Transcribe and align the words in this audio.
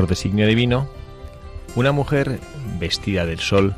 por 0.00 0.08
designio 0.08 0.46
divino, 0.46 0.88
una 1.74 1.92
mujer 1.92 2.40
vestida 2.78 3.26
del 3.26 3.38
sol 3.38 3.76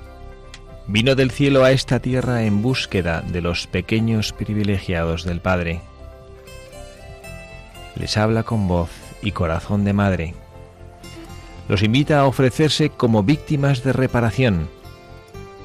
vino 0.87 1.17
del 1.17 1.33
cielo 1.33 1.65
a 1.65 1.73
esta 1.73 1.99
tierra 1.99 2.45
en 2.45 2.63
búsqueda 2.63 3.23
de 3.23 3.41
los 3.41 3.67
pequeños 3.67 4.33
privilegiados 4.33 5.25
del 5.25 5.41
Padre. 5.41 5.81
Les 7.97 8.17
habla 8.17 8.45
con 8.45 8.69
voz 8.69 8.91
y 9.21 9.33
corazón 9.33 9.83
de 9.85 9.95
madre. 9.95 10.35
Los 11.69 11.83
invita 11.83 12.21
a 12.21 12.27
ofrecerse 12.27 12.91
como 12.91 13.25
víctimas 13.25 13.83
de 13.83 13.93
reparación, 13.93 14.69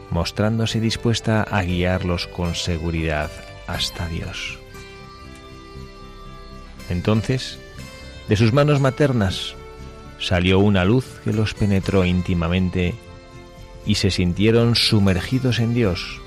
mostrándose 0.09 0.79
dispuesta 0.79 1.43
a 1.43 1.61
guiarlos 1.61 2.25
con 2.25 2.55
seguridad 2.55 3.29
hasta 3.67 4.07
Dios. 4.07 4.57
Entonces, 6.89 7.59
de 8.27 8.35
sus 8.35 8.53
manos 8.53 8.81
maternas 8.81 9.55
salió 10.19 10.59
una 10.59 10.85
luz 10.85 11.05
que 11.23 11.33
los 11.33 11.53
penetró 11.53 12.05
íntimamente 12.05 12.95
y 13.85 13.95
se 13.95 14.11
sintieron 14.11 14.75
sumergidos 14.75 15.59
en 15.59 15.73
Dios, 15.73 16.21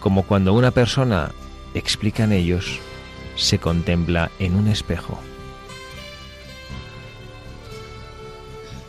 como 0.00 0.22
cuando 0.22 0.52
una 0.52 0.70
persona, 0.70 1.32
explican 1.74 2.32
ellos, 2.32 2.78
se 3.36 3.58
contempla 3.58 4.30
en 4.38 4.54
un 4.54 4.68
espejo. 4.68 5.18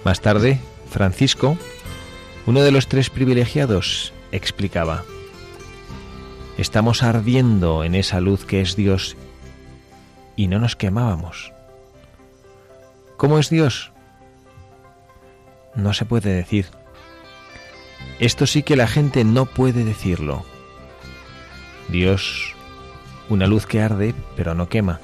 Más 0.04 0.22
tarde, 0.22 0.60
Francisco, 0.90 1.58
uno 2.46 2.62
de 2.62 2.72
los 2.72 2.88
tres 2.88 3.10
privilegiados, 3.10 4.14
explicaba, 4.32 5.04
Estamos 6.58 7.04
ardiendo 7.04 7.84
en 7.84 7.96
esa 7.96 8.22
luz 8.22 8.46
que 8.46 8.62
es 8.62 8.78
Dios 8.78 9.18
y 10.38 10.48
no 10.48 10.58
nos 10.60 10.78
quemábamos. 10.78 11.52
¿Cómo 13.18 13.40
es 13.40 13.50
Dios? 13.50 13.92
No 15.76 15.94
se 15.94 16.06
puede 16.06 16.34
decir. 16.34 16.68
Esto 18.20 18.48
sí 18.48 18.64
que 18.64 18.76
la 18.76 18.88
gente 18.88 19.24
no 19.24 19.46
puede 19.46 19.84
decirlo. 19.84 20.46
Dios, 21.90 22.54
una 23.30 23.48
luz 23.48 23.66
que 23.66 23.82
arde 23.82 24.16
pero 24.36 24.56
no 24.56 24.70
quema. 24.70 25.00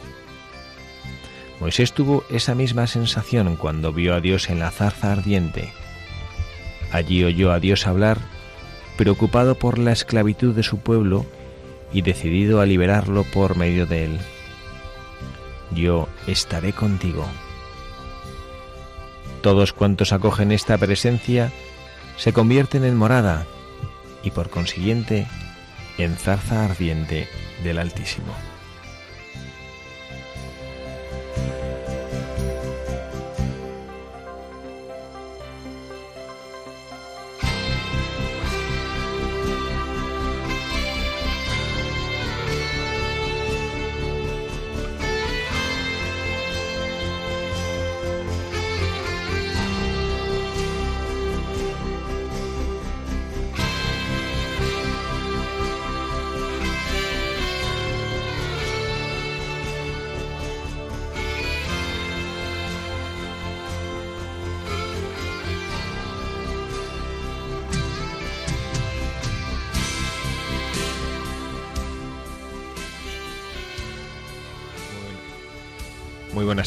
Moisés 1.59 1.93
tuvo 1.93 2.23
esa 2.29 2.55
misma 2.55 2.87
sensación 2.87 3.55
cuando 3.55 3.93
vio 3.93 4.15
a 4.15 4.19
Dios 4.19 4.49
en 4.49 4.59
la 4.59 4.71
zarza 4.71 5.11
ardiente. 5.11 5.71
Allí 6.91 7.23
oyó 7.23 7.51
a 7.51 7.59
Dios 7.59 7.85
hablar, 7.85 8.17
preocupado 8.97 9.55
por 9.55 9.77
la 9.77 9.91
esclavitud 9.91 10.55
de 10.55 10.63
su 10.63 10.79
pueblo 10.79 11.25
y 11.93 12.01
decidido 12.01 12.61
a 12.61 12.65
liberarlo 12.65 13.23
por 13.25 13.57
medio 13.57 13.85
de 13.85 14.05
él. 14.05 14.19
Yo 15.71 16.09
estaré 16.27 16.73
contigo. 16.73 17.25
Todos 19.41 19.73
cuantos 19.73 20.13
acogen 20.13 20.51
esta 20.51 20.77
presencia 20.77 21.51
se 22.17 22.33
convierten 22.33 22.83
en 22.83 22.95
morada 22.95 23.45
y 24.23 24.31
por 24.31 24.49
consiguiente 24.49 25.27
en 25.97 26.15
zarza 26.15 26.65
ardiente 26.65 27.27
del 27.63 27.79
Altísimo. 27.79 28.33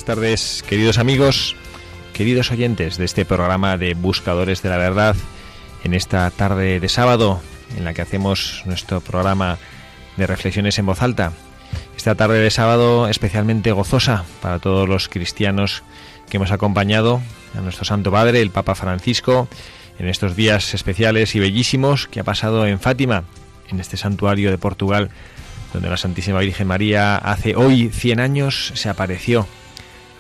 Buenas 0.05 0.19
tardes, 0.19 0.65
queridos 0.69 0.99
amigos, 0.99 1.57
queridos 2.13 2.51
oyentes 2.51 2.99
de 2.99 3.07
este 3.07 3.25
programa 3.25 3.79
de 3.79 3.95
Buscadores 3.95 4.61
de 4.61 4.69
la 4.69 4.77
Verdad, 4.77 5.17
en 5.83 5.95
esta 5.95 6.31
tarde 6.31 6.79
de 6.79 6.89
sábado, 6.91 7.41
en 7.75 7.85
la 7.85 7.95
que 7.95 8.03
hacemos 8.03 8.65
nuestro 8.67 9.01
programa 9.01 9.57
de 10.19 10.27
reflexiones 10.27 10.79
en 10.79 10.85
voz 10.85 11.01
alta. 11.01 11.33
Esta 11.97 12.15
tarde 12.17 12.39
de 12.39 12.51
sábado 12.51 13.09
especialmente 13.09 13.73
gozosa 13.73 14.25
para 14.43 14.59
todos 14.59 14.87
los 14.87 15.09
cristianos 15.09 15.83
que 16.29 16.37
hemos 16.37 16.51
acompañado 16.51 17.23
a 17.57 17.63
nuestro 17.63 17.87
Santo 17.87 18.13
Padre, 18.13 18.43
el 18.43 18.51
Papa 18.51 18.75
Francisco, 18.75 19.49
en 19.99 20.09
estos 20.09 20.37
días 20.37 20.75
especiales 20.75 21.35
y 21.35 21.41
bellísimos 21.41 22.09
que 22.09 22.21
ha 22.21 22.25
pasado 22.25 22.67
en 22.67 22.79
Fátima, 22.79 23.25
en 23.71 23.81
este 23.81 23.97
santuario 23.97 24.51
de 24.51 24.59
Portugal 24.59 25.11
donde 25.73 25.89
la 25.89 25.97
Santísima 25.97 26.41
Virgen 26.41 26.69
María 26.69 27.17
hace 27.17 27.57
hoy 27.57 27.89
100 27.89 28.21
años 28.21 28.73
se 28.75 28.91
apareció 28.91 29.49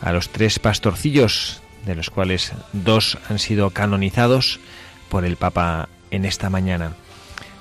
a 0.00 0.12
los 0.12 0.28
tres 0.28 0.58
pastorcillos, 0.58 1.60
de 1.86 1.94
los 1.94 2.10
cuales 2.10 2.52
dos 2.72 3.18
han 3.28 3.38
sido 3.38 3.70
canonizados 3.70 4.60
por 5.08 5.24
el 5.24 5.36
Papa 5.36 5.88
en 6.10 6.24
esta 6.24 6.50
mañana. 6.50 6.92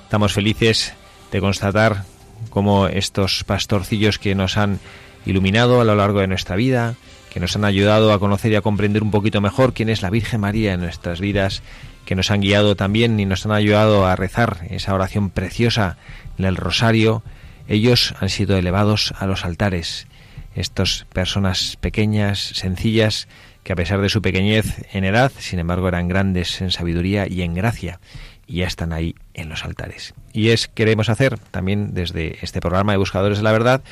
Estamos 0.04 0.32
felices 0.32 0.94
de 1.32 1.40
constatar 1.40 2.04
cómo 2.50 2.86
estos 2.86 3.44
pastorcillos 3.44 4.18
que 4.18 4.34
nos 4.34 4.56
han 4.56 4.80
iluminado 5.26 5.80
a 5.80 5.84
lo 5.84 5.94
largo 5.94 6.20
de 6.20 6.26
nuestra 6.26 6.56
vida, 6.56 6.94
que 7.30 7.40
nos 7.40 7.56
han 7.56 7.64
ayudado 7.64 8.12
a 8.12 8.18
conocer 8.18 8.52
y 8.52 8.56
a 8.56 8.60
comprender 8.60 9.02
un 9.02 9.10
poquito 9.10 9.40
mejor 9.40 9.72
quién 9.72 9.88
es 9.88 10.02
la 10.02 10.10
Virgen 10.10 10.40
María 10.40 10.74
en 10.74 10.80
nuestras 10.80 11.20
vidas, 11.20 11.62
que 12.04 12.14
nos 12.14 12.30
han 12.30 12.40
guiado 12.40 12.76
también 12.76 13.18
y 13.18 13.24
nos 13.24 13.44
han 13.46 13.52
ayudado 13.52 14.06
a 14.06 14.14
rezar 14.14 14.66
esa 14.70 14.94
oración 14.94 15.30
preciosa 15.30 15.96
del 16.38 16.56
rosario, 16.56 17.22
ellos 17.66 18.14
han 18.20 18.28
sido 18.28 18.56
elevados 18.56 19.14
a 19.18 19.26
los 19.26 19.44
altares. 19.44 20.06
Estas 20.54 21.06
personas 21.12 21.76
pequeñas, 21.80 22.38
sencillas, 22.38 23.28
que 23.64 23.72
a 23.72 23.76
pesar 23.76 24.00
de 24.00 24.08
su 24.08 24.22
pequeñez 24.22 24.86
en 24.92 25.04
edad, 25.04 25.32
sin 25.38 25.58
embargo 25.58 25.88
eran 25.88 26.08
grandes 26.08 26.60
en 26.60 26.70
sabiduría 26.70 27.26
y 27.26 27.42
en 27.42 27.54
gracia, 27.54 27.98
y 28.46 28.56
ya 28.56 28.66
están 28.66 28.92
ahí 28.92 29.14
en 29.32 29.48
los 29.48 29.64
altares. 29.64 30.14
Y 30.32 30.50
es 30.50 30.68
queremos 30.68 31.08
hacer 31.08 31.38
también 31.38 31.94
desde 31.94 32.38
este 32.42 32.60
programa 32.60 32.92
de 32.92 32.98
Buscadores 32.98 33.38
de 33.38 33.44
la 33.44 33.52
Verdad 33.52 33.82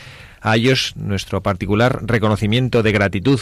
a 0.40 0.56
ellos 0.56 0.94
nuestro 0.96 1.42
particular 1.42 2.00
reconocimiento 2.02 2.82
de 2.82 2.92
gratitud 2.92 3.40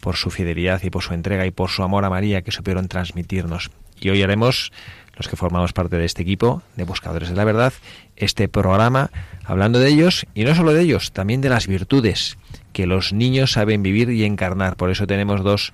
por 0.00 0.16
su 0.16 0.30
fidelidad 0.30 0.82
y 0.82 0.90
por 0.90 1.02
su 1.02 1.14
entrega 1.14 1.46
y 1.46 1.50
por 1.50 1.70
su 1.70 1.82
amor 1.82 2.04
a 2.04 2.10
María 2.10 2.42
que 2.42 2.52
supieron 2.52 2.88
transmitirnos. 2.88 3.70
Y 4.00 4.08
hoy 4.08 4.22
haremos, 4.22 4.72
los 5.16 5.28
que 5.28 5.36
formamos 5.36 5.74
parte 5.74 5.98
de 5.98 6.06
este 6.06 6.22
equipo 6.22 6.62
de 6.76 6.84
Buscadores 6.84 7.28
de 7.28 7.36
la 7.36 7.44
Verdad, 7.44 7.74
este 8.20 8.48
programa 8.48 9.10
hablando 9.44 9.80
de 9.80 9.88
ellos 9.88 10.26
y 10.34 10.44
no 10.44 10.54
solo 10.54 10.72
de 10.72 10.82
ellos, 10.82 11.12
también 11.12 11.40
de 11.40 11.48
las 11.48 11.66
virtudes 11.66 12.38
que 12.72 12.86
los 12.86 13.12
niños 13.12 13.52
saben 13.52 13.82
vivir 13.82 14.10
y 14.10 14.24
encarnar. 14.24 14.76
Por 14.76 14.90
eso 14.90 15.06
tenemos 15.06 15.42
dos 15.42 15.72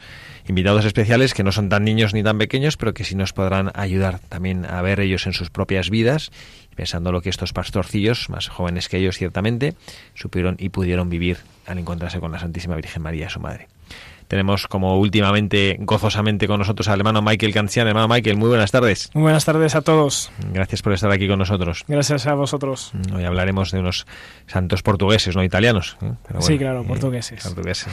invitados 0.49 0.85
especiales 0.85 1.35
que 1.35 1.43
no 1.43 1.53
son 1.53 1.69
tan 1.69 1.85
niños 1.85 2.15
ni 2.15 2.23
tan 2.23 2.39
pequeños, 2.39 2.77
pero 2.77 2.95
que 2.95 3.05
sí 3.05 3.15
nos 3.15 3.33
podrán 3.33 3.71
ayudar 3.75 4.21
también 4.21 4.65
a 4.65 4.81
ver 4.81 5.01
ellos 5.01 5.27
en 5.27 5.35
sus 5.35 5.51
propias 5.51 5.91
vidas, 5.91 6.31
pensando 6.75 7.13
lo 7.13 7.21
que 7.21 7.29
estos 7.29 7.53
pastorcillos, 7.53 8.31
más 8.31 8.49
jóvenes 8.49 8.89
que 8.89 8.99
ellos 8.99 9.19
ciertamente, 9.19 9.75
supieron 10.15 10.57
y 10.59 10.71
pudieron 10.71 11.11
vivir 11.11 11.39
al 11.67 11.79
encontrarse 11.79 12.21
con 12.21 12.33
la 12.33 12.39
Santísima 12.39 12.77
Virgen 12.77 13.03
María, 13.03 13.29
su 13.29 13.41
madre. 13.41 13.69
Tenemos 14.29 14.67
como 14.67 14.99
últimamente 14.99 15.77
gozosamente 15.81 16.47
con 16.47 16.59
nosotros 16.59 16.89
al 16.89 16.99
hermano 16.99 17.23
Michael 17.23 17.53
Cancian. 17.53 17.87
Hermano 17.87 18.09
Michael, 18.09 18.37
muy 18.37 18.49
buenas 18.49 18.71
tardes. 18.71 19.11
Muy 19.15 19.23
buenas 19.23 19.45
tardes 19.45 19.75
a 19.75 19.83
todos. 19.83 20.31
Gracias 20.53 20.83
por 20.83 20.93
estar 20.93 21.11
aquí 21.11 21.29
con 21.29 21.39
nosotros. 21.39 21.85
Gracias 21.87 22.27
a 22.27 22.35
vosotros. 22.35 22.93
Hoy 23.15 23.25
hablaremos 23.25 23.71
de 23.71 23.81
unos 23.81 24.07
santos 24.47 24.83
portugueses, 24.83 25.37
no 25.37 25.45
italianos. 25.45 25.97
¿eh? 26.03 26.13
sí, 26.41 26.59
claro, 26.59 26.83
eh, 26.83 26.85
portugueses. 26.87 27.43
portugueses. 27.43 27.93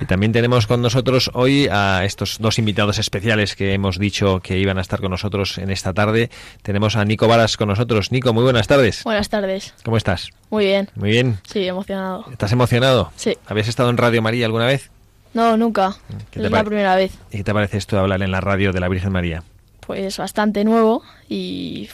Y 0.00 0.06
también 0.06 0.32
tenemos 0.32 0.66
con 0.66 0.80
nosotros 0.80 1.30
hoy 1.34 1.66
a 1.70 2.04
estos 2.04 2.38
dos 2.38 2.58
invitados 2.58 2.98
especiales 2.98 3.56
que 3.56 3.74
hemos 3.74 3.98
dicho 3.98 4.40
que 4.40 4.58
iban 4.58 4.78
a 4.78 4.80
estar 4.80 5.00
con 5.00 5.10
nosotros 5.10 5.58
en 5.58 5.70
esta 5.70 5.92
tarde. 5.92 6.30
Tenemos 6.62 6.94
a 6.94 7.04
Nico 7.04 7.26
Varas 7.26 7.56
con 7.56 7.68
nosotros. 7.68 8.12
Nico, 8.12 8.32
muy 8.32 8.44
buenas 8.44 8.68
tardes. 8.68 9.02
Buenas 9.02 9.28
tardes. 9.28 9.74
¿Cómo 9.84 9.96
estás? 9.96 10.30
Muy 10.50 10.66
bien. 10.66 10.88
Muy 10.94 11.10
bien. 11.10 11.38
Sí, 11.42 11.66
emocionado. 11.66 12.26
¿Estás 12.30 12.52
emocionado? 12.52 13.10
Sí. 13.16 13.36
¿Habías 13.46 13.66
estado 13.66 13.90
en 13.90 13.96
Radio 13.96 14.22
María 14.22 14.46
alguna 14.46 14.66
vez? 14.66 14.90
No, 15.38 15.56
nunca. 15.56 15.94
Es 16.32 16.50
la 16.50 16.64
primera 16.64 16.96
vez. 16.96 17.12
¿Y 17.30 17.36
qué 17.36 17.44
te 17.44 17.54
parece 17.54 17.78
esto 17.78 17.94
de 17.94 18.02
hablar 18.02 18.22
en 18.22 18.32
la 18.32 18.40
radio 18.40 18.72
de 18.72 18.80
la 18.80 18.88
Virgen 18.88 19.12
María? 19.12 19.44
Pues 19.78 20.18
bastante 20.18 20.64
nuevo 20.64 21.04
y 21.28 21.88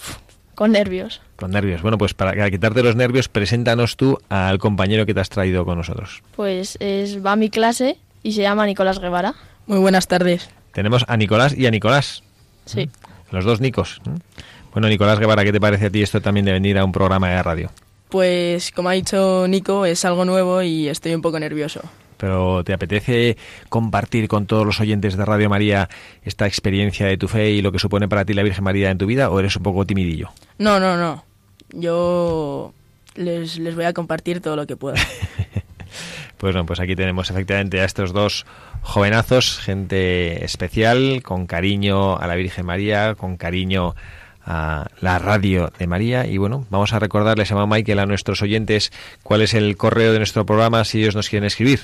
con 0.55 0.73
nervios. 0.73 1.20
Con 1.37 1.50
nervios. 1.50 1.82
Bueno, 1.82 1.99
pues 1.99 2.14
para 2.14 2.50
quitarte 2.50 2.82
los 2.82 2.96
nervios, 2.96 3.29
preséntanos 3.29 3.99
tú 3.99 4.19
al 4.31 4.56
compañero 4.56 5.05
que 5.05 5.12
te 5.12 5.20
has 5.20 5.29
traído 5.29 5.67
con 5.67 5.76
nosotros. 5.76 6.23
Pues 6.35 6.79
es, 6.81 7.23
va 7.23 7.32
a 7.32 7.37
mi 7.37 7.50
clase 7.50 7.99
y 8.23 8.32
se 8.32 8.41
llama 8.41 8.64
Nicolás 8.64 8.99
Guevara. 8.99 9.35
Muy 9.67 9.79
buenas 9.79 10.08
tardes. 10.08 10.49
Tenemos 10.73 11.05
a 11.06 11.14
Nicolás 11.19 11.55
y 11.55 11.67
a 11.67 11.70
Nicolás. 11.70 12.23
Sí. 12.64 12.88
Los 13.31 13.44
dos 13.44 13.61
Nicos. 13.61 14.00
Bueno, 14.73 14.88
Nicolás 14.88 15.19
Guevara, 15.19 15.44
¿qué 15.44 15.52
te 15.52 15.61
parece 15.61 15.85
a 15.85 15.91
ti 15.91 16.02
esto 16.02 16.23
también 16.23 16.46
de 16.46 16.52
venir 16.52 16.79
a 16.79 16.85
un 16.87 16.93
programa 16.93 17.29
de 17.29 17.43
radio? 17.43 17.70
Pues 18.08 18.70
como 18.70 18.88
ha 18.88 18.93
dicho 18.93 19.44
Nico, 19.49 19.85
es 19.85 20.06
algo 20.06 20.25
nuevo 20.25 20.62
y 20.62 20.88
estoy 20.88 21.14
un 21.14 21.20
poco 21.20 21.38
nervioso 21.38 21.82
pero 22.25 22.65
¿te 22.65 22.73
apetece 22.73 23.37
compartir 23.69 24.29
con 24.29 24.47
todos 24.47 24.65
los 24.65 24.81
oyentes 24.81 25.15
de 25.15 25.26
Radio 25.26 25.50
María 25.50 25.91
esta 26.23 26.47
experiencia 26.47 27.06
de 27.06 27.19
tu 27.19 27.29
fe 27.29 27.50
y 27.50 27.61
lo 27.61 27.71
que 27.71 27.79
supone 27.79 28.09
para 28.09 28.25
ti 28.25 28.32
la 28.32 28.43
Virgen 28.43 28.65
María 28.65 28.91
en 28.91 28.97
tu 28.97 29.05
vida 29.05 29.29
o 29.29 29.38
eres 29.38 29.56
un 29.56 29.62
poco 29.62 29.85
timidillo? 29.85 30.31
No, 30.56 30.81
no, 30.81 30.97
no. 30.97 31.23
Yo 31.69 32.73
les, 33.15 33.59
voy 33.75 33.85
a 33.85 33.93
compartir 33.93 34.41
todo 34.41 34.56
lo 34.56 34.67
que 34.67 34.75
pueda. 34.75 34.97
pues 36.38 36.55
no, 36.55 36.65
pues 36.65 36.81
aquí 36.81 36.97
tenemos 36.97 37.29
efectivamente 37.29 37.82
a 37.82 37.85
estos 37.85 38.15
dos 38.15 38.47
jovenazos, 38.81 39.59
gente 39.59 40.47
especial, 40.47 41.20
con 41.23 41.44
cariño 41.47 42.17
a 42.17 42.27
la 42.27 42.37
Virgen 42.37 42.65
María, 42.65 43.17
con 43.17 43.37
cariño 43.37 43.94
a 44.47 44.87
la 45.03 45.19
radio 45.19 45.70
de 45.79 45.87
María. 45.87 46.27
Y 46.27 46.38
bueno, 46.38 46.65
vamos 46.70 46.94
a 46.94 46.99
recordarles 46.99 47.53
a 47.53 47.55
mamá 47.55 47.77
Michael, 47.77 47.99
a 47.99 48.06
nuestros 48.06 48.41
oyentes, 48.41 48.93
cuál 49.23 49.43
es 49.43 49.53
el 49.53 49.77
correo 49.77 50.15
de 50.15 50.19
nuestro 50.20 50.47
programa 50.47 50.87
si 50.87 51.03
ellos 51.03 51.15
nos 51.15 51.29
quieren 51.29 51.47
escribir. 51.47 51.81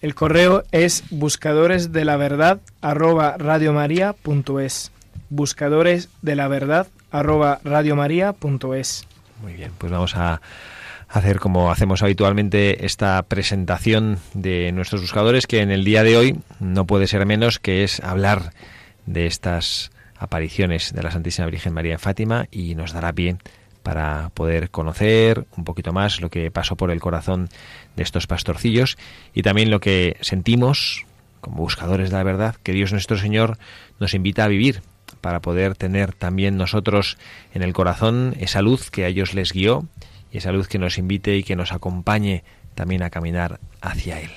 El 0.00 0.14
correo 0.14 0.62
es 0.72 1.04
buscadores 1.10 1.92
de 1.92 2.06
la 2.06 2.16
verdad 2.16 2.60
arroba 2.80 3.36
radiomaria.es. 3.38 4.92
Buscadores 5.28 6.08
de 6.22 6.36
la 6.36 6.48
verdad. 6.48 6.86
Muy 9.42 9.52
bien, 9.52 9.72
pues 9.76 9.92
vamos 9.92 10.16
a 10.16 10.40
hacer 11.08 11.38
como 11.38 11.70
hacemos 11.70 12.02
habitualmente 12.02 12.86
esta 12.86 13.22
presentación 13.24 14.18
de 14.32 14.72
nuestros 14.72 15.02
buscadores 15.02 15.46
que 15.46 15.60
en 15.60 15.70
el 15.70 15.84
día 15.84 16.02
de 16.02 16.16
hoy 16.16 16.40
no 16.60 16.86
puede 16.86 17.06
ser 17.06 17.26
menos 17.26 17.58
que 17.58 17.84
es 17.84 18.00
hablar 18.00 18.52
de 19.06 19.26
estas 19.26 19.90
apariciones 20.18 20.92
de 20.94 21.02
la 21.02 21.10
Santísima 21.10 21.48
Virgen 21.48 21.74
María 21.74 21.94
en 21.94 21.98
Fátima 21.98 22.46
y 22.50 22.74
nos 22.74 22.92
dará 22.92 23.12
pie 23.12 23.36
para 23.82 24.30
poder 24.34 24.70
conocer 24.70 25.46
un 25.56 25.64
poquito 25.64 25.92
más 25.92 26.20
lo 26.20 26.30
que 26.30 26.50
pasó 26.50 26.76
por 26.76 26.90
el 26.90 27.00
corazón 27.00 27.48
de 27.96 28.02
estos 28.02 28.26
pastorcillos 28.26 28.98
y 29.34 29.42
también 29.42 29.70
lo 29.70 29.80
que 29.80 30.16
sentimos 30.20 31.06
como 31.40 31.58
buscadores 31.58 32.10
de 32.10 32.16
la 32.16 32.22
verdad 32.22 32.56
que 32.62 32.72
Dios 32.72 32.92
nuestro 32.92 33.16
Señor 33.16 33.58
nos 33.98 34.14
invita 34.14 34.44
a 34.44 34.48
vivir 34.48 34.82
para 35.20 35.40
poder 35.40 35.74
tener 35.76 36.12
también 36.12 36.56
nosotros 36.56 37.18
en 37.54 37.62
el 37.62 37.72
corazón 37.72 38.34
esa 38.38 38.62
luz 38.62 38.90
que 38.90 39.04
a 39.04 39.08
ellos 39.08 39.34
les 39.34 39.52
guió 39.52 39.86
y 40.32 40.38
esa 40.38 40.52
luz 40.52 40.68
que 40.68 40.78
nos 40.78 40.98
invite 40.98 41.36
y 41.36 41.42
que 41.42 41.56
nos 41.56 41.72
acompañe 41.72 42.44
también 42.74 43.02
a 43.02 43.10
caminar 43.10 43.60
hacia 43.80 44.20
Él. 44.20 44.30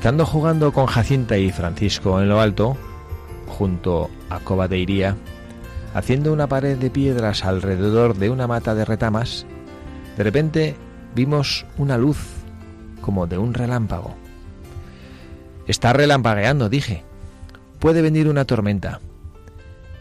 Estando 0.00 0.24
jugando 0.24 0.72
con 0.72 0.86
Jacinta 0.86 1.36
y 1.36 1.52
Francisco 1.52 2.22
en 2.22 2.30
lo 2.30 2.40
alto, 2.40 2.74
junto 3.46 4.08
a 4.30 4.40
Cova 4.40 4.66
de 4.66 5.14
haciendo 5.92 6.32
una 6.32 6.46
pared 6.46 6.78
de 6.78 6.88
piedras 6.88 7.44
alrededor 7.44 8.16
de 8.16 8.30
una 8.30 8.46
mata 8.46 8.74
de 8.74 8.86
retamas, 8.86 9.44
de 10.16 10.24
repente 10.24 10.74
vimos 11.14 11.66
una 11.76 11.98
luz 11.98 12.16
como 13.02 13.26
de 13.26 13.36
un 13.36 13.52
relámpago. 13.52 14.14
Está 15.66 15.92
relampagueando, 15.92 16.70
dije. 16.70 17.04
Puede 17.78 18.00
venir 18.00 18.26
una 18.26 18.46
tormenta. 18.46 19.00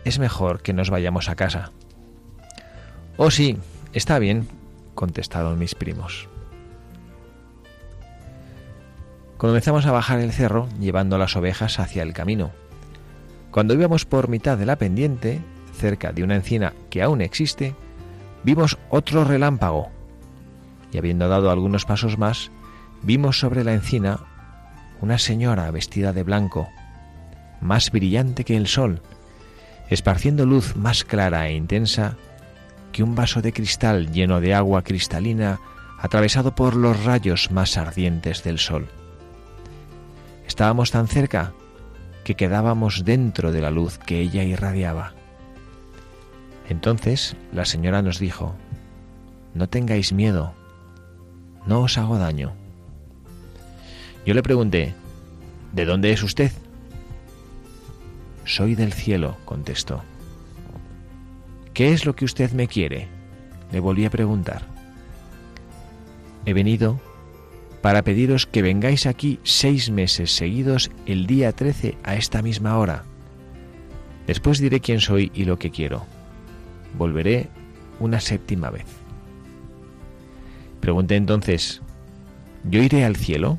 Es 0.05 0.17
mejor 0.17 0.61
que 0.61 0.71
nos 0.71 0.89
vayamos 0.89 1.27
a 1.27 1.35
casa. 1.35 1.73
Oh 3.17 3.31
sí, 3.31 3.57
está 3.91 4.17
bien, 4.17 4.47
contestaron 4.95 5.59
mis 5.59 5.75
primos. 5.75 6.29
Comenzamos 9.39 9.85
a 9.85 9.93
bajar 9.93 10.19
el 10.19 10.33
cerro 10.33 10.67
llevando 10.81 11.17
las 11.17 11.37
ovejas 11.37 11.79
hacia 11.79 12.03
el 12.03 12.11
camino. 12.11 12.51
Cuando 13.51 13.73
íbamos 13.73 14.03
por 14.03 14.27
mitad 14.27 14.57
de 14.57 14.65
la 14.65 14.75
pendiente, 14.75 15.39
cerca 15.73 16.11
de 16.11 16.23
una 16.23 16.35
encina 16.35 16.73
que 16.89 17.01
aún 17.01 17.21
existe, 17.21 17.73
vimos 18.43 18.77
otro 18.89 19.23
relámpago 19.23 19.87
y 20.91 20.97
habiendo 20.97 21.29
dado 21.29 21.51
algunos 21.51 21.85
pasos 21.85 22.17
más, 22.17 22.51
vimos 23.01 23.39
sobre 23.39 23.63
la 23.63 23.73
encina 23.73 24.19
una 24.99 25.17
señora 25.17 25.71
vestida 25.71 26.11
de 26.11 26.23
blanco, 26.23 26.67
más 27.61 27.91
brillante 27.91 28.43
que 28.43 28.57
el 28.57 28.67
sol, 28.67 29.01
esparciendo 29.89 30.45
luz 30.45 30.75
más 30.75 31.05
clara 31.05 31.47
e 31.47 31.53
intensa 31.53 32.17
que 32.91 33.03
un 33.03 33.15
vaso 33.15 33.41
de 33.41 33.53
cristal 33.53 34.11
lleno 34.11 34.41
de 34.41 34.53
agua 34.53 34.83
cristalina 34.83 35.61
atravesado 35.97 36.55
por 36.55 36.75
los 36.75 37.05
rayos 37.05 37.51
más 37.51 37.77
ardientes 37.77 38.43
del 38.43 38.59
sol. 38.59 38.89
Estábamos 40.49 40.89
tan 40.89 41.07
cerca 41.07 41.53
que 42.23 42.35
quedábamos 42.35 43.05
dentro 43.05 43.51
de 43.51 43.61
la 43.61 43.69
luz 43.69 43.99
que 43.99 44.19
ella 44.19 44.43
irradiaba. 44.43 45.13
Entonces 46.67 47.37
la 47.53 47.65
señora 47.65 48.01
nos 48.01 48.17
dijo, 48.17 48.55
no 49.53 49.69
tengáis 49.69 50.11
miedo, 50.11 50.53
no 51.67 51.81
os 51.81 51.99
hago 51.99 52.17
daño. 52.17 52.53
Yo 54.25 54.33
le 54.33 54.41
pregunté, 54.41 54.95
¿de 55.71 55.85
dónde 55.85 56.11
es 56.11 56.23
usted? 56.23 56.51
Soy 58.43 58.73
del 58.73 58.91
cielo, 58.91 59.37
contestó. 59.45 60.01
¿Qué 61.75 61.93
es 61.93 62.07
lo 62.07 62.15
que 62.15 62.25
usted 62.25 62.51
me 62.53 62.67
quiere? 62.67 63.07
Le 63.71 63.79
volví 63.79 64.03
a 64.03 64.09
preguntar. 64.09 64.63
He 66.45 66.53
venido 66.53 66.99
para 67.81 68.03
pediros 68.03 68.45
que 68.45 68.61
vengáis 68.61 69.05
aquí 69.05 69.39
seis 69.43 69.89
meses 69.89 70.31
seguidos 70.31 70.91
el 71.05 71.27
día 71.27 71.51
13 71.51 71.97
a 72.03 72.15
esta 72.15 72.41
misma 72.41 72.77
hora. 72.77 73.03
Después 74.27 74.59
diré 74.59 74.79
quién 74.79 74.99
soy 74.99 75.31
y 75.33 75.45
lo 75.45 75.57
que 75.57 75.71
quiero. 75.71 76.05
Volveré 76.97 77.47
una 77.99 78.19
séptima 78.19 78.69
vez. 78.69 78.85
Pregunté 80.81 81.15
entonces, 81.15 81.81
¿yo 82.63 82.81
iré 82.81 83.05
al 83.05 83.15
cielo? 83.15 83.57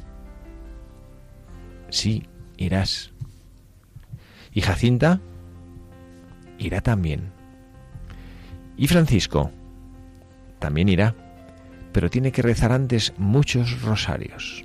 Sí, 1.91 2.25
irás. 2.57 3.11
¿Y 4.53 4.61
Jacinta? 4.61 5.21
Irá 6.59 6.81
también. 6.81 7.33
¿Y 8.77 8.87
Francisco? 8.87 9.51
También 10.59 10.89
irá, 10.89 11.15
pero 11.93 12.11
tiene 12.11 12.33
que 12.33 12.43
rezar 12.43 12.73
antes 12.73 13.13
muchos 13.17 13.83
rosarios. 13.83 14.65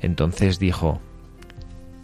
Entonces 0.00 0.58
dijo, 0.58 1.00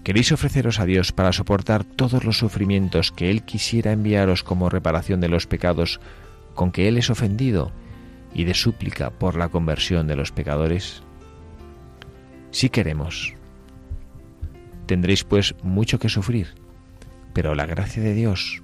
¿Queréis 0.08 0.32
ofreceros 0.32 0.80
a 0.80 0.86
Dios 0.86 1.12
para 1.12 1.34
soportar 1.34 1.84
todos 1.84 2.24
los 2.24 2.38
sufrimientos 2.38 3.12
que 3.12 3.30
Él 3.30 3.42
quisiera 3.42 3.92
enviaros 3.92 4.42
como 4.42 4.70
reparación 4.70 5.20
de 5.20 5.28
los 5.28 5.46
pecados 5.46 6.00
con 6.54 6.72
que 6.72 6.88
Él 6.88 6.96
es 6.96 7.10
ofendido 7.10 7.72
y 8.32 8.44
de 8.44 8.54
súplica 8.54 9.10
por 9.10 9.36
la 9.36 9.50
conversión 9.50 10.06
de 10.06 10.16
los 10.16 10.32
pecadores? 10.32 11.02
Si 12.52 12.70
queremos. 12.70 13.34
Tendréis 14.86 15.24
pues 15.24 15.54
mucho 15.62 15.98
que 15.98 16.08
sufrir, 16.08 16.54
pero 17.34 17.54
la 17.54 17.66
gracia 17.66 18.02
de 18.02 18.14
Dios 18.14 18.62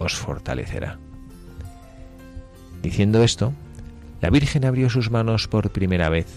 os 0.00 0.16
fortalecerá. 0.16 0.98
Diciendo 2.82 3.22
esto, 3.22 3.52
la 4.22 4.30
Virgen 4.30 4.64
abrió 4.64 4.88
sus 4.88 5.10
manos 5.10 5.48
por 5.48 5.70
primera 5.70 6.08
vez, 6.08 6.28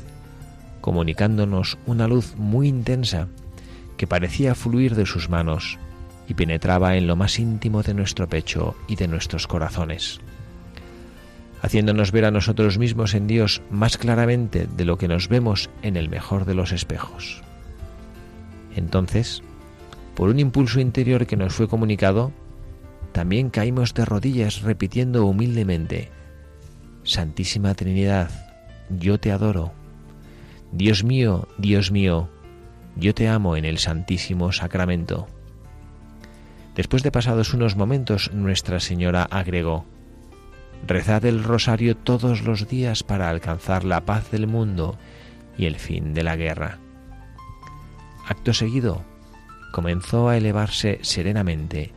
comunicándonos 0.81 1.77
una 1.85 2.07
luz 2.07 2.35
muy 2.35 2.67
intensa 2.67 3.27
que 3.95 4.07
parecía 4.07 4.55
fluir 4.55 4.95
de 4.95 5.05
sus 5.05 5.29
manos 5.29 5.77
y 6.27 6.33
penetraba 6.33 6.97
en 6.97 7.05
lo 7.05 7.15
más 7.15 7.37
íntimo 7.37 7.83
de 7.83 7.93
nuestro 7.93 8.27
pecho 8.27 8.75
y 8.87 8.95
de 8.95 9.07
nuestros 9.07 9.45
corazones, 9.45 10.19
haciéndonos 11.61 12.11
ver 12.11 12.25
a 12.25 12.31
nosotros 12.31 12.79
mismos 12.79 13.13
en 13.13 13.27
Dios 13.27 13.61
más 13.69 13.97
claramente 13.97 14.67
de 14.75 14.83
lo 14.83 14.97
que 14.97 15.07
nos 15.07 15.29
vemos 15.29 15.69
en 15.83 15.95
el 15.95 16.09
mejor 16.09 16.45
de 16.45 16.55
los 16.55 16.71
espejos. 16.71 17.43
Entonces, 18.75 19.43
por 20.15 20.29
un 20.29 20.39
impulso 20.39 20.79
interior 20.79 21.27
que 21.27 21.37
nos 21.37 21.53
fue 21.53 21.67
comunicado, 21.67 22.31
también 23.11 23.51
caímos 23.51 23.93
de 23.93 24.05
rodillas 24.05 24.63
repitiendo 24.63 25.27
humildemente, 25.27 26.09
Santísima 27.05 27.75
Trinidad, 27.75 28.31
yo 28.89 29.19
te 29.19 29.31
adoro. 29.31 29.71
Dios 30.71 31.03
mío, 31.03 31.47
Dios 31.59 31.91
mío, 31.91 32.29
yo 32.95 33.13
te 33.13 33.27
amo 33.27 33.55
en 33.55 33.63
el 33.63 33.77
Santísimo 33.77 34.51
Sacramento. 34.51 35.27
Después 36.73 37.03
de 37.03 37.11
pasados 37.11 37.53
unos 37.53 37.75
momentos, 37.75 38.31
Nuestra 38.33 38.79
Señora 38.79 39.21
agregó, 39.21 39.85
Rezad 40.87 41.25
el 41.25 41.43
rosario 41.43 41.95
todos 41.95 42.41
los 42.41 42.67
días 42.67 43.03
para 43.03 43.29
alcanzar 43.29 43.83
la 43.83 44.03
paz 44.03 44.31
del 44.31 44.47
mundo 44.47 44.97
y 45.59 45.67
el 45.67 45.75
fin 45.75 46.15
de 46.15 46.23
la 46.23 46.35
guerra. 46.35 46.79
Acto 48.27 48.51
seguido, 48.51 49.03
comenzó 49.71 50.27
a 50.27 50.37
elevarse 50.37 50.97
serenamente, 51.03 51.93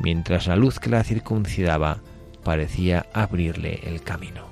mientras 0.00 0.46
la 0.46 0.56
luz 0.56 0.78
que 0.78 0.90
la 0.90 1.04
circuncidaba 1.04 2.02
parecía 2.44 3.06
abrirle 3.12 3.80
el 3.84 4.02
camino. 4.02 4.51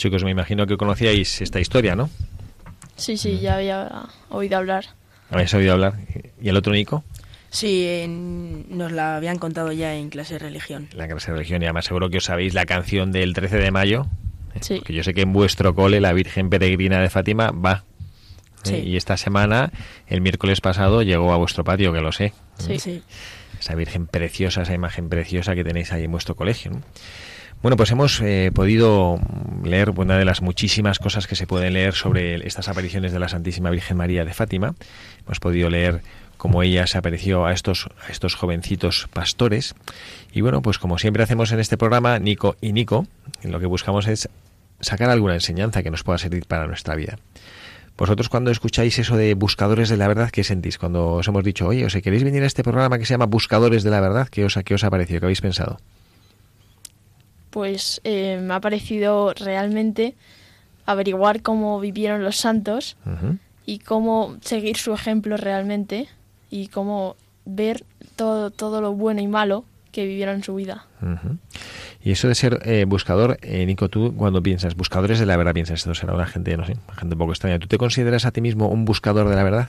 Chicos, 0.00 0.24
me 0.24 0.30
imagino 0.30 0.66
que 0.66 0.76
conocíais 0.76 1.40
esta 1.40 1.60
historia, 1.60 1.94
¿no? 1.94 2.08
Sí, 2.96 3.16
sí, 3.16 3.38
ya 3.40 3.56
había 3.56 4.06
oído 4.30 4.56
hablar. 4.58 4.86
¿Habéis 5.30 5.52
oído 5.54 5.72
hablar? 5.74 5.94
¿Y 6.40 6.48
el 6.48 6.56
otro 6.56 6.72
Nico? 6.72 7.04
Sí, 7.50 7.84
en- 7.86 8.66
nos 8.76 8.92
la 8.92 9.16
habían 9.16 9.38
contado 9.38 9.72
ya 9.72 9.94
en 9.94 10.08
clase 10.08 10.34
de 10.34 10.38
religión. 10.40 10.88
La 10.94 11.06
clase 11.08 11.30
de 11.30 11.36
religión, 11.36 11.62
y 11.62 11.66
además 11.66 11.84
seguro 11.84 12.08
que 12.10 12.18
os 12.18 12.24
sabéis 12.24 12.54
la 12.54 12.64
canción 12.66 13.12
del 13.12 13.34
13 13.34 13.58
de 13.58 13.70
mayo. 13.70 14.06
¿eh? 14.54 14.58
Sí. 14.62 14.76
Porque 14.78 14.94
yo 14.94 15.02
sé 15.04 15.14
que 15.14 15.22
en 15.22 15.32
vuestro 15.32 15.74
cole 15.74 16.00
la 16.00 16.12
Virgen 16.12 16.48
Peregrina 16.50 17.00
de 17.00 17.10
Fátima 17.10 17.50
va. 17.50 17.84
¿eh? 18.64 18.68
Sí. 18.68 18.74
Y 18.76 18.96
esta 18.96 19.16
semana, 19.16 19.72
el 20.06 20.20
miércoles 20.20 20.60
pasado, 20.60 21.02
llegó 21.02 21.32
a 21.32 21.36
vuestro 21.36 21.62
patio, 21.64 21.92
que 21.92 22.00
lo 22.00 22.12
sé. 22.12 22.32
Sí. 22.58 22.78
Sí. 22.78 23.02
Esa 23.58 23.74
Virgen 23.74 24.06
preciosa, 24.06 24.62
esa 24.62 24.72
imagen 24.74 25.08
preciosa 25.08 25.54
que 25.54 25.64
tenéis 25.64 25.92
ahí 25.92 26.04
en 26.04 26.12
vuestro 26.12 26.34
colegio. 26.36 26.70
¿no? 26.70 26.82
Bueno, 27.62 27.76
pues 27.76 27.90
hemos 27.90 28.22
eh, 28.22 28.50
podido 28.54 29.20
leer 29.62 29.90
una 29.90 30.16
de 30.16 30.24
las 30.24 30.40
muchísimas 30.40 30.98
cosas 30.98 31.26
que 31.26 31.36
se 31.36 31.46
pueden 31.46 31.74
leer 31.74 31.92
sobre 31.92 32.46
estas 32.46 32.68
apariciones 32.68 33.12
de 33.12 33.18
la 33.18 33.28
Santísima 33.28 33.68
Virgen 33.68 33.98
María 33.98 34.24
de 34.24 34.32
Fátima. 34.32 34.74
Hemos 35.26 35.40
podido 35.40 35.68
leer 35.68 36.00
cómo 36.38 36.62
ella 36.62 36.86
se 36.86 36.96
apareció 36.96 37.44
a 37.44 37.52
estos, 37.52 37.90
a 38.06 38.10
estos 38.10 38.34
jovencitos 38.34 39.08
pastores. 39.12 39.74
Y 40.32 40.40
bueno, 40.40 40.62
pues 40.62 40.78
como 40.78 40.96
siempre 40.96 41.22
hacemos 41.22 41.52
en 41.52 41.60
este 41.60 41.76
programa, 41.76 42.18
Nico 42.18 42.56
y 42.62 42.72
Nico, 42.72 43.06
lo 43.42 43.60
que 43.60 43.66
buscamos 43.66 44.08
es 44.08 44.30
sacar 44.80 45.10
alguna 45.10 45.34
enseñanza 45.34 45.82
que 45.82 45.90
nos 45.90 46.02
pueda 46.02 46.16
servir 46.16 46.46
para 46.46 46.66
nuestra 46.66 46.96
vida. 46.96 47.18
Vosotros 47.98 48.30
cuando 48.30 48.50
escucháis 48.50 48.98
eso 48.98 49.18
de 49.18 49.34
buscadores 49.34 49.90
de 49.90 49.98
la 49.98 50.08
verdad, 50.08 50.30
¿qué 50.30 50.44
sentís? 50.44 50.78
Cuando 50.78 51.16
os 51.16 51.28
hemos 51.28 51.44
dicho, 51.44 51.66
oye, 51.66 51.84
¿os 51.84 51.92
queréis 51.92 52.24
venir 52.24 52.42
a 52.42 52.46
este 52.46 52.62
programa 52.64 52.98
que 52.98 53.04
se 53.04 53.12
llama 53.12 53.26
Buscadores 53.26 53.82
de 53.82 53.90
la 53.90 54.00
Verdad? 54.00 54.28
¿Qué 54.30 54.46
os, 54.46 54.58
qué 54.64 54.72
os 54.72 54.82
ha 54.82 54.88
parecido? 54.88 55.20
¿Qué 55.20 55.26
habéis 55.26 55.42
pensado? 55.42 55.78
Pues 57.50 58.00
eh, 58.04 58.38
me 58.40 58.54
ha 58.54 58.60
parecido 58.60 59.34
realmente 59.34 60.14
averiguar 60.86 61.42
cómo 61.42 61.80
vivieron 61.80 62.24
los 62.24 62.36
santos 62.36 62.96
y 63.66 63.78
cómo 63.80 64.36
seguir 64.40 64.76
su 64.76 64.92
ejemplo 64.92 65.36
realmente 65.36 66.08
y 66.50 66.68
cómo 66.68 67.16
ver 67.44 67.84
todo, 68.16 68.50
todo 68.50 68.80
lo 68.80 68.92
bueno 68.92 69.20
y 69.20 69.26
malo 69.26 69.64
que 69.92 70.06
vivieron 70.06 70.36
en 70.36 70.44
su 70.44 70.54
vida. 70.54 70.86
Y 72.02 72.12
eso 72.12 72.28
de 72.28 72.34
ser 72.34 72.60
eh, 72.64 72.84
buscador, 72.86 73.38
eh, 73.42 73.66
Nico, 73.66 73.88
tú 73.88 74.14
cuando 74.16 74.42
piensas 74.42 74.74
buscadores 74.76 75.18
de 75.18 75.26
la 75.26 75.36
verdad, 75.36 75.52
piensas, 75.52 75.80
esto 75.80 75.94
será 75.94 76.14
una 76.14 76.26
gente, 76.26 76.56
no 76.56 76.64
sé, 76.64 76.76
una 76.86 76.96
gente 76.96 77.14
un 77.14 77.18
poco 77.18 77.32
extraña. 77.32 77.58
¿Tú 77.58 77.66
te 77.66 77.78
consideras 77.78 78.24
a 78.24 78.30
ti 78.30 78.40
mismo 78.40 78.68
un 78.68 78.84
buscador 78.84 79.28
de 79.28 79.36
la 79.36 79.42
verdad? 79.42 79.68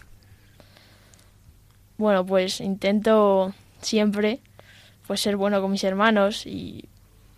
Bueno, 1.97 2.25
pues 2.25 2.61
intento 2.61 3.53
siempre 3.81 4.39
pues 5.07 5.21
ser 5.21 5.35
bueno 5.35 5.61
con 5.61 5.71
mis 5.71 5.83
hermanos 5.83 6.45
y, 6.45 6.85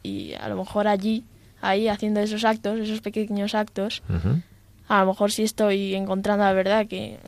y 0.04 0.34
a 0.34 0.48
lo 0.50 0.56
mejor 0.58 0.88
allí, 0.88 1.24
ahí 1.62 1.88
haciendo 1.88 2.20
esos 2.20 2.44
actos, 2.46 2.80
esos 2.80 3.02
pequeños 3.02 3.56
actos, 3.56 4.04
Ujú. 4.10 4.42
a 4.90 5.00
lo 5.02 5.08
mejor 5.08 5.32
sí 5.32 5.44
estoy 5.44 5.96
encontrando 5.96 6.44
la 6.44 6.54
verdad 6.54 6.86
que 6.88 7.20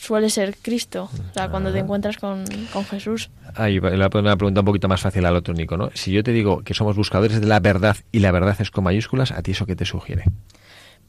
suele 0.00 0.30
ser 0.30 0.56
Cristo, 0.62 1.10
o 1.12 1.34
sea, 1.34 1.50
cuando 1.50 1.70
te 1.70 1.78
Ah. 1.78 1.82
encuentras 1.82 2.16
con, 2.16 2.44
con 2.72 2.84
Jesús. 2.86 3.28
Ahí 3.54 3.78
va- 3.78 3.90
una 3.90 4.08
pregunta 4.36 4.60
un 4.60 4.64
poquito 4.66 4.88
más 4.88 5.02
fácil 5.02 5.26
al 5.26 5.36
otro, 5.36 5.52
Nico, 5.52 5.76
¿no? 5.76 5.90
Si 5.92 6.10
yo 6.12 6.22
te 6.24 6.32
digo 6.32 6.62
que 6.62 6.72
somos 6.72 6.96
buscadores 6.96 7.38
de 7.40 7.46
la 7.46 7.60
verdad 7.60 7.96
y 8.10 8.20
la 8.20 8.32
verdad 8.32 8.56
es 8.58 8.70
con 8.70 8.84
mayúsculas, 8.84 9.32
¿a 9.32 9.42
ti 9.42 9.50
eso 9.50 9.66
qué 9.66 9.76
te 9.76 9.84
sugiere? 9.84 10.24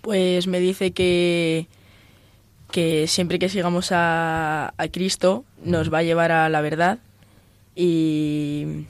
Pues 0.01 0.47
me 0.47 0.59
dice 0.59 0.91
que, 0.91 1.67
que 2.71 3.07
siempre 3.07 3.39
que 3.39 3.47
sigamos 3.47 3.91
a, 3.93 4.73
a 4.77 4.87
Cristo 4.89 5.45
nos 5.63 5.91
va 5.91 5.99
a 5.99 6.03
llevar 6.03 6.33
a 6.33 6.49
la 6.49 6.59
verdad 6.59 6.99
y 7.75 8.85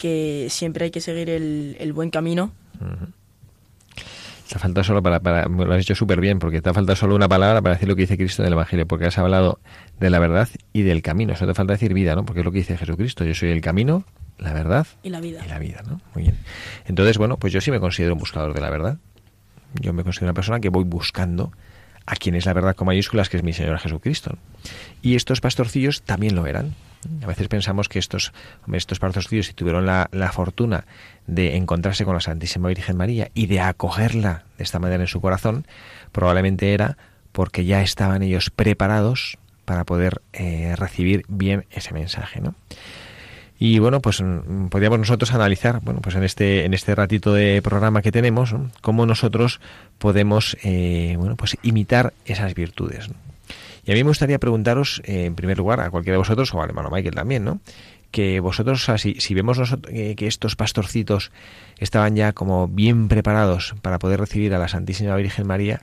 que 0.00 0.46
siempre 0.48 0.86
hay 0.86 0.90
que 0.90 1.02
seguir 1.02 1.28
el, 1.28 1.76
el 1.78 1.92
buen 1.92 2.10
camino. 2.10 2.52
Ujú. 2.80 3.12
Te 4.48 4.58
falta 4.58 4.82
solo 4.82 5.02
para, 5.02 5.20
para, 5.20 5.46
lo 5.46 5.72
has 5.72 5.82
hecho 5.82 5.94
súper 5.94 6.20
bien, 6.20 6.38
porque 6.38 6.60
te 6.62 6.70
ha 6.70 6.74
faltado 6.74 6.96
solo 6.96 7.14
una 7.14 7.28
palabra 7.28 7.60
para 7.60 7.74
decir 7.74 7.88
lo 7.88 7.94
que 7.94 8.02
dice 8.02 8.16
Cristo 8.16 8.42
en 8.42 8.46
el 8.46 8.54
Evangelio, 8.54 8.86
porque 8.86 9.06
has 9.06 9.18
hablado 9.18 9.60
de 10.00 10.10
la 10.10 10.18
verdad 10.18 10.48
y 10.72 10.82
del 10.82 11.02
camino. 11.02 11.34
Eso 11.34 11.46
te 11.46 11.54
falta 11.54 11.74
decir 11.74 11.92
vida, 11.92 12.16
¿no? 12.16 12.24
Porque 12.24 12.40
es 12.40 12.44
lo 12.44 12.50
que 12.50 12.58
dice 12.58 12.76
Jesucristo. 12.76 13.24
Yo 13.24 13.34
soy 13.34 13.50
el 13.50 13.60
camino, 13.60 14.04
la 14.38 14.52
verdad 14.54 14.86
y 15.02 15.10
la 15.10 15.20
vida. 15.20 15.44
Y 15.44 15.48
la 15.48 15.58
vida, 15.58 15.82
¿no? 15.86 16.00
Muy 16.14 16.24
bien. 16.24 16.38
Entonces, 16.86 17.18
bueno, 17.18 17.36
pues 17.36 17.52
yo 17.52 17.60
sí 17.60 17.70
me 17.70 17.78
considero 17.78 18.14
un 18.14 18.18
buscador 18.18 18.54
de 18.54 18.60
la 18.60 18.70
verdad. 18.70 18.98
Yo 19.74 19.92
me 19.92 20.02
considero 20.02 20.28
una 20.28 20.34
persona 20.34 20.58
que 20.58 20.70
voy 20.70 20.84
buscando 20.84 21.52
a 22.06 22.16
quien 22.16 22.34
es 22.34 22.46
la 22.46 22.54
verdad 22.54 22.74
con 22.74 22.86
mayúsculas, 22.86 23.28
que 23.28 23.36
es 23.36 23.44
mi 23.44 23.52
Señor 23.52 23.78
Jesucristo. 23.78 24.36
Y 25.02 25.14
estos 25.14 25.40
pastorcillos 25.40 26.02
también 26.02 26.34
lo 26.34 26.46
eran. 26.46 26.74
A 27.22 27.26
veces 27.26 27.48
pensamos 27.48 27.88
que 27.88 27.98
estos, 27.98 28.32
estos 28.72 28.98
pastorcillos, 28.98 29.46
si 29.46 29.54
tuvieron 29.54 29.86
la, 29.86 30.08
la, 30.12 30.32
fortuna 30.32 30.84
de 31.26 31.56
encontrarse 31.56 32.04
con 32.04 32.14
la 32.14 32.20
Santísima 32.20 32.68
Virgen 32.68 32.96
María 32.96 33.30
y 33.32 33.46
de 33.46 33.60
acogerla 33.60 34.44
de 34.58 34.64
esta 34.64 34.78
manera 34.78 35.02
en 35.02 35.08
su 35.08 35.20
corazón, 35.20 35.66
probablemente 36.12 36.74
era 36.74 36.98
porque 37.32 37.64
ya 37.64 37.80
estaban 37.82 38.22
ellos 38.22 38.50
preparados 38.50 39.38
para 39.64 39.84
poder 39.84 40.20
eh, 40.32 40.74
recibir 40.76 41.24
bien 41.28 41.64
ese 41.70 41.94
mensaje, 41.94 42.40
¿no? 42.40 42.54
Y 43.58 43.78
bueno, 43.78 44.00
pues 44.00 44.20
mm, 44.22 44.68
podríamos 44.68 44.98
nosotros 44.98 45.32
analizar, 45.32 45.80
bueno, 45.82 46.00
pues 46.00 46.16
en 46.16 46.24
este, 46.24 46.64
en 46.64 46.74
este 46.74 46.94
ratito 46.94 47.34
de 47.34 47.60
programa 47.62 48.02
que 48.02 48.10
tenemos, 48.10 48.54
cómo 48.80 49.06
nosotros 49.06 49.60
podemos, 49.98 50.56
eh, 50.64 51.14
bueno, 51.18 51.36
pues 51.36 51.56
imitar 51.62 52.14
esas 52.24 52.54
virtudes. 52.54 53.10
Y 53.84 53.92
a 53.92 53.94
mí 53.94 54.04
me 54.04 54.10
gustaría 54.10 54.38
preguntaros, 54.38 55.02
eh, 55.04 55.24
en 55.24 55.34
primer 55.34 55.58
lugar, 55.58 55.80
a 55.80 55.90
cualquiera 55.90 56.14
de 56.14 56.18
vosotros, 56.18 56.52
o 56.54 56.62
al 56.62 56.68
hermano 56.68 56.90
Michael 56.90 57.14
también, 57.14 57.44
¿no? 57.44 57.60
Que 58.10 58.40
vosotros, 58.40 58.88
o 58.88 58.98
si, 58.98 59.14
si, 59.14 59.34
vemos 59.34 59.58
nosotros, 59.58 59.92
eh, 59.94 60.14
que 60.16 60.26
estos 60.26 60.56
pastorcitos 60.56 61.30
estaban 61.78 62.16
ya 62.16 62.32
como 62.32 62.68
bien 62.68 63.08
preparados 63.08 63.74
para 63.82 63.98
poder 63.98 64.20
recibir 64.20 64.54
a 64.54 64.58
la 64.58 64.68
Santísima 64.68 65.14
Virgen 65.16 65.46
María, 65.46 65.82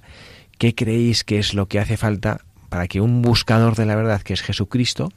¿qué 0.58 0.76
creéis 0.76 1.24
que 1.24 1.40
es 1.40 1.54
lo 1.54 1.68
que 1.68 1.80
hace 1.80 1.98
falta 1.98 2.42
para 2.70 2.88
que 2.88 3.02
un 3.02 3.22
buscador 3.22 3.76
de 3.76 3.86
la 3.86 3.96
verdad, 3.96 4.22
que 4.22 4.34
es 4.34 4.42
Jesucristo, 4.42 5.12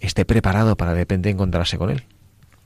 esté 0.00 0.24
preparado 0.24 0.76
para 0.76 0.92
de 0.92 1.00
repente 1.00 1.30
encontrarse 1.30 1.78
con 1.78 1.90
él? 1.90 2.04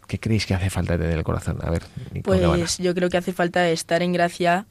¿Qué 0.07 0.19
creéis 0.19 0.45
que 0.45 0.55
hace 0.55 0.71
falta 0.71 0.99
tener 0.99 1.17
el 1.17 1.23
corazón? 1.23 1.59
A 1.63 1.71
ver, 1.71 1.83
pues 2.25 2.79
yo 2.79 2.95
creo 2.95 3.09
que 3.09 3.17
hace 3.17 3.33
falta 3.33 3.69
estar 3.71 4.03
en 4.03 4.13
gracia 4.13 4.67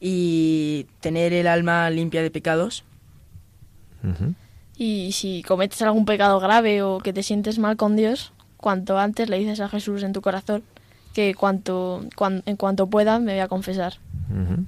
y 0.00 0.86
tener 1.00 1.32
el 1.32 1.46
alma 1.46 1.88
limpia 1.88 2.22
de 2.22 2.30
pecados. 2.30 2.84
Uh 4.06 4.10
-huh. 4.10 4.34
Y 4.78 5.12
si 5.12 5.42
cometes 5.42 5.82
algún 5.82 6.04
pecado 6.04 6.38
grave 6.40 6.82
o 6.82 6.98
que 6.98 7.12
te 7.12 7.22
sientes 7.22 7.58
mal 7.58 7.76
con 7.76 7.96
Dios, 7.96 8.32
cuanto 8.56 8.98
antes 8.98 9.28
le 9.28 9.38
dices 9.38 9.60
a 9.60 9.68
Jesús 9.68 10.02
en 10.02 10.12
tu 10.12 10.20
corazón 10.20 10.62
que 11.14 11.34
cuanto, 11.34 12.04
cuan, 12.14 12.42
en 12.46 12.56
cuanto 12.56 12.86
pueda 12.86 13.18
me 13.18 13.32
voy 13.32 13.40
a 13.40 13.48
confesar. 13.48 13.94
Uh 14.30 14.34
-huh. 14.34 14.64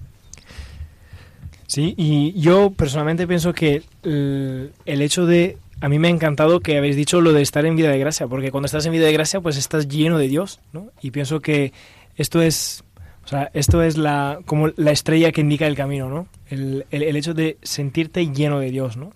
Sí, 1.66 1.94
y 1.98 2.32
yo 2.40 2.70
personalmente 2.70 3.26
pienso 3.26 3.52
que 3.52 3.82
el, 4.02 4.72
el 4.86 5.02
hecho 5.02 5.26
de 5.26 5.58
a 5.80 5.88
mí 5.88 5.98
me 5.98 6.08
ha 6.08 6.10
encantado 6.10 6.60
que 6.60 6.78
habéis 6.78 6.96
dicho 6.96 7.20
lo 7.20 7.32
de 7.32 7.42
estar 7.42 7.66
en 7.66 7.76
vida 7.76 7.90
de 7.90 7.98
gracia, 7.98 8.26
porque 8.26 8.50
cuando 8.50 8.66
estás 8.66 8.86
en 8.86 8.92
vida 8.92 9.06
de 9.06 9.12
gracia, 9.12 9.40
pues 9.40 9.56
estás 9.58 9.86
lleno 9.86 10.18
de 10.18 10.28
Dios, 10.28 10.60
¿no? 10.72 10.88
Y 11.02 11.10
pienso 11.10 11.40
que 11.40 11.72
esto 12.16 12.40
es, 12.42 12.82
o 13.24 13.28
sea, 13.28 13.50
esto 13.52 13.82
es 13.82 13.96
la, 13.96 14.40
como 14.46 14.68
la 14.76 14.90
estrella 14.90 15.30
que 15.30 15.42
indica 15.42 15.66
el 15.66 15.76
camino, 15.76 16.08
¿no? 16.08 16.26
El, 16.48 16.86
el, 16.90 17.02
el 17.02 17.16
hecho 17.16 17.34
de 17.34 17.58
sentirte 17.62 18.26
lleno 18.32 18.58
de 18.58 18.70
Dios, 18.70 18.96
¿no? 18.96 19.12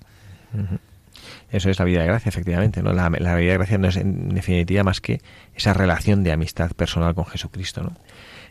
Eso 1.51 1.71
es 1.71 1.79
la 1.79 1.85
vida 1.85 2.01
de 2.01 2.07
gracia, 2.07 2.29
efectivamente, 2.29 2.83
¿no? 2.83 2.93
La, 2.93 3.11
la, 3.11 3.37
vida 3.37 3.53
de 3.53 3.59
gracia 3.59 3.79
no 3.79 3.89
es 3.89 3.97
en 3.97 4.31
definitiva 4.31 4.83
más 4.85 5.01
que 5.01 5.21
esa 5.55 5.75
relación 5.75 6.23
de 6.25 6.33
amistad 6.33 6.73
personal 6.73 7.15
con 7.15 7.27
Jesucristo, 7.27 7.83
¿no? 7.83 7.95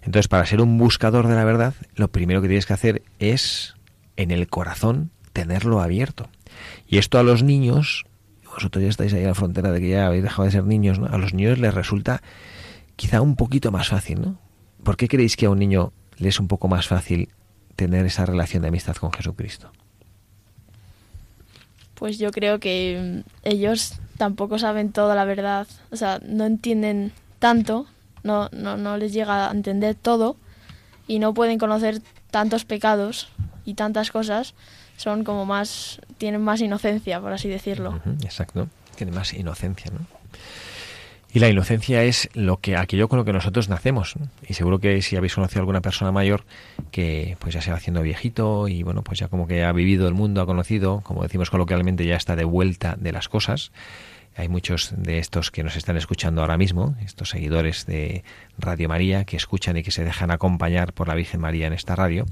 Entonces, 0.03 0.27
para 0.27 0.45
ser 0.45 0.61
un 0.61 0.77
buscador 0.77 1.27
de 1.27 1.35
la 1.35 1.43
verdad, 1.43 1.75
lo 1.95 2.09
primero 2.09 2.41
que 2.41 2.47
tienes 2.47 2.65
que 2.65 2.73
hacer 2.73 3.03
es, 3.19 3.75
en 4.17 4.31
el 4.31 4.47
corazón, 4.47 5.11
tenerlo 5.33 5.81
abierto. 5.81 6.29
Y 6.87 6.97
esto 6.97 7.19
a 7.19 7.23
los 7.23 7.43
niños, 7.43 8.05
vosotros 8.45 8.83
ya 8.83 8.89
estáis 8.89 9.13
ahí 9.13 9.23
a 9.23 9.27
la 9.27 9.35
frontera 9.35 9.71
de 9.71 9.79
que 9.79 9.89
ya 9.89 10.07
habéis 10.07 10.23
dejado 10.23 10.43
de 10.43 10.51
ser 10.51 10.63
niños, 10.63 10.99
¿no? 10.99 11.07
A 11.07 11.17
los 11.17 11.33
niños 11.33 11.59
les 11.59 11.73
resulta 11.73 12.21
quizá 12.95 13.21
un 13.21 13.35
poquito 13.35 13.71
más 13.71 13.89
fácil, 13.89 14.21
¿no? 14.21 14.39
¿Por 14.83 14.97
qué 14.97 15.07
creéis 15.07 15.35
que 15.35 15.45
a 15.45 15.49
un 15.49 15.59
niño 15.59 15.93
le 16.17 16.29
es 16.29 16.39
un 16.39 16.47
poco 16.47 16.67
más 16.67 16.87
fácil 16.87 17.29
tener 17.75 18.05
esa 18.05 18.25
relación 18.25 18.63
de 18.63 18.69
amistad 18.69 18.95
con 18.95 19.11
Jesucristo? 19.11 19.71
Pues 22.01 22.17
yo 22.17 22.31
creo 22.31 22.59
que 22.59 23.21
ellos 23.43 23.93
tampoco 24.17 24.57
saben 24.57 24.91
toda 24.91 25.13
la 25.13 25.23
verdad, 25.23 25.67
o 25.91 25.95
sea, 25.95 26.19
no 26.25 26.45
entienden 26.45 27.11
tanto, 27.37 27.85
no, 28.23 28.49
no, 28.51 28.75
no 28.75 28.97
les 28.97 29.13
llega 29.13 29.47
a 29.47 29.51
entender 29.51 29.93
todo 29.93 30.35
y 31.05 31.19
no 31.19 31.35
pueden 31.35 31.59
conocer 31.59 32.01
tantos 32.31 32.65
pecados 32.65 33.29
y 33.65 33.75
tantas 33.75 34.09
cosas, 34.09 34.55
son 34.97 35.23
como 35.23 35.45
más, 35.45 36.01
tienen 36.17 36.41
más 36.41 36.59
inocencia, 36.61 37.21
por 37.21 37.33
así 37.33 37.49
decirlo. 37.49 38.01
Exacto, 38.23 38.67
tienen 38.95 39.13
más 39.13 39.31
inocencia, 39.35 39.91
¿no? 39.91 40.20
Y 41.33 41.39
la 41.39 41.47
inocencia 41.47 42.03
es 42.03 42.29
lo 42.33 42.57
que 42.57 42.75
aquello 42.75 43.07
con 43.07 43.17
lo 43.17 43.23
que 43.25 43.31
nosotros 43.31 43.69
nacemos. 43.69 44.15
Y 44.47 44.53
seguro 44.53 44.79
que 44.79 45.01
si 45.01 45.15
habéis 45.15 45.35
conocido 45.35 45.59
a 45.59 45.61
alguna 45.61 45.81
persona 45.81 46.11
mayor 46.11 46.43
que 46.91 47.37
pues 47.39 47.53
ya 47.53 47.61
se 47.61 47.71
va 47.71 47.77
haciendo 47.77 48.01
viejito 48.01 48.67
y 48.67 48.83
bueno, 48.83 49.01
pues 49.01 49.19
ya 49.19 49.29
como 49.29 49.47
que 49.47 49.63
ha 49.63 49.71
vivido 49.71 50.09
el 50.09 50.13
mundo, 50.13 50.41
ha 50.41 50.45
conocido, 50.45 50.99
como 51.01 51.23
decimos 51.23 51.49
coloquialmente, 51.49 52.05
ya 52.05 52.17
está 52.17 52.35
de 52.35 52.43
vuelta 52.43 52.97
de 52.99 53.13
las 53.13 53.29
cosas. 53.29 53.71
Hay 54.35 54.49
muchos 54.49 54.93
de 54.95 55.19
estos 55.19 55.51
que 55.51 55.63
nos 55.63 55.77
están 55.77 55.95
escuchando 55.95 56.41
ahora 56.41 56.57
mismo, 56.57 56.95
estos 57.03 57.29
seguidores 57.29 57.85
de 57.85 58.23
Radio 58.57 58.89
María 58.89 59.23
que 59.23 59.37
escuchan 59.37 59.77
y 59.77 59.83
que 59.83 59.91
se 59.91 60.03
dejan 60.03 60.31
acompañar 60.31 60.93
por 60.93 61.07
la 61.07 61.15
Virgen 61.15 61.39
María 61.39 61.67
en 61.67 61.73
esta 61.73 61.95
radio, 61.95 62.25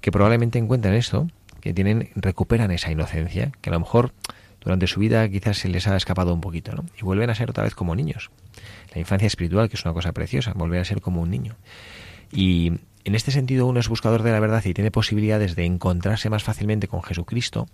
que 0.00 0.12
probablemente 0.12 0.58
encuentran 0.58 0.94
esto, 0.94 1.28
que 1.60 1.74
tienen 1.74 2.10
recuperan 2.14 2.70
esa 2.70 2.90
inocencia, 2.90 3.52
que 3.60 3.70
a 3.70 3.72
lo 3.72 3.80
mejor 3.80 4.12
durante 4.60 4.86
su 4.86 4.98
vida 4.98 5.28
quizás 5.28 5.58
se 5.58 5.68
les 5.68 5.86
ha 5.86 5.96
escapado 5.96 6.34
un 6.34 6.40
poquito, 6.40 6.72
¿no? 6.72 6.84
Y 7.00 7.02
vuelven 7.02 7.30
a 7.30 7.34
ser 7.34 7.50
otra 7.50 7.62
vez 7.62 7.74
como 7.74 7.94
niños. 7.94 8.30
La 8.96 9.00
infancia 9.00 9.26
espiritual, 9.26 9.68
que 9.68 9.76
es 9.76 9.84
una 9.84 9.92
cosa 9.92 10.12
preciosa, 10.12 10.54
volver 10.54 10.80
a 10.80 10.84
ser 10.86 11.02
como 11.02 11.20
un 11.20 11.30
niño. 11.30 11.56
Y 12.32 12.72
en 13.04 13.14
este 13.14 13.30
sentido 13.30 13.66
uno 13.66 13.78
es 13.78 13.90
buscador 13.90 14.22
de 14.22 14.32
la 14.32 14.40
verdad 14.40 14.64
y 14.64 14.72
tiene 14.72 14.90
posibilidades 14.90 15.54
de 15.54 15.66
encontrarse 15.66 16.30
más 16.30 16.42
fácilmente 16.42 16.88
con 16.88 17.02
Jesucristo, 17.02 17.68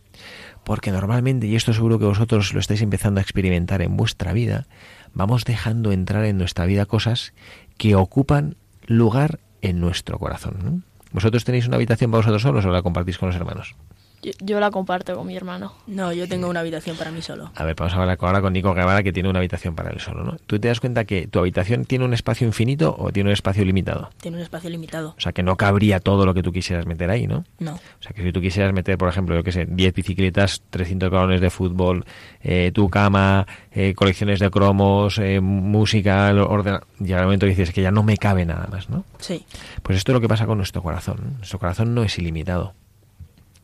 porque 0.65 0.91
normalmente, 0.91 1.47
y 1.47 1.55
esto 1.55 1.73
seguro 1.73 2.01
que 2.01 2.07
vosotros 2.07 2.53
lo 2.55 2.59
estáis 2.59 2.83
empezando 2.83 3.21
a 3.21 3.23
experimentar 3.23 3.83
en 3.83 3.97
vuestra 3.97 4.33
vida, 4.33 4.67
vamos 5.15 5.45
dejando 5.45 5.93
entrar 5.93 6.25
en 6.25 6.39
nuestra 6.39 6.67
vida 6.67 6.87
cosas 6.87 7.35
que 7.79 7.95
ocupan 7.95 8.57
lugar 8.89 9.39
en 9.61 9.79
nuestro 9.79 10.19
corazón. 10.19 10.83
¿Vosotros 11.13 11.45
tenéis 11.45 11.69
una 11.69 11.77
habitación 11.77 12.11
para 12.11 12.19
vosotros 12.19 12.43
solos 12.43 12.65
o 12.65 12.71
la 12.71 12.83
compartís 12.83 13.17
con 13.17 13.29
los 13.29 13.37
hermanos? 13.37 13.77
Yo, 14.23 14.31
yo, 14.41 14.61
la 14.61 14.71
comparto 14.71 15.17
con 15.17 15.27
mi 15.27 15.37
hermano. 15.37 15.73
No, 15.87 16.13
yo 16.13 16.29
tengo 16.29 16.49
una 16.49 16.61
habitación 16.61 16.97
para 16.97 17.11
mí 17.11 17.23
solo. 17.23 17.51
A 17.57 17.65
ver, 17.65 17.75
vamos 17.77 17.93
a 17.95 18.01
hablar 18.01 18.19
ahora 18.21 18.41
con 18.41 18.53
Nico 18.53 18.73
Guevara 18.73 19.03
que 19.03 19.13
tiene 19.13 19.29
una 19.29 19.41
habitación 19.41 19.75
para 19.75 19.91
él 19.91 19.99
solo, 19.99 20.23
¿no? 20.23 20.37
¿Tú 20.47 20.61
te 20.61 20.69
das 20.69 20.79
cuenta 20.79 21.05
que 21.05 21.27
tu 21.27 21.41
habitación 21.41 21.85
tiene 21.85 22.05
un 22.05 22.15
espacio 22.15 22.47
infinito 22.47 22.95
o 22.97 23.11
tiene 23.11 23.31
un 23.31 23.35
espacio 23.35 23.65
limitado? 23.65 24.11
Tiene 24.21 24.37
un 24.37 24.43
espacio 24.43 24.71
limitado. 24.71 25.15
O 25.17 25.21
sea, 25.21 25.33
que 25.33 25.43
no 25.43 25.57
cabría 25.57 25.99
todo 25.99 26.25
lo 26.25 26.35
que 26.35 26.43
tú 26.43 26.53
quisieras 26.53 26.87
meter 26.87 27.11
ahí, 27.11 27.27
¿no? 27.27 27.45
No. 27.59 27.75
O 27.75 28.03
sea, 28.03 28.13
que 28.15 28.23
si 28.23 28.33
tú 28.33 28.41
quisieras 28.41 28.73
meter, 28.73 28.97
por 28.97 29.09
ejemplo, 29.09 29.35
yo 29.35 29.43
qué 29.43 29.51
sé, 29.51 29.67
10 29.69 29.95
bicicletas, 29.95 30.63
300 30.71 31.11
balones 31.11 31.41
de 31.41 31.51
fútbol, 31.51 32.05
eh, 32.43 32.71
tu 32.73 32.89
cama, 32.89 33.47
eh, 33.73 33.95
colecciones 33.95 34.39
de 34.39 34.51
cromos, 34.51 35.19
eh, 35.19 35.41
música, 35.41 36.33
orden... 36.33 36.79
llega 37.01 37.19
el 37.19 37.25
momento 37.25 37.47
que 37.47 37.51
dices 37.51 37.73
que 37.73 37.83
ya 37.83 37.91
no 37.91 38.03
me 38.05 38.17
cabe 38.17 38.45
nada 38.45 38.69
más, 38.71 38.89
¿no? 38.89 39.05
Sí. 39.19 39.45
Pues 39.83 39.99
esto 39.99 40.13
es 40.13 40.15
lo 40.15 40.21
que 40.21 40.29
pasa 40.29 40.47
con 40.47 40.59
nuestro 40.59 40.83
corazón. 40.83 41.35
Nuestro 41.39 41.59
corazón 41.59 41.95
no 41.95 42.05
es 42.05 42.17
ilimitado 42.19 42.75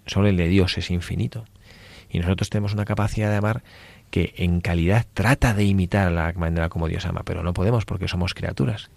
solo 0.09 0.29
el 0.29 0.37
de 0.37 0.49
Dios 0.49 0.77
es 0.77 0.91
infinito. 0.91 1.45
Y 2.11 2.19
nosotros 2.19 2.51
tenemos 2.51 2.73
una 2.73 2.85
capacidad 2.85 3.31
de 3.31 3.37
amar 3.37 3.63
que 4.11 4.35
en 4.39 4.61
calidad 4.61 5.07
trata 5.15 5.55
de 5.55 5.65
imitar 5.65 6.11
la 6.11 6.33
manera 6.33 6.69
como 6.69 6.89
Dios 6.89 7.07
ama, 7.07 7.23
pero 7.25 7.43
no 7.43 7.53
podemos 7.53 7.85
porque 7.85 8.09
somos 8.09 8.35
criaturas. 8.35 8.91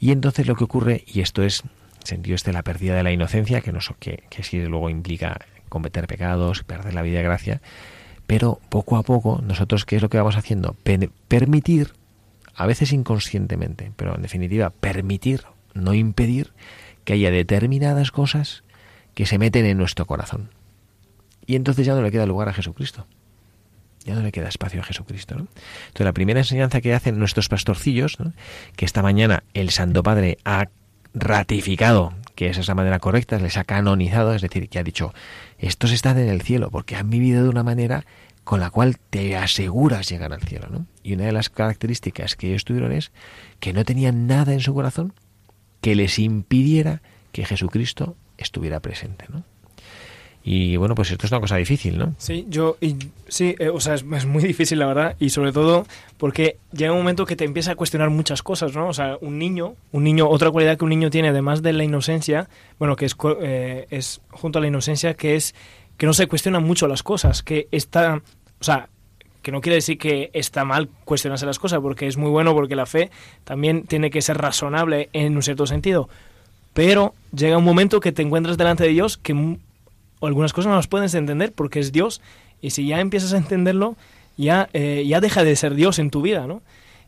Y 0.00 0.10
entonces 0.10 0.46
lo 0.46 0.56
que 0.56 0.64
ocurre, 0.64 1.04
y 1.06 1.20
esto 1.20 1.42
es 1.42 1.62
sentido 2.02 2.34
este 2.34 2.52
la 2.52 2.62
pérdida 2.62 2.96
de 2.96 3.02
la 3.02 3.12
inocencia, 3.12 3.60
que, 3.60 3.72
nos, 3.72 3.92
que, 4.00 4.24
que 4.30 4.42
sí 4.42 4.60
luego 4.64 4.90
implica 4.90 5.38
cometer 5.68 6.06
pecados, 6.06 6.64
perder 6.64 6.94
la 6.94 7.02
vida 7.02 7.18
de 7.18 7.24
gracia, 7.24 7.60
pero 8.26 8.60
poco 8.68 8.96
a 8.96 9.02
poco 9.02 9.40
nosotros 9.42 9.84
qué 9.84 9.96
es 9.96 10.02
lo 10.02 10.08
que 10.08 10.18
vamos 10.18 10.36
haciendo? 10.36 10.74
Per 10.82 11.10
permitir, 11.28 11.92
a 12.54 12.66
veces 12.66 12.92
inconscientemente, 12.92 13.92
pero 13.96 14.14
en 14.14 14.22
definitiva 14.22 14.70
permitir, 14.70 15.42
no 15.74 15.94
impedir, 15.94 16.52
que 17.04 17.14
haya 17.14 17.30
determinadas 17.30 18.10
cosas 18.10 18.64
que 19.18 19.26
se 19.26 19.36
meten 19.36 19.66
en 19.66 19.76
nuestro 19.76 20.06
corazón. 20.06 20.50
Y 21.44 21.56
entonces 21.56 21.84
ya 21.84 21.96
no 21.96 22.02
le 22.02 22.12
queda 22.12 22.24
lugar 22.24 22.48
a 22.48 22.52
Jesucristo. 22.52 23.08
Ya 24.04 24.14
no 24.14 24.22
le 24.22 24.30
queda 24.30 24.46
espacio 24.46 24.80
a 24.80 24.84
Jesucristo. 24.84 25.34
Entonces 25.34 26.04
la 26.04 26.12
primera 26.12 26.38
enseñanza 26.38 26.80
que 26.80 26.94
hacen 26.94 27.18
nuestros 27.18 27.48
pastorcillos, 27.48 28.16
que 28.76 28.84
esta 28.84 29.02
mañana 29.02 29.42
el 29.54 29.70
Santo 29.70 30.04
Padre 30.04 30.38
ha 30.44 30.68
ratificado 31.14 32.14
que 32.36 32.48
esa 32.48 32.60
es 32.60 32.68
la 32.68 32.76
manera 32.76 33.00
correcta, 33.00 33.40
les 33.40 33.56
ha 33.56 33.64
canonizado, 33.64 34.34
es 34.34 34.42
decir, 34.42 34.68
que 34.68 34.78
ha 34.78 34.84
dicho, 34.84 35.12
estos 35.58 35.90
están 35.90 36.16
en 36.18 36.28
el 36.28 36.42
cielo 36.42 36.70
porque 36.70 36.94
han 36.94 37.10
vivido 37.10 37.42
de 37.42 37.48
una 37.48 37.64
manera 37.64 38.06
con 38.44 38.60
la 38.60 38.70
cual 38.70 38.98
te 39.10 39.36
aseguras 39.36 40.08
llegar 40.08 40.32
al 40.32 40.42
cielo. 40.42 40.86
Y 41.02 41.14
una 41.14 41.24
de 41.24 41.32
las 41.32 41.50
características 41.50 42.36
que 42.36 42.50
ellos 42.50 42.64
tuvieron 42.64 42.92
es 42.92 43.10
que 43.58 43.72
no 43.72 43.84
tenían 43.84 44.28
nada 44.28 44.52
en 44.52 44.60
su 44.60 44.74
corazón 44.74 45.12
que 45.80 45.96
les 45.96 46.20
impidiera 46.20 47.02
que 47.32 47.44
Jesucristo 47.44 48.14
estuviera 48.38 48.80
presente, 48.80 49.26
¿no? 49.28 49.44
Y 50.50 50.76
bueno, 50.78 50.94
pues 50.94 51.10
esto 51.10 51.26
es 51.26 51.32
una 51.32 51.42
cosa 51.42 51.56
difícil, 51.56 51.98
¿no? 51.98 52.14
Sí, 52.16 52.46
yo, 52.48 52.78
y, 52.80 52.96
sí, 53.28 53.54
eh, 53.58 53.68
o 53.68 53.80
sea, 53.80 53.94
es, 53.94 54.04
muy 54.04 54.42
difícil 54.42 54.78
la 54.78 54.86
verdad, 54.86 55.16
y 55.18 55.28
sobre 55.28 55.52
todo 55.52 55.86
porque 56.16 56.56
llega 56.72 56.92
un 56.92 57.00
momento 57.00 57.26
que 57.26 57.36
te 57.36 57.44
empieza 57.44 57.72
a 57.72 57.74
cuestionar 57.74 58.08
muchas 58.08 58.42
cosas, 58.42 58.74
¿no? 58.74 58.88
O 58.88 58.94
sea, 58.94 59.18
un 59.20 59.38
niño, 59.38 59.74
un 59.92 60.04
niño, 60.04 60.26
otra 60.26 60.50
cualidad 60.50 60.78
que 60.78 60.84
un 60.84 60.90
niño 60.90 61.10
tiene, 61.10 61.28
además 61.28 61.60
de 61.60 61.74
la 61.74 61.84
inocencia, 61.84 62.48
bueno, 62.78 62.96
que 62.96 63.04
es, 63.04 63.14
eh, 63.42 63.86
es 63.90 64.22
junto 64.30 64.58
a 64.58 64.62
la 64.62 64.68
inocencia, 64.68 65.12
que 65.12 65.36
es 65.36 65.54
que 65.98 66.06
no 66.06 66.14
se 66.14 66.28
cuestionan 66.28 66.64
mucho 66.64 66.88
las 66.88 67.02
cosas, 67.02 67.42
que 67.42 67.68
está, 67.70 68.22
o 68.60 68.64
sea, 68.64 68.88
que 69.42 69.52
no 69.52 69.60
quiere 69.60 69.76
decir 69.76 69.98
que 69.98 70.30
está 70.32 70.64
mal 70.64 70.88
cuestionarse 71.04 71.46
las 71.46 71.58
cosas, 71.58 71.80
porque 71.80 72.06
es 72.06 72.16
muy 72.16 72.30
bueno, 72.30 72.54
porque 72.54 72.76
la 72.76 72.86
fe 72.86 73.10
también 73.44 73.84
tiene 73.84 74.10
que 74.10 74.22
ser 74.22 74.38
razonable 74.38 75.10
en 75.12 75.36
un 75.36 75.42
cierto 75.42 75.66
sentido, 75.66 76.08
pero 76.78 77.12
llega 77.34 77.58
un 77.58 77.64
momento 77.64 77.98
que 77.98 78.12
te 78.12 78.22
encuentras 78.22 78.56
delante 78.56 78.84
de 78.84 78.90
Dios 78.90 79.16
que 79.16 79.56
algunas 80.22 80.52
cosas 80.52 80.70
no 80.70 80.76
las 80.76 80.86
puedes 80.86 81.12
entender 81.14 81.52
porque 81.52 81.80
es 81.80 81.90
Dios, 81.90 82.20
y 82.62 82.70
si 82.70 82.86
ya 82.86 83.00
empiezas 83.00 83.32
a 83.32 83.36
entenderlo, 83.36 83.96
ya, 84.36 84.68
eh, 84.72 85.04
ya 85.04 85.20
deja 85.20 85.42
de 85.42 85.56
ser 85.56 85.74
Dios 85.74 85.98
en 85.98 86.10
tu 86.10 86.22
vida, 86.22 86.46
¿no? 86.46 86.62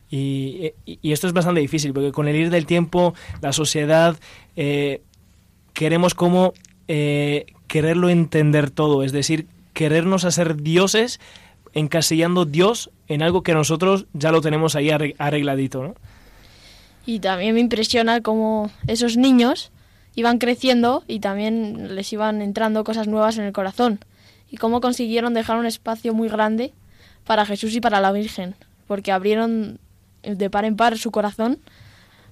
Y, 0.09 0.73
esto 1.03 1.25
es 1.25 1.31
bastante 1.31 1.61
difícil, 1.61 1.93
porque 1.93 2.11
con 2.11 2.27
el 2.27 2.35
ir 2.35 2.49
del 2.49 2.65
tiempo, 2.65 3.13
la 3.39 3.53
sociedad, 3.53 4.17
eh, 4.57 4.99
queremos 5.71 6.15
como 6.15 6.51
eh, 6.89 7.45
quererlo 7.67 8.09
entender 8.09 8.71
todo, 8.71 9.03
es 9.03 9.13
decir, 9.13 9.47
querernos 9.71 10.25
hacer 10.25 10.57
dioses 10.57 11.21
encasillando 11.71 12.43
Dios 12.43 12.89
en 13.07 13.21
algo 13.21 13.41
que 13.41 13.53
nosotros 13.53 14.05
ya 14.11 14.33
lo 14.33 14.41
tenemos 14.41 14.75
ahí 14.75 14.89
arregladito, 14.89 15.81
¿no? 15.81 15.95
Y 17.05 17.19
también 17.19 17.55
me 17.55 17.61
impresiona 17.61 18.21
cómo 18.21 18.69
esos 18.87 19.17
niños 19.17 19.71
iban 20.15 20.37
creciendo 20.37 21.03
y 21.07 21.19
también 21.19 21.95
les 21.95 22.11
iban 22.13 22.41
entrando 22.41 22.83
cosas 22.83 23.07
nuevas 23.07 23.37
en 23.37 23.45
el 23.45 23.53
corazón. 23.53 23.99
Y 24.49 24.57
cómo 24.57 24.81
consiguieron 24.81 25.33
dejar 25.33 25.57
un 25.57 25.65
espacio 25.65 26.13
muy 26.13 26.27
grande 26.27 26.73
para 27.25 27.45
Jesús 27.45 27.73
y 27.75 27.81
para 27.81 28.01
la 28.01 28.11
Virgen, 28.11 28.55
porque 28.87 29.11
abrieron 29.11 29.79
de 30.23 30.49
par 30.49 30.65
en 30.65 30.75
par 30.75 30.97
su 30.97 31.11
corazón 31.11 31.57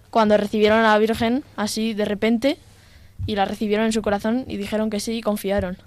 cuando 0.10 0.38
recibieron 0.38 0.79
a 0.79 0.93
la 0.93 0.97
Virgen 0.97 1.43
así 1.55 1.93
de 1.93 2.05
repente 2.05 2.58
y 3.25 3.36
la 3.36 3.45
recibieron 3.45 3.86
en 3.86 3.93
su 3.93 4.01
corazón 4.01 4.45
y 4.47 4.58
dijeron 4.58 4.89
que 4.89 4.99
sí 4.99 5.13
y 5.13 5.21
confiaron. 5.21 5.77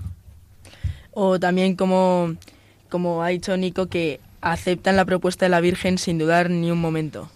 O 1.13 1.39
también 1.39 1.77
como, 1.77 2.35
como 2.89 3.23
ha 3.23 3.29
dicho 3.29 3.57
Nico, 3.57 3.87
que 3.87 4.21
aceptan 4.41 4.97
la 4.97 5.05
propuesta 5.05 5.45
de 5.45 5.51
la 5.51 5.61
Virgen 5.61 5.99
sin 5.99 6.19
dudar 6.19 6.51
ni 6.51 6.71
un 6.71 6.81
momento. 6.81 7.31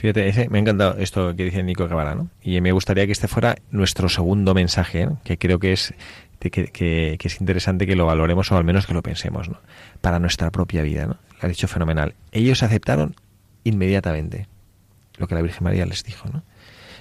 Fíjate, 0.00 0.48
me 0.48 0.56
ha 0.56 0.60
encantado 0.62 0.96
esto 0.96 1.36
que 1.36 1.44
dice 1.44 1.62
Nico 1.62 1.86
Guevara, 1.86 2.14
¿no? 2.14 2.30
Y 2.42 2.58
me 2.62 2.72
gustaría 2.72 3.04
que 3.04 3.12
este 3.12 3.28
fuera 3.28 3.56
nuestro 3.70 4.08
segundo 4.08 4.54
mensaje, 4.54 5.06
que 5.24 5.36
creo 5.36 5.58
que 5.58 5.72
es 5.74 5.92
que, 6.38 6.50
que, 6.50 7.18
es 7.22 7.40
interesante 7.42 7.86
que 7.86 7.94
lo 7.96 8.06
valoremos 8.06 8.50
o 8.50 8.56
al 8.56 8.64
menos 8.64 8.86
que 8.86 8.94
lo 8.94 9.02
pensemos, 9.02 9.50
¿no? 9.50 9.60
Para 10.00 10.18
nuestra 10.18 10.50
propia 10.50 10.80
vida, 10.80 11.04
¿no? 11.04 11.18
Lo 11.42 11.46
ha 11.46 11.48
dicho 11.48 11.68
fenomenal. 11.68 12.14
Ellos 12.32 12.62
aceptaron 12.62 13.14
inmediatamente 13.62 14.48
lo 15.18 15.28
que 15.28 15.34
la 15.34 15.42
Virgen 15.42 15.64
María 15.64 15.84
les 15.84 16.02
dijo, 16.02 16.30
¿no? 16.30 16.44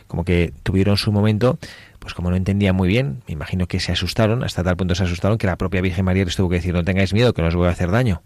como 0.07 0.25
que 0.25 0.51
tuvieron 0.63 0.97
su 0.97 1.11
momento, 1.11 1.59
pues 1.99 2.15
como 2.15 2.31
no 2.31 2.35
entendían 2.35 2.75
muy 2.75 2.89
bien, 2.89 3.21
me 3.27 3.33
imagino 3.33 3.67
que 3.67 3.79
se 3.79 3.91
asustaron, 3.91 4.43
hasta 4.43 4.63
tal 4.63 4.75
punto 4.75 4.95
se 4.95 5.03
asustaron 5.03 5.37
que 5.37 5.45
la 5.45 5.55
propia 5.55 5.81
Virgen 5.81 6.03
María 6.03 6.25
les 6.25 6.35
tuvo 6.35 6.49
que 6.49 6.55
decir, 6.55 6.73
no 6.73 6.83
tengáis 6.83 7.13
miedo, 7.13 7.31
que 7.33 7.43
no 7.43 7.47
os 7.47 7.55
voy 7.55 7.67
a 7.67 7.71
hacer 7.71 7.91
daño. 7.91 8.23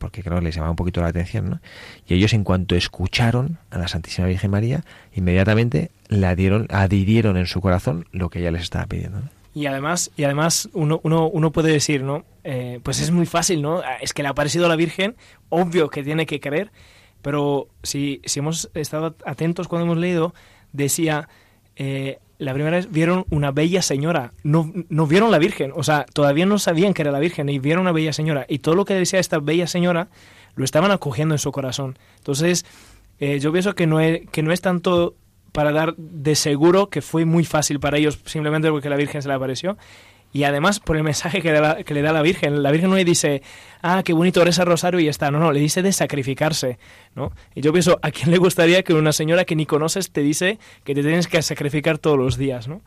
Porque 0.00 0.22
que 0.22 0.30
les 0.30 0.54
llamaba 0.54 0.70
un 0.70 0.76
poquito 0.76 1.02
la 1.02 1.08
atención, 1.08 1.50
¿no? 1.50 1.60
Y 2.08 2.14
ellos 2.14 2.32
en 2.32 2.42
cuanto 2.42 2.74
escucharon 2.74 3.58
a 3.70 3.78
la 3.78 3.86
Santísima 3.86 4.26
Virgen 4.26 4.50
María, 4.50 4.82
inmediatamente 5.14 5.90
la 6.08 6.34
dieron, 6.34 6.66
adhirieron 6.70 7.36
en 7.36 7.44
su 7.44 7.60
corazón 7.60 8.06
lo 8.10 8.30
que 8.30 8.38
ella 8.38 8.50
les 8.50 8.62
estaba 8.62 8.86
pidiendo. 8.86 9.20
Y 9.54 9.66
además, 9.66 10.10
y 10.16 10.24
además 10.24 10.70
uno, 10.72 11.00
uno, 11.02 11.28
uno 11.28 11.52
puede 11.52 11.70
decir, 11.70 12.02
¿no? 12.02 12.24
Eh, 12.44 12.80
pues 12.82 13.00
es 13.00 13.10
muy 13.10 13.26
fácil, 13.26 13.60
¿no? 13.60 13.82
Es 14.00 14.14
que 14.14 14.22
le 14.22 14.30
ha 14.30 14.34
parecido 14.34 14.64
a 14.64 14.68
la 14.70 14.76
Virgen, 14.76 15.16
obvio 15.50 15.90
que 15.90 16.02
tiene 16.02 16.24
que 16.24 16.40
creer, 16.40 16.72
pero 17.20 17.68
si, 17.82 18.22
si 18.24 18.38
hemos 18.38 18.70
estado 18.72 19.14
atentos 19.26 19.68
cuando 19.68 19.84
hemos 19.84 19.98
leído, 19.98 20.32
decía, 20.72 21.28
eh, 21.76 22.20
la 22.40 22.54
primera 22.54 22.78
vez 22.78 22.90
vieron 22.90 23.26
una 23.30 23.50
bella 23.50 23.82
señora, 23.82 24.32
no, 24.42 24.72
no 24.88 25.06
vieron 25.06 25.30
la 25.30 25.38
Virgen, 25.38 25.72
o 25.74 25.82
sea, 25.82 26.06
todavía 26.12 26.46
no 26.46 26.58
sabían 26.58 26.94
que 26.94 27.02
era 27.02 27.12
la 27.12 27.18
Virgen 27.18 27.50
y 27.50 27.58
vieron 27.58 27.82
una 27.82 27.92
bella 27.92 28.14
señora. 28.14 28.46
Y 28.48 28.60
todo 28.60 28.74
lo 28.74 28.86
que 28.86 28.94
decía 28.94 29.20
esta 29.20 29.38
bella 29.40 29.66
señora 29.66 30.08
lo 30.54 30.64
estaban 30.64 30.90
acogiendo 30.90 31.34
en 31.34 31.38
su 31.38 31.52
corazón. 31.52 31.98
Entonces, 32.16 32.64
eh, 33.18 33.38
yo 33.40 33.52
pienso 33.52 33.74
que 33.74 33.86
no, 33.86 34.00
es, 34.00 34.22
que 34.30 34.42
no 34.42 34.52
es 34.52 34.62
tanto 34.62 35.14
para 35.52 35.70
dar 35.70 35.94
de 35.96 36.34
seguro 36.34 36.88
que 36.88 37.02
fue 37.02 37.26
muy 37.26 37.44
fácil 37.44 37.78
para 37.78 37.98
ellos 37.98 38.18
simplemente 38.24 38.70
porque 38.70 38.88
la 38.88 38.96
Virgen 38.96 39.20
se 39.20 39.28
le 39.28 39.34
apareció, 39.34 39.76
y 40.32 40.44
además 40.44 40.78
por 40.78 40.96
el 40.96 41.02
mensaje 41.02 41.42
que, 41.42 41.84
que, 41.84 41.94
le 41.94 42.02
da 42.02 42.12
la 42.12 42.22
Virgen. 42.22 42.62
La 42.62 42.70
Virgen 42.70 42.90
no 42.90 42.96
le 42.96 43.04
dice, 43.04 43.42
ah, 43.82 44.02
qué 44.04 44.12
bonito 44.12 44.42
el 44.42 44.52
rosario 44.52 45.00
y 45.00 45.08
está. 45.08 45.30
No, 45.30 45.40
no, 45.40 45.50
le 45.52 45.60
dice 45.60 45.82
de 45.82 45.92
sacrificarse. 45.92 46.78
¿no? 47.14 47.32
Y 47.54 47.62
yo 47.62 47.72
pienso, 47.72 47.98
¿a 48.02 48.10
quién 48.10 48.30
le 48.30 48.38
gustaría 48.38 48.82
que 48.82 48.94
una 48.94 49.12
señora 49.12 49.44
que 49.44 49.56
ni 49.56 49.66
conoces 49.66 50.10
te 50.10 50.20
dice 50.20 50.58
que 50.84 50.94
te 50.94 51.02
tienes 51.02 51.26
que 51.26 51.42
sacrificar 51.42 51.98
todos 51.98 52.16
los 52.16 52.36
días? 52.36 52.68
¿no? 52.68 52.80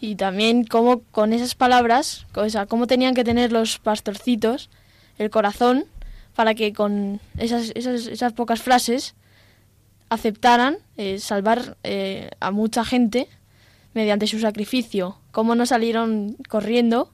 Y 0.00 0.16
también 0.16 0.64
cómo 0.64 1.00
con 1.10 1.32
esas 1.32 1.54
palabras, 1.54 2.26
o 2.34 2.66
cómo 2.68 2.86
tenían 2.86 3.14
que 3.14 3.24
tener 3.24 3.50
los 3.50 3.78
pastorcitos 3.78 4.68
el 5.16 5.30
corazón 5.30 5.86
para 6.34 6.54
que 6.54 6.72
con 6.72 7.20
esas, 7.38 7.72
esas, 7.74 8.06
esas 8.08 8.32
pocas 8.34 8.60
frases 8.60 9.14
aceptaran 10.10 10.76
eh, 10.96 11.18
salvar 11.20 11.76
eh, 11.84 12.30
a 12.40 12.50
mucha 12.50 12.84
gente 12.84 13.28
mediante 13.94 14.26
su 14.26 14.38
sacrificio, 14.40 15.18
cómo 15.30 15.54
no 15.54 15.66
salieron 15.66 16.36
corriendo 16.48 17.10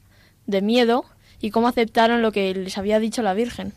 de 0.46 0.62
miedo 0.62 1.04
y 1.40 1.50
cómo 1.50 1.68
aceptaron 1.68 2.22
lo 2.22 2.32
que 2.32 2.54
les 2.54 2.76
había 2.78 2.98
dicho 2.98 3.22
la 3.22 3.34
Virgen. 3.34 3.72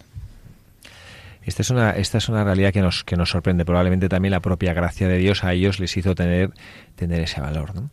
Esta 1.46 1.62
es 1.62 1.70
una, 1.70 1.92
esta 1.92 2.18
es 2.18 2.30
una 2.30 2.44
realidad 2.44 2.72
que 2.72 2.82
nos, 2.82 3.04
que 3.04 3.18
nos 3.18 3.30
sorprende. 3.30 3.66
Probablemente 3.66 4.08
también 4.08 4.32
la 4.32 4.40
propia 4.40 4.74
gracia 4.74 5.08
de 5.08 5.18
Dios 5.18 5.44
a 5.44 5.54
ellos 5.54 5.80
les 5.80 5.96
hizo 5.98 6.16
tener, 6.16 6.52
tener 6.96 7.22
ese 7.22 7.42
valor. 7.42 7.76
¿no? 7.76 7.90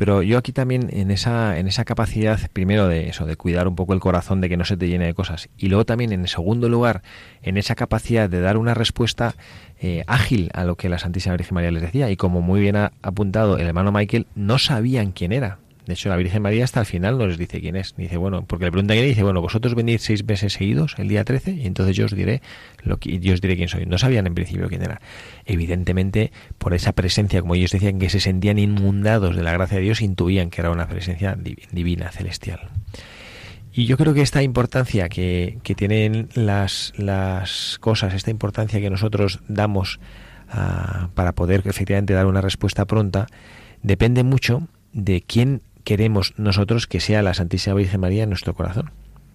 Pero 0.00 0.22
yo 0.22 0.38
aquí 0.38 0.52
también 0.52 0.88
en 0.94 1.10
esa, 1.10 1.58
en 1.58 1.68
esa 1.68 1.84
capacidad, 1.84 2.40
primero 2.54 2.88
de 2.88 3.10
eso, 3.10 3.26
de 3.26 3.36
cuidar 3.36 3.68
un 3.68 3.76
poco 3.76 3.92
el 3.92 4.00
corazón, 4.00 4.40
de 4.40 4.48
que 4.48 4.56
no 4.56 4.64
se 4.64 4.78
te 4.78 4.88
llene 4.88 5.04
de 5.04 5.12
cosas, 5.12 5.50
y 5.58 5.68
luego 5.68 5.84
también 5.84 6.10
en 6.12 6.26
segundo 6.26 6.70
lugar, 6.70 7.02
en 7.42 7.58
esa 7.58 7.74
capacidad 7.74 8.26
de 8.26 8.40
dar 8.40 8.56
una 8.56 8.72
respuesta 8.72 9.34
eh, 9.78 10.02
ágil 10.06 10.48
a 10.54 10.64
lo 10.64 10.76
que 10.76 10.88
la 10.88 10.98
Santísima 10.98 11.36
Virgen 11.36 11.54
María 11.54 11.70
les 11.70 11.82
decía, 11.82 12.10
y 12.10 12.16
como 12.16 12.40
muy 12.40 12.62
bien 12.62 12.76
ha 12.76 12.92
apuntado 13.02 13.58
el 13.58 13.66
hermano 13.66 13.92
Michael, 13.92 14.26
no 14.34 14.58
sabían 14.58 15.12
quién 15.12 15.32
era. 15.32 15.58
De 15.90 15.94
hecho, 15.94 16.08
la 16.08 16.14
Virgen 16.14 16.40
María 16.40 16.62
hasta 16.62 16.78
el 16.78 16.86
final 16.86 17.18
no 17.18 17.26
les 17.26 17.36
dice 17.36 17.60
quién 17.60 17.74
es. 17.74 17.96
Dice, 17.96 18.16
bueno, 18.16 18.44
porque 18.46 18.64
le 18.64 18.70
pregunta 18.70 18.94
quién 18.94 19.06
es, 19.06 19.10
dice, 19.10 19.24
bueno, 19.24 19.40
vosotros 19.40 19.74
venís 19.74 20.02
seis 20.02 20.24
meses 20.24 20.52
seguidos, 20.52 20.94
el 20.98 21.08
día 21.08 21.24
13, 21.24 21.50
y 21.50 21.66
entonces 21.66 21.96
yo 21.96 22.04
os 22.04 22.14
diré 22.14 22.42
lo 22.84 22.98
que 22.98 23.18
yo 23.18 23.34
diré 23.34 23.56
quién 23.56 23.68
soy. 23.68 23.86
No 23.86 23.98
sabían 23.98 24.24
en 24.28 24.34
principio 24.36 24.68
quién 24.68 24.82
era. 24.82 25.00
Evidentemente, 25.46 26.30
por 26.58 26.74
esa 26.74 26.92
presencia, 26.92 27.40
como 27.40 27.56
ellos 27.56 27.72
decían, 27.72 27.98
que 27.98 28.08
se 28.08 28.20
sentían 28.20 28.60
inundados 28.60 29.34
de 29.34 29.42
la 29.42 29.50
gracia 29.50 29.78
de 29.78 29.82
Dios, 29.82 30.00
intuían 30.00 30.48
que 30.50 30.60
era 30.60 30.70
una 30.70 30.86
presencia 30.86 31.36
divina, 31.72 32.12
celestial. 32.12 32.60
Y 33.72 33.86
yo 33.86 33.96
creo 33.96 34.14
que 34.14 34.22
esta 34.22 34.44
importancia 34.44 35.08
que, 35.08 35.58
que 35.64 35.74
tienen 35.74 36.28
las, 36.34 36.92
las 36.98 37.78
cosas, 37.80 38.14
esta 38.14 38.30
importancia 38.30 38.80
que 38.80 38.90
nosotros 38.90 39.40
damos 39.48 39.98
ah, 40.50 41.08
para 41.14 41.32
poder 41.32 41.64
efectivamente 41.64 42.14
dar 42.14 42.26
una 42.26 42.42
respuesta 42.42 42.84
pronta, 42.84 43.26
depende 43.82 44.22
mucho 44.22 44.68
de 44.92 45.22
quién 45.22 45.62
queremos 45.84 46.34
nosotros 46.36 46.86
que 46.86 47.00
sea 47.00 47.22
la 47.22 47.34
Santísima 47.34 47.74
Virgen 47.74 48.00
María 48.00 48.24
en 48.24 48.30
nuestro 48.30 48.54
corazón. 48.54 48.90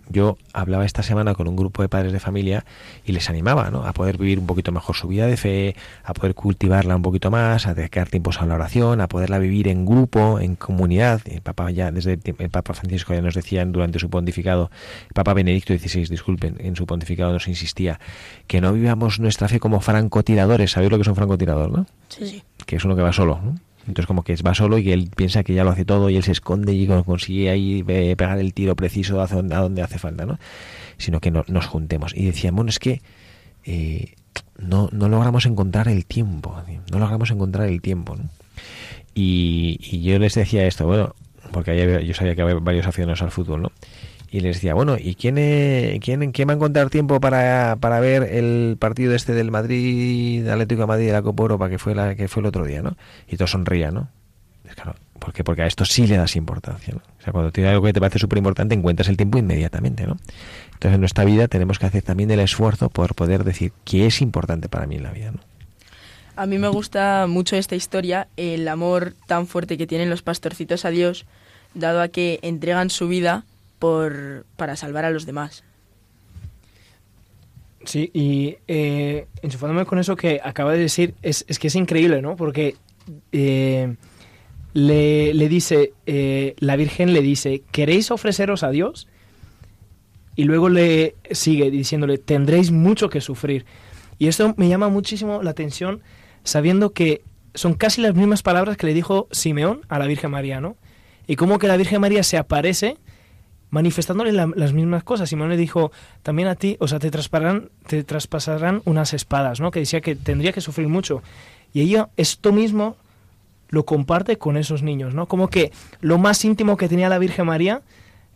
Yo 0.10 0.38
hablaba 0.54 0.86
esta 0.86 1.02
semana 1.02 1.34
con 1.34 1.48
un 1.48 1.56
grupo 1.56 1.82
de 1.82 1.90
padres 1.90 2.14
de 2.14 2.20
familia 2.20 2.66
y 3.06 3.12
les 3.12 3.30
animaba 3.30 3.72
¿no? 3.72 3.86
a 3.86 3.94
poder 3.94 4.18
vivir 4.18 4.40
un 4.40 4.46
poquito 4.46 4.72
mejor 4.72 4.96
su 4.96 5.08
vida 5.08 5.26
de 5.26 5.36
fe, 5.36 5.76
a 6.04 6.14
poder 6.14 6.36
cultivarla 6.36 6.96
un 6.96 7.02
poquito 7.02 7.32
más, 7.32 7.66
a 7.66 7.74
dedicar 7.74 8.10
tiempos 8.10 8.40
a 8.40 8.46
la 8.46 8.56
oración, 8.56 9.02
a 9.02 9.08
poderla 9.08 9.40
vivir 9.40 9.68
en 9.68 9.86
grupo, 9.86 10.40
en 10.40 10.56
comunidad. 10.56 11.22
El 11.26 11.42
Papa 11.42 11.72
ya 11.72 11.92
desde 11.92 12.20
el 12.24 12.50
Papa 12.50 12.74
Francisco 12.74 13.14
ya 13.14 13.22
nos 13.22 13.34
decía 13.34 13.66
durante 13.66 13.98
su 13.98 14.10
pontificado, 14.10 14.70
el 15.08 15.14
Papa 15.14 15.34
Benedicto 15.34 15.76
XVI, 15.76 16.06
disculpen, 16.06 16.58
en 16.60 16.76
su 16.76 16.86
pontificado 16.86 17.34
nos 17.34 17.48
insistía 17.48 18.00
que 18.46 18.62
no 18.62 18.74
vivamos 18.74 19.20
nuestra 19.20 19.48
fe 19.48 19.60
como 19.60 19.82
francotiradores. 19.82 20.72
¿Sabéis 20.72 20.92
lo 20.92 20.98
que 20.98 21.02
es 21.02 21.08
un 21.08 21.16
francotirador, 21.16 21.72
no? 21.72 21.88
Sí, 22.10 22.28
sí. 22.28 22.44
Que 22.68 22.76
es 22.76 22.86
uno 22.86 22.96
que 22.96 23.02
va 23.02 23.12
solo, 23.12 23.40
¿no? 23.44 23.56
Entonces 23.88 24.08
como 24.08 24.24
que 24.24 24.36
va 24.38 24.54
solo 24.54 24.78
y 24.78 24.92
él 24.92 25.10
piensa 25.16 25.44
que 25.44 25.54
ya 25.54 25.64
lo 25.64 25.72
hace 25.72 25.86
todo 25.86 26.10
y 26.10 26.18
él 26.18 26.24
se 26.24 26.32
esconde 26.32 26.74
y 26.74 26.88
consigue 26.88 27.50
ahí 27.50 27.84
pegar 27.84 28.40
el 28.40 28.54
tiro 28.54 28.76
preciso 28.76 29.22
a 29.22 29.28
donde 29.28 29.82
hace 29.82 30.00
falta, 30.00 30.26
¿no? 30.26 30.40
Sino 30.98 31.20
que 31.20 31.32
nos 31.32 31.66
juntemos. 31.66 32.14
Y 32.16 32.26
decían, 32.26 32.56
bueno, 32.56 32.70
es 32.70 32.80
que 32.80 33.02
eh, 33.64 34.16
no, 34.58 34.90
no 34.92 35.10
logramos 35.10 35.46
encontrar 35.46 35.88
el 35.88 36.06
tiempo, 36.06 36.56
no 36.92 37.00
logramos 37.00 37.32
encontrar 37.32 37.68
el 37.68 37.82
tiempo, 37.82 38.16
¿no? 38.16 38.30
Y, 39.14 39.80
y 39.82 40.02
yo 40.02 40.20
les 40.20 40.34
decía 40.34 40.66
esto, 40.66 40.86
bueno, 40.86 41.16
porque 41.52 42.04
yo 42.06 42.14
sabía 42.14 42.36
que 42.36 42.42
había 42.42 42.56
varios 42.56 42.86
aficionados 42.86 43.22
al 43.22 43.32
fútbol, 43.32 43.62
¿no? 43.62 43.72
Y 44.36 44.42
les 44.42 44.58
decía, 44.58 44.74
bueno, 44.74 44.98
¿y 45.00 45.16
quién, 45.16 45.36
quién, 46.02 46.34
quién 46.34 46.48
va 46.50 46.52
a 46.52 46.56
encontrar 46.58 46.90
tiempo 46.90 47.22
para, 47.22 47.78
para 47.80 48.02
ver 48.02 48.24
el 48.24 48.76
partido 48.78 49.16
este 49.16 49.32
del 49.34 49.50
Madrid, 49.50 50.46
Atlético 50.50 50.86
Madrid 50.88 51.08
de 51.08 51.14
la 51.14 51.22
Copa 51.22 51.44
Europa 51.44 51.70
que 51.70 51.80
fue, 51.80 51.96
la, 51.96 52.16
que 52.16 52.28
fue 52.28 52.42
el 52.42 52.48
otro 52.48 52.66
día, 52.66 52.82
¿no? 52.82 52.98
Y 53.30 53.38
todos 53.38 53.52
sonrían, 53.52 53.94
¿no? 53.94 54.10
Claro, 54.76 54.96
¿Por 55.20 55.32
qué? 55.32 55.46
Porque 55.46 55.62
a 55.62 55.68
esto 55.68 55.86
sí 55.86 56.06
le 56.06 56.18
das 56.18 56.36
importancia. 56.36 56.94
¿no? 56.94 57.00
O 57.00 57.24
sea, 57.24 57.32
cuando 57.32 57.54
tienes 57.54 57.72
algo 57.72 57.86
que 57.86 57.94
te 57.94 58.02
parece 58.02 58.20
súper 58.20 58.38
importante, 58.40 58.76
encuentras 58.76 59.08
el 59.08 59.16
tiempo 59.16 59.38
inmediatamente. 59.38 60.06
¿no? 60.06 60.18
Entonces, 60.74 60.96
en 60.96 61.00
nuestra 61.00 61.24
vida 61.24 61.48
tenemos 61.48 61.80
que 61.80 61.86
hacer 61.86 62.04
también 62.04 62.30
el 62.30 62.42
esfuerzo 62.42 62.90
por 62.90 63.16
poder 63.16 63.46
decir 63.46 63.72
qué 63.86 64.06
es 64.06 64.22
importante 64.22 64.68
para 64.68 64.86
mí 64.86 64.98
en 64.98 65.04
la 65.04 65.12
vida. 65.12 65.32
¿no? 65.32 65.40
A 66.36 66.46
mí 66.46 66.58
me 66.58 66.68
gusta 66.68 67.26
mucho 67.30 67.56
esta 67.56 67.78
historia, 67.78 68.28
el 68.36 68.68
amor 68.68 69.14
tan 69.28 69.48
fuerte 69.48 69.78
que 69.78 69.88
tienen 69.88 70.10
los 70.10 70.24
pastorcitos 70.24 70.84
a 70.84 70.90
Dios, 70.90 71.26
dado 71.74 72.02
a 72.02 72.10
que 72.10 72.40
entregan 72.42 72.90
su 72.90 73.08
vida 73.08 73.46
para 74.56 74.76
salvar 74.76 75.06
a 75.06 75.12
los 75.12 75.26
demás. 75.26 75.64
Sí, 77.86 78.10
y 78.14 78.58
eh, 78.68 79.28
enchufándome 79.42 79.86
con 79.86 80.00
eso 80.00 80.16
que 80.16 80.42
acaba 80.44 80.74
de 80.74 80.80
decir, 80.80 81.14
es, 81.22 81.46
es 81.48 81.60
que 81.60 81.68
es 81.68 81.76
increíble, 81.76 82.22
¿no? 82.22 82.36
Porque 82.36 82.76
eh, 83.32 83.96
le, 84.74 85.34
le, 85.34 85.50
dice, 85.50 85.94
eh, 86.06 86.56
la 86.58 86.76
Virgen 86.76 87.14
le 87.14 87.22
dice, 87.22 87.64
¿queréis 87.72 88.10
ofreceros 88.12 88.64
a 88.64 88.72
Dios? 88.72 89.08
Y 90.36 90.46
luego 90.46 90.70
le 90.70 91.16
sigue 91.32 91.70
diciéndole, 91.70 92.18
tendréis 92.18 92.72
mucho 92.72 93.10
que 93.10 93.22
sufrir. 93.22 93.66
Y 94.18 94.28
esto 94.28 94.54
me 94.58 94.68
llama 94.68 94.90
muchísimo 94.90 95.44
la 95.44 95.52
atención, 95.52 96.02
sabiendo 96.44 96.92
que 96.92 97.22
son 97.54 97.76
casi 97.76 98.02
las 98.02 98.16
mismas 98.16 98.42
palabras 98.42 98.78
que 98.78 98.88
le 98.88 98.94
dijo 98.94 99.28
Simeón 99.32 99.82
a 99.88 100.00
la 100.00 100.08
Virgen 100.08 100.32
María, 100.32 100.60
¿no? 100.60 100.76
Y 101.28 101.36
como 101.36 101.60
que 101.60 101.68
la 101.68 101.78
Virgen 101.78 102.02
María 102.02 102.24
se 102.24 102.38
aparece 102.38 102.98
manifestándole 103.70 104.32
la, 104.32 104.50
las 104.56 104.74
mismas 104.74 105.04
cosas. 105.04 105.30
Simón 105.30 105.50
le 105.50 105.58
dijo, 105.58 105.92
también 106.24 106.48
a 106.48 106.56
ti, 106.56 106.78
o 106.80 106.88
sea, 106.88 107.00
te 107.00 107.12
traspasarán, 107.12 107.70
te 107.88 108.04
traspasarán 108.04 108.82
unas 108.86 109.14
espadas, 109.14 109.60
¿no? 109.60 109.72
Que 109.72 109.80
decía 109.80 110.02
que 110.02 110.16
tendría 110.16 110.54
que 110.54 110.62
sufrir 110.62 110.88
mucho. 110.88 111.22
Y 111.74 111.82
ella 111.82 112.10
esto 112.18 112.52
mismo 112.52 112.96
lo 113.70 113.86
comparte 113.86 114.38
con 114.38 114.58
esos 114.58 114.84
niños, 114.84 115.14
¿no? 115.14 115.28
Como 115.28 115.50
que 115.50 115.72
lo 116.02 116.18
más 116.18 116.44
íntimo 116.46 116.78
que 116.78 116.88
tenía 116.88 117.10
la 117.10 117.20
Virgen 117.20 117.46
María 117.46 117.82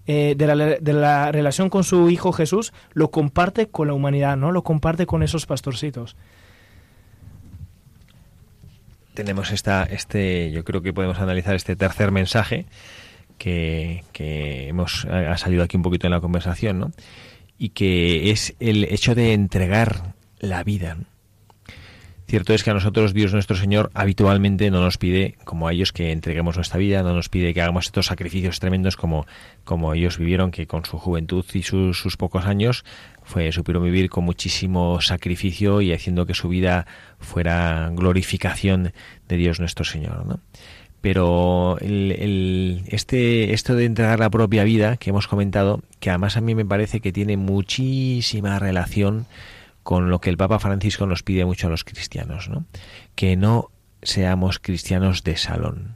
eh, 0.07 0.33
de, 0.35 0.47
la, 0.47 0.55
de, 0.55 0.93
la, 0.93 1.31
relación 1.31 1.69
con 1.69 1.83
su 1.83 2.09
hijo 2.09 2.31
Jesús, 2.31 2.73
lo 2.93 3.11
comparte 3.11 3.67
con 3.67 3.87
la 3.87 3.93
humanidad, 3.93 4.37
¿no? 4.37 4.51
Lo 4.51 4.63
comparte 4.63 5.05
con 5.05 5.21
esos 5.21 5.45
pastorcitos. 5.45 6.15
Tenemos 9.13 9.51
esta, 9.51 9.83
este, 9.83 10.51
yo 10.51 10.63
creo 10.63 10.81
que 10.81 10.93
podemos 10.93 11.19
analizar 11.19 11.53
este 11.53 11.75
tercer 11.75 12.11
mensaje, 12.11 12.65
que, 13.39 14.04
hemos 14.69 15.06
ha 15.06 15.38
salido 15.38 15.63
aquí 15.63 15.78
un 15.78 15.84
poquito 15.84 16.06
en 16.06 16.12
la 16.12 16.21
conversación, 16.21 16.80
¿no? 16.80 16.91
Y 17.58 17.69
que 17.69 18.30
es 18.30 18.56
el 18.60 18.84
hecho 18.84 19.15
de 19.15 19.34
entregar 19.34 20.13
la 20.39 20.63
vida. 20.63 20.97
Cierto 22.28 22.54
es 22.54 22.63
que 22.63 22.69
a 22.69 22.75
nosotros 22.75 23.15
Dios 23.15 23.34
nuestro 23.34 23.56
Señor 23.56 23.89
habitualmente 23.95 24.69
no 24.69 24.82
nos 24.82 24.99
pide, 24.99 25.36
como 25.45 25.67
a 25.67 25.73
ellos, 25.73 25.91
que 25.91 26.12
entreguemos 26.12 26.58
nuestra 26.58 26.78
vida, 26.78 27.02
no 27.02 27.15
nos 27.15 27.28
pide 27.28 27.56
que 27.56 27.62
hagamos 27.63 27.88
estos 27.88 28.06
sacrificios 28.06 28.60
tremendos 28.60 28.97
como, 28.97 29.25
como 29.63 29.95
ellos 29.95 30.19
vivieron, 30.19 30.52
que 30.52 30.67
con 30.67 30.86
su 30.86 30.99
juventud 30.99 31.43
y 31.56 31.63
sus, 31.63 31.99
sus 31.99 32.17
pocos 32.17 32.45
años 32.45 32.86
fue, 33.23 33.52
supieron 33.52 33.84
vivir 33.84 34.12
con 34.12 34.25
muchísimo 34.25 35.02
sacrificio 35.02 35.82
y 35.82 35.91
haciendo 35.91 36.28
que 36.28 36.36
su 36.36 36.49
vida 36.49 36.86
fuera 37.17 37.89
glorificación 37.93 38.93
de 39.28 39.36
Dios 39.36 39.60
nuestro 39.60 39.84
Señor. 39.84 40.23
¿no? 40.28 40.39
Pero 41.01 41.77
el, 41.79 42.12
el, 42.12 42.83
este 42.88 43.53
esto 43.53 43.75
de 43.75 43.85
entregar 43.85 44.19
la 44.19 44.29
propia 44.29 44.63
vida 44.63 44.97
que 44.97 45.09
hemos 45.12 45.27
comentado 45.27 45.81
que 45.99 46.09
además 46.09 46.38
a 46.38 46.41
mí 46.41 46.55
me 46.55 46.65
parece 46.65 46.99
que 46.99 47.12
tiene 47.12 47.38
muchísima 47.38 48.59
relación 48.59 49.25
con 49.83 50.09
lo 50.09 50.19
que 50.19 50.29
el 50.29 50.38
Papa 50.38 50.59
Francisco 50.59 51.05
nos 51.05 51.23
pide 51.23 51.45
mucho 51.45 51.67
a 51.67 51.69
los 51.69 51.83
cristianos 51.83 52.49
¿no? 52.49 52.65
que 53.15 53.35
no 53.35 53.71
seamos 54.01 54.59
cristianos 54.59 55.23
de 55.23 55.38
salón 55.38 55.95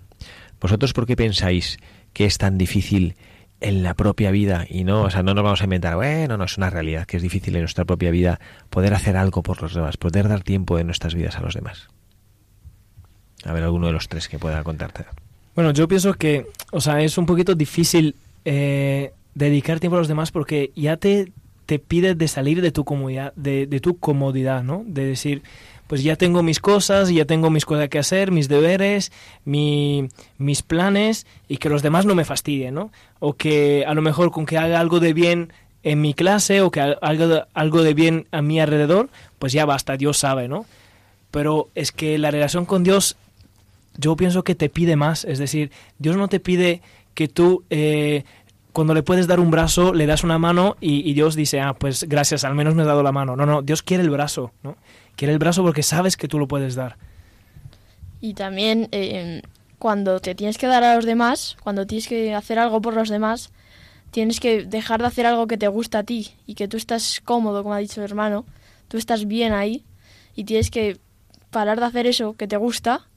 vosotros 0.59 0.93
por 0.93 1.05
qué 1.05 1.15
pensáis 1.15 1.77
que 2.13 2.25
es 2.25 2.37
tan 2.37 2.57
difícil 2.57 3.15
en 3.63 3.81
la 3.81 3.93
propia 3.93 4.29
vida 4.29 4.65
y 4.69 4.83
no, 4.83 5.03
o 5.03 5.09
sea, 5.09 5.23
no 5.23 5.33
nos 5.33 5.43
vamos 5.43 5.61
a 5.61 5.63
inventar, 5.63 5.95
bueno, 5.95 6.37
no 6.37 6.43
es 6.43 6.57
una 6.57 6.69
realidad 6.69 7.05
que 7.05 7.17
es 7.17 7.23
difícil 7.23 7.55
en 7.55 7.61
nuestra 7.61 7.85
propia 7.85 8.11
vida 8.11 8.39
poder 8.69 8.93
hacer 8.93 9.15
algo 9.15 9.41
por 9.41 9.61
los 9.61 9.73
demás, 9.73 9.95
poder 9.95 10.27
dar 10.27 10.43
tiempo 10.43 10.77
de 10.77 10.83
nuestras 10.83 11.15
vidas 11.15 11.37
a 11.37 11.41
los 11.41 11.53
demás. 11.53 11.87
A 13.45 13.53
ver, 13.53 13.63
alguno 13.63 13.87
de 13.87 13.93
los 13.93 14.07
tres 14.07 14.27
que 14.27 14.39
pueda 14.39 14.63
contarte. 14.63 15.05
Bueno, 15.55 15.71
yo 15.71 15.87
pienso 15.87 16.13
que, 16.13 16.47
o 16.71 16.81
sea, 16.81 17.01
es 17.01 17.17
un 17.17 17.25
poquito 17.25 17.55
difícil 17.55 18.15
eh, 18.45 19.11
dedicar 19.35 19.79
tiempo 19.79 19.97
a 19.97 19.99
los 19.99 20.07
demás 20.07 20.31
porque 20.31 20.71
ya 20.75 20.97
te, 20.97 21.31
te 21.65 21.79
pides 21.79 22.17
de 22.17 22.27
salir 22.27 22.61
de 22.61 22.71
tu 22.71 22.85
comodidad, 22.85 23.33
de, 23.35 23.67
de, 23.67 23.79
tu 23.79 23.97
comodidad, 23.99 24.63
¿no? 24.63 24.83
De 24.85 25.05
decir, 25.05 25.43
pues 25.87 26.03
ya 26.03 26.15
tengo 26.15 26.41
mis 26.41 26.59
cosas, 26.59 27.09
ya 27.09 27.25
tengo 27.25 27.49
mis 27.49 27.65
cosas 27.65 27.89
que 27.89 27.99
hacer, 27.99 28.31
mis 28.31 28.47
deberes, 28.47 29.11
mi, 29.45 30.09
mis 30.37 30.63
planes 30.63 31.27
y 31.47 31.57
que 31.57 31.69
los 31.69 31.83
demás 31.83 32.05
no 32.05 32.15
me 32.15 32.25
fastidien, 32.25 32.73
¿no? 32.73 32.91
O 33.19 33.33
que 33.33 33.85
a 33.87 33.93
lo 33.93 34.01
mejor 34.01 34.31
con 34.31 34.45
que 34.45 34.57
haga 34.57 34.79
algo 34.79 34.99
de 34.99 35.13
bien 35.13 35.53
en 35.83 36.01
mi 36.01 36.13
clase 36.13 36.61
o 36.61 36.71
que 36.71 36.79
haga 36.79 37.47
algo 37.53 37.83
de 37.83 37.93
bien 37.93 38.27
a 38.31 38.41
mi 38.41 38.59
alrededor, 38.59 39.09
pues 39.37 39.53
ya 39.53 39.65
basta, 39.65 39.97
Dios 39.97 40.17
sabe, 40.17 40.47
¿no? 40.47 40.65
Pero 41.29 41.69
es 41.75 41.91
que 41.91 42.17
la 42.17 42.31
relación 42.31 42.65
con 42.65 42.83
Dios 42.83 43.17
yo 43.97 44.15
pienso 44.15 44.43
que 44.43 44.55
te 44.55 44.69
pide 44.69 44.95
más. 44.95 45.25
Es 45.25 45.39
decir, 45.39 45.71
Dios 45.99 46.17
no 46.17 46.27
te 46.27 46.39
pide 46.39 46.81
que 47.13 47.27
tú, 47.27 47.63
eh, 47.69 48.23
cuando 48.71 48.93
le 48.93 49.03
puedes 49.03 49.27
dar 49.27 49.39
un 49.39 49.51
brazo, 49.51 49.93
le 49.93 50.05
das 50.05 50.23
una 50.23 50.37
mano 50.37 50.77
y, 50.79 51.13
Dios 51.13 51.35
dice, 51.35 51.61
ah, 51.61 51.73
pues 51.73 52.03
gracias, 52.03 52.43
al 52.43 52.55
menos 52.55 52.75
me 52.75 52.83
he 52.83 52.85
dado 52.85 53.03
la 53.03 53.11
mano. 53.11 53.35
No, 53.35 53.45
no, 53.45 53.61
Dios 53.61 53.83
quiere 53.83 54.03
el 54.03 54.09
brazo, 54.09 54.51
¿no? 54.63 54.77
Quiere 55.15 55.33
el 55.33 55.39
brazo 55.39 55.61
porque 55.63 55.83
sabes 55.83 56.17
que 56.17 56.27
tú 56.27 56.39
lo 56.39 56.47
puedes 56.47 56.75
dar. 56.75 56.97
Y 58.19 58.33
también 58.33 58.87
eh, 58.91 59.41
cuando 59.77 60.19
te 60.19 60.33
tienes 60.33 60.57
que 60.57 60.65
dar 60.65 60.83
a 60.83 60.95
los 60.95 61.05
demás, 61.05 61.57
cuando 61.61 61.85
tienes 61.85 62.07
que 62.07 62.33
hacer 62.33 62.57
algo 62.57 62.81
por 62.81 62.95
los 62.95 63.09
demás, 63.09 63.51
tienes 64.09 64.39
que 64.39 64.63
dejar 64.63 65.01
de 65.01 65.07
hacer 65.07 65.25
algo 65.25 65.45
que 65.45 65.57
te 65.57 65.67
gusta 65.67 65.99
a 65.99 66.03
ti 66.03 66.31
y 66.47 66.55
que 66.55 66.67
tú 66.67 66.77
estás 66.77 67.21
cómodo, 67.23 67.63
como 67.63 67.75
ha 67.75 67.79
dicho 67.79 67.99
el 67.99 68.05
hermano, 68.05 68.45
tú 68.87 68.97
estás 68.97 69.25
bien 69.25 69.53
ahí 69.53 69.83
y 70.35 70.45
tienes 70.45 70.71
que 70.71 70.99
parar 71.51 71.79
de 71.79 71.85
hacer 71.85 72.07
eso 72.07 72.33
que 72.33 72.47
te 72.47 72.57
gusta 72.57 73.07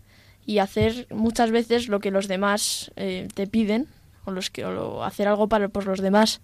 y 0.46 0.58
hacer 0.58 1.06
muchas 1.10 1.50
veces 1.50 1.88
lo 1.88 2.00
que 2.00 2.10
los 2.10 2.28
demás 2.28 2.92
eh, 2.96 3.28
te 3.34 3.46
piden 3.46 3.86
o, 4.24 4.30
los 4.30 4.48
que, 4.50 4.64
o 4.64 5.02
hacer 5.02 5.28
algo 5.28 5.48
para 5.48 5.68
por 5.68 5.86
los 5.86 6.00
demás. 6.00 6.40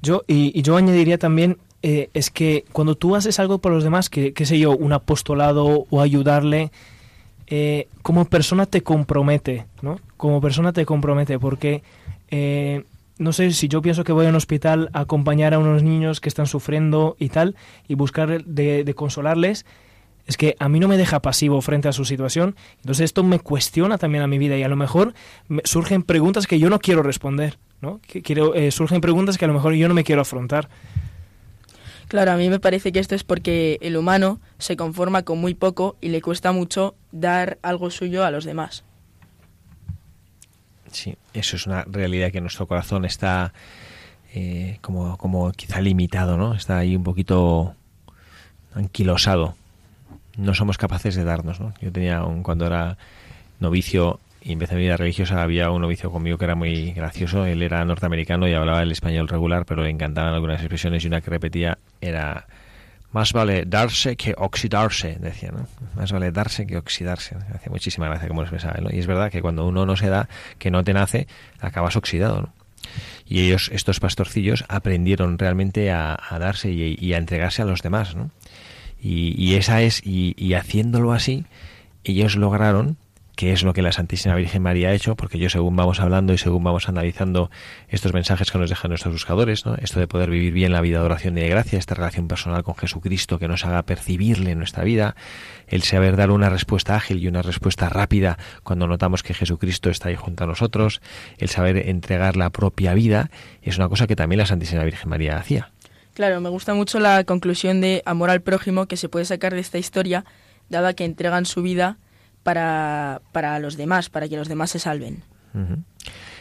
Yo, 0.00 0.22
y, 0.26 0.58
y 0.58 0.62
yo 0.62 0.76
añadiría 0.76 1.18
también, 1.18 1.58
eh, 1.82 2.10
es 2.14 2.30
que 2.30 2.64
cuando 2.72 2.96
tú 2.96 3.14
haces 3.14 3.38
algo 3.38 3.58
por 3.58 3.72
los 3.72 3.84
demás, 3.84 4.08
que, 4.08 4.32
qué 4.32 4.46
sé 4.46 4.58
yo, 4.58 4.76
un 4.76 4.92
apostolado 4.92 5.86
o 5.90 6.00
ayudarle, 6.00 6.70
eh, 7.46 7.88
como 8.02 8.24
persona 8.24 8.66
te 8.66 8.82
compromete, 8.82 9.66
¿no? 9.82 10.00
Como 10.16 10.40
persona 10.40 10.72
te 10.72 10.86
compromete, 10.86 11.38
porque, 11.38 11.82
eh, 12.30 12.84
no 13.18 13.32
sé, 13.32 13.50
si 13.52 13.68
yo 13.68 13.82
pienso 13.82 14.04
que 14.04 14.12
voy 14.12 14.26
a 14.26 14.28
un 14.28 14.34
hospital 14.36 14.90
a 14.92 15.00
acompañar 15.00 15.54
a 15.54 15.58
unos 15.58 15.82
niños 15.82 16.20
que 16.20 16.28
están 16.28 16.46
sufriendo 16.46 17.16
y 17.18 17.28
tal, 17.28 17.56
y 17.88 17.94
buscar 17.94 18.44
de, 18.44 18.84
de 18.84 18.94
consolarles, 18.94 19.66
es 20.28 20.36
que 20.36 20.56
a 20.58 20.68
mí 20.68 20.78
no 20.78 20.88
me 20.88 20.98
deja 20.98 21.20
pasivo 21.22 21.60
frente 21.62 21.88
a 21.88 21.92
su 21.92 22.04
situación, 22.04 22.54
entonces 22.76 23.06
esto 23.06 23.24
me 23.24 23.40
cuestiona 23.40 23.96
también 23.96 24.22
a 24.22 24.26
mi 24.26 24.36
vida 24.36 24.58
y 24.58 24.62
a 24.62 24.68
lo 24.68 24.76
mejor 24.76 25.14
me 25.48 25.62
surgen 25.64 26.02
preguntas 26.02 26.46
que 26.46 26.58
yo 26.58 26.68
no 26.68 26.78
quiero 26.80 27.02
responder, 27.02 27.58
¿no? 27.80 27.98
Que 28.06 28.20
quiero, 28.20 28.54
eh, 28.54 28.70
surgen 28.70 29.00
preguntas 29.00 29.38
que 29.38 29.46
a 29.46 29.48
lo 29.48 29.54
mejor 29.54 29.72
yo 29.72 29.88
no 29.88 29.94
me 29.94 30.04
quiero 30.04 30.20
afrontar. 30.20 30.68
Claro, 32.08 32.32
a 32.32 32.36
mí 32.36 32.50
me 32.50 32.60
parece 32.60 32.92
que 32.92 32.98
esto 32.98 33.14
es 33.14 33.24
porque 33.24 33.78
el 33.80 33.96
humano 33.96 34.38
se 34.58 34.76
conforma 34.76 35.22
con 35.22 35.38
muy 35.38 35.54
poco 35.54 35.96
y 36.02 36.10
le 36.10 36.20
cuesta 36.20 36.52
mucho 36.52 36.94
dar 37.10 37.58
algo 37.62 37.90
suyo 37.90 38.22
a 38.22 38.30
los 38.30 38.44
demás. 38.44 38.84
Sí, 40.92 41.16
eso 41.32 41.56
es 41.56 41.66
una 41.66 41.84
realidad 41.84 42.30
que 42.32 42.42
nuestro 42.42 42.66
corazón 42.66 43.06
está 43.06 43.54
eh, 44.34 44.78
como, 44.82 45.16
como 45.16 45.52
quizá 45.52 45.80
limitado, 45.80 46.36
¿no? 46.36 46.54
Está 46.54 46.76
ahí 46.76 46.94
un 46.94 47.02
poquito 47.02 47.74
anquilosado 48.74 49.54
no 50.38 50.54
somos 50.54 50.78
capaces 50.78 51.14
de 51.14 51.24
darnos. 51.24 51.60
¿no? 51.60 51.74
Yo 51.82 51.92
tenía, 51.92 52.24
un, 52.24 52.42
cuando 52.42 52.66
era 52.66 52.96
novicio 53.60 54.20
y 54.40 54.52
empecé 54.52 54.76
mi 54.76 54.82
vida 54.82 54.96
religiosa, 54.96 55.42
había 55.42 55.70
un 55.70 55.82
novicio 55.82 56.10
conmigo 56.10 56.38
que 56.38 56.44
era 56.44 56.54
muy 56.54 56.92
gracioso. 56.92 57.44
Él 57.44 57.62
era 57.62 57.84
norteamericano 57.84 58.48
y 58.48 58.54
hablaba 58.54 58.82
el 58.82 58.92
español 58.92 59.28
regular, 59.28 59.66
pero 59.66 59.82
le 59.82 59.90
encantaban 59.90 60.32
algunas 60.32 60.60
expresiones 60.60 61.04
y 61.04 61.08
una 61.08 61.20
que 61.20 61.30
repetía 61.30 61.78
era 62.00 62.46
más 63.10 63.32
vale 63.32 63.64
darse 63.66 64.16
que 64.16 64.34
oxidarse, 64.36 65.16
decía, 65.20 65.50
¿no? 65.50 65.66
Más 65.96 66.12
vale 66.12 66.30
darse 66.30 66.66
que 66.66 66.76
oxidarse. 66.76 67.36
Hacía 67.36 67.70
muchísima 67.70 68.06
gracia 68.06 68.28
como 68.28 68.42
lo 68.42 68.46
expresaba. 68.46 68.78
Y 68.92 68.98
es 68.98 69.06
verdad 69.06 69.30
que 69.30 69.40
cuando 69.40 69.66
uno 69.66 69.86
no 69.86 69.96
se 69.96 70.08
da, 70.08 70.28
que 70.58 70.70
no 70.70 70.84
te 70.84 70.92
nace, 70.92 71.26
acabas 71.60 71.96
oxidado. 71.96 72.50
Y 73.26 73.40
ellos, 73.40 73.70
estos 73.72 74.00
pastorcillos, 74.00 74.64
aprendieron 74.68 75.38
realmente 75.38 75.90
a, 75.90 76.18
a 76.28 76.38
darse 76.38 76.70
y, 76.70 76.96
y, 76.98 77.12
a 77.14 77.18
entregarse 77.18 77.62
a 77.62 77.64
los 77.64 77.82
demás, 77.82 78.14
¿no? 78.14 78.30
Y, 79.00 79.34
y 79.36 79.54
esa 79.54 79.82
es, 79.82 80.02
y, 80.04 80.34
y, 80.36 80.54
haciéndolo 80.54 81.12
así, 81.12 81.44
ellos 82.04 82.36
lograron 82.36 82.96
qué 83.38 83.52
es 83.52 83.62
lo 83.62 83.72
que 83.72 83.82
la 83.82 83.92
Santísima 83.92 84.34
Virgen 84.34 84.62
María 84.62 84.88
ha 84.88 84.94
hecho, 84.94 85.14
porque 85.14 85.38
yo 85.38 85.48
según 85.48 85.76
vamos 85.76 86.00
hablando 86.00 86.32
y 86.32 86.38
según 86.38 86.64
vamos 86.64 86.88
analizando 86.88 87.52
estos 87.88 88.12
mensajes 88.12 88.50
que 88.50 88.58
nos 88.58 88.68
dejan 88.68 88.88
nuestros 88.88 89.14
buscadores, 89.14 89.64
¿no? 89.64 89.76
esto 89.76 90.00
de 90.00 90.08
poder 90.08 90.28
vivir 90.28 90.52
bien 90.52 90.72
la 90.72 90.80
vida 90.80 90.98
de 90.98 91.04
oración 91.04 91.38
y 91.38 91.42
de 91.42 91.48
gracia, 91.48 91.78
esta 91.78 91.94
relación 91.94 92.26
personal 92.26 92.64
con 92.64 92.74
Jesucristo 92.74 93.38
que 93.38 93.46
nos 93.46 93.64
haga 93.64 93.84
percibirle 93.84 94.50
en 94.50 94.58
nuestra 94.58 94.82
vida, 94.82 95.14
el 95.68 95.84
saber 95.84 96.16
dar 96.16 96.32
una 96.32 96.50
respuesta 96.50 96.96
ágil 96.96 97.22
y 97.22 97.28
una 97.28 97.42
respuesta 97.42 97.88
rápida 97.88 98.38
cuando 98.64 98.88
notamos 98.88 99.22
que 99.22 99.34
Jesucristo 99.34 99.88
está 99.88 100.08
ahí 100.08 100.16
junto 100.16 100.42
a 100.42 100.48
nosotros, 100.48 101.00
el 101.38 101.48
saber 101.48 101.76
entregar 101.88 102.36
la 102.36 102.50
propia 102.50 102.92
vida, 102.94 103.30
es 103.62 103.78
una 103.78 103.88
cosa 103.88 104.08
que 104.08 104.16
también 104.16 104.38
la 104.38 104.46
Santísima 104.46 104.82
Virgen 104.82 105.10
María 105.10 105.36
hacía. 105.36 105.70
Claro, 106.18 106.40
me 106.40 106.48
gusta 106.48 106.74
mucho 106.74 106.98
la 106.98 107.22
conclusión 107.22 107.80
de 107.80 108.02
amor 108.04 108.30
al 108.30 108.42
prójimo 108.42 108.86
que 108.86 108.96
se 108.96 109.08
puede 109.08 109.24
sacar 109.24 109.54
de 109.54 109.60
esta 109.60 109.78
historia, 109.78 110.24
dada 110.68 110.92
que 110.92 111.04
entregan 111.04 111.46
su 111.46 111.62
vida 111.62 111.98
para, 112.42 113.22
para 113.30 113.60
los 113.60 113.76
demás, 113.76 114.10
para 114.10 114.28
que 114.28 114.36
los 114.36 114.48
demás 114.48 114.70
se 114.70 114.80
salven. 114.80 115.22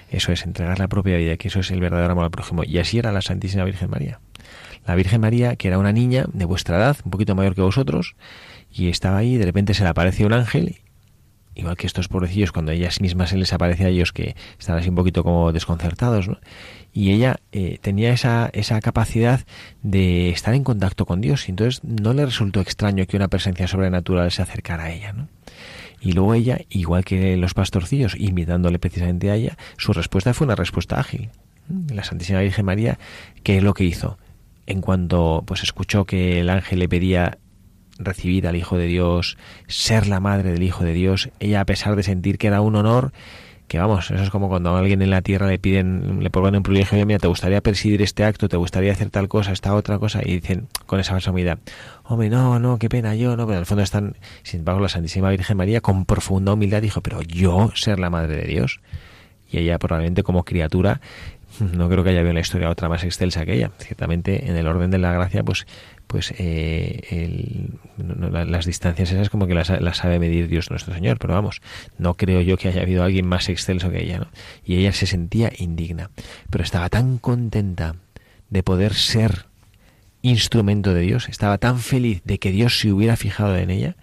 Eso 0.09 0.31
es, 0.31 0.43
entregar 0.47 0.79
la 0.79 0.87
propia 0.87 1.17
vida, 1.17 1.37
que 1.37 1.49
eso 1.49 1.59
es 1.59 1.69
el 1.69 1.79
verdadero 1.79 2.11
amor 2.11 2.23
al 2.23 2.31
prójimo. 2.31 2.63
Y 2.63 2.79
así 2.79 2.97
era 2.97 3.11
la 3.11 3.21
Santísima 3.21 3.65
Virgen 3.65 3.91
María. 3.91 4.19
La 4.87 4.95
Virgen 4.95 5.21
María, 5.21 5.55
que 5.57 5.67
era 5.67 5.77
una 5.77 5.91
niña 5.91 6.25
de 6.33 6.45
vuestra 6.45 6.77
edad, 6.77 6.97
un 7.05 7.11
poquito 7.11 7.35
mayor 7.35 7.53
que 7.53 7.61
vosotros, 7.61 8.15
y 8.71 8.89
estaba 8.89 9.17
ahí, 9.17 9.37
de 9.37 9.45
repente 9.45 9.75
se 9.75 9.83
le 9.83 9.89
aparece 9.89 10.25
un 10.25 10.33
ángel, 10.33 10.77
igual 11.57 11.75
que 11.75 11.87
estos 11.87 12.07
pobrecillos, 12.07 12.51
cuando 12.51 12.71
ellas 12.71 13.01
mismas 13.01 13.31
se 13.31 13.37
les 13.37 13.51
aparece 13.51 13.85
a 13.85 13.89
ellos 13.89 14.13
que 14.13 14.35
están 14.59 14.77
así 14.77 14.89
un 14.89 14.95
poquito 14.95 15.23
como 15.23 15.51
desconcertados, 15.51 16.27
¿no? 16.27 16.39
Y 16.93 17.11
ella 17.11 17.37
eh, 17.51 17.79
tenía 17.81 18.11
esa, 18.11 18.49
esa 18.53 18.79
capacidad 18.79 19.41
de 19.83 20.29
estar 20.29 20.53
en 20.53 20.63
contacto 20.63 21.05
con 21.05 21.19
Dios, 21.19 21.47
y 21.47 21.51
entonces 21.51 21.83
no 21.83 22.13
le 22.13 22.25
resultó 22.25 22.61
extraño 22.61 23.05
que 23.05 23.17
una 23.17 23.27
presencia 23.27 23.67
sobrenatural 23.67 24.31
se 24.31 24.41
acercara 24.41 24.85
a 24.85 24.91
ella, 24.91 25.13
¿no? 25.13 25.27
Y 25.99 26.11
luego 26.11 26.35
ella, 26.35 26.59
igual 26.69 27.03
que 27.03 27.35
los 27.37 27.53
pastorcillos, 27.53 28.15
invitándole 28.15 28.77
precisamente 28.77 29.31
a 29.31 29.35
ella, 29.35 29.57
su 29.77 29.93
respuesta 29.93 30.33
fue 30.33 30.45
una 30.45 30.55
respuesta 30.55 30.99
ágil. 30.99 31.29
La 31.91 32.03
Santísima 32.03 32.39
Virgen 32.39 32.65
María, 32.65 32.99
¿qué 33.43 33.57
es 33.57 33.63
lo 33.63 33.73
que 33.73 33.83
hizo? 33.83 34.17
En 34.67 34.81
cuanto 34.81 35.43
pues 35.45 35.63
escuchó 35.63 36.05
que 36.05 36.39
el 36.39 36.49
ángel 36.49 36.79
le 36.79 36.87
pedía 36.87 37.39
recibir 37.99 38.47
al 38.47 38.55
Hijo 38.55 38.77
de 38.77 38.87
Dios, 38.87 39.37
ser 39.67 40.07
la 40.07 40.19
madre 40.19 40.51
del 40.51 40.63
Hijo 40.63 40.83
de 40.83 40.93
Dios, 40.93 41.29
ella 41.39 41.61
a 41.61 41.65
pesar 41.65 41.95
de 41.95 42.03
sentir 42.03 42.37
que 42.37 42.47
era 42.47 42.61
un 42.61 42.75
honor, 42.75 43.11
que 43.67 43.79
vamos, 43.79 44.09
eso 44.11 44.23
es 44.23 44.29
como 44.29 44.47
cuando 44.47 44.75
a 44.75 44.79
alguien 44.79 45.01
en 45.01 45.09
la 45.09 45.21
tierra 45.21 45.47
le 45.47 45.59
piden, 45.59 46.23
le 46.23 46.29
ponen 46.29 46.55
un 46.55 46.63
privilegio, 46.63 47.05
mira, 47.05 47.19
te 47.19 47.27
gustaría 47.27 47.61
presidir 47.61 48.01
este 48.01 48.23
acto, 48.23 48.47
te 48.47 48.55
gustaría 48.55 48.93
hacer 48.93 49.09
tal 49.09 49.27
cosa, 49.27 49.51
esta 49.51 49.75
otra 49.75 49.99
cosa, 49.99 50.21
y 50.23 50.39
dicen 50.39 50.67
con 50.85 51.01
esa 51.01 51.11
falsa 51.11 51.31
humildad, 51.31 51.59
hombre, 52.03 52.29
no, 52.29 52.59
no, 52.59 52.79
qué 52.79 52.87
pena 52.87 53.13
yo, 53.15 53.35
no, 53.35 53.45
pero 53.45 53.55
en 53.57 53.59
el 53.59 53.65
fondo 53.65 53.83
están, 53.83 54.15
sin 54.43 54.59
embargo, 54.59 54.79
la 54.79 54.89
Santísima 54.89 55.29
Virgen 55.29 55.57
María 55.57 55.81
con 55.81 56.05
profunda 56.05 56.53
humildad 56.53 56.81
dijo, 56.81 57.01
pero 57.01 57.21
yo 57.21 57.71
ser 57.75 57.99
la 57.99 58.09
madre 58.09 58.37
de 58.37 58.47
Dios. 58.47 58.79
Y 59.49 59.59
ella 59.59 59.79
probablemente 59.79 60.23
como 60.23 60.43
criatura 60.43 60.99
no 61.73 61.89
creo 61.89 62.03
que 62.03 62.11
haya 62.11 62.19
habido 62.19 62.31
en 62.31 62.35
la 62.35 62.41
historia 62.41 62.69
otra 62.69 62.89
más 62.89 63.03
excelsa 63.03 63.45
que 63.45 63.55
ella. 63.55 63.71
Ciertamente, 63.79 64.49
en 64.49 64.55
el 64.55 64.67
orden 64.67 64.91
de 64.91 64.97
la 64.97 65.11
gracia, 65.11 65.43
pues 65.43 65.65
pues 66.07 66.33
eh, 66.37 67.69
las 67.97 68.65
distancias 68.65 69.11
esas 69.11 69.29
como 69.29 69.45
que 69.45 69.53
las, 69.53 69.67
sabe 69.67 70.19
medir 70.19 70.47
Dios 70.47 70.71
nuestro 70.71 70.93
Señor, 70.93 71.19
pero 71.19 71.33
vamos, 71.33 71.61
no 71.97 72.15
creo 72.15 72.41
yo 72.41 72.57
que 72.57 72.69
haya 72.69 72.81
habido 72.81 73.03
alguien 73.03 73.27
más 73.27 73.49
excelso 73.49 73.91
que 73.91 74.03
ella, 74.03 74.19
¿no? 74.19 74.27
Y 74.65 74.77
ella 74.77 74.93
se 74.93 75.05
sentía 75.05 75.51
indigna, 75.57 76.09
pero 76.49 76.63
estaba 76.63 76.89
tan 76.89 77.17
contenta 77.17 77.95
de 78.49 78.63
poder 78.63 78.93
ser 78.93 79.45
instrumento 80.21 80.93
de 80.93 81.01
Dios, 81.01 81.27
estaba 81.27 81.57
tan 81.57 81.79
feliz 81.79 82.21
de 82.23 82.39
que 82.39 82.51
Dios 82.51 82.79
se 82.79 82.91
hubiera 82.91 83.17
fijado 83.17 83.57
en 83.57 83.69
ella, 83.69 83.95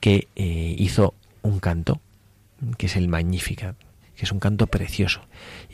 que 0.00 0.26
eh, 0.34 0.74
hizo 0.76 1.14
un 1.42 1.60
canto, 1.60 2.00
que 2.76 2.86
es 2.86 2.96
el 2.96 3.08
Magnífica, 3.08 3.76
que 4.16 4.24
es 4.24 4.32
un 4.32 4.40
canto 4.40 4.66
precioso 4.66 5.22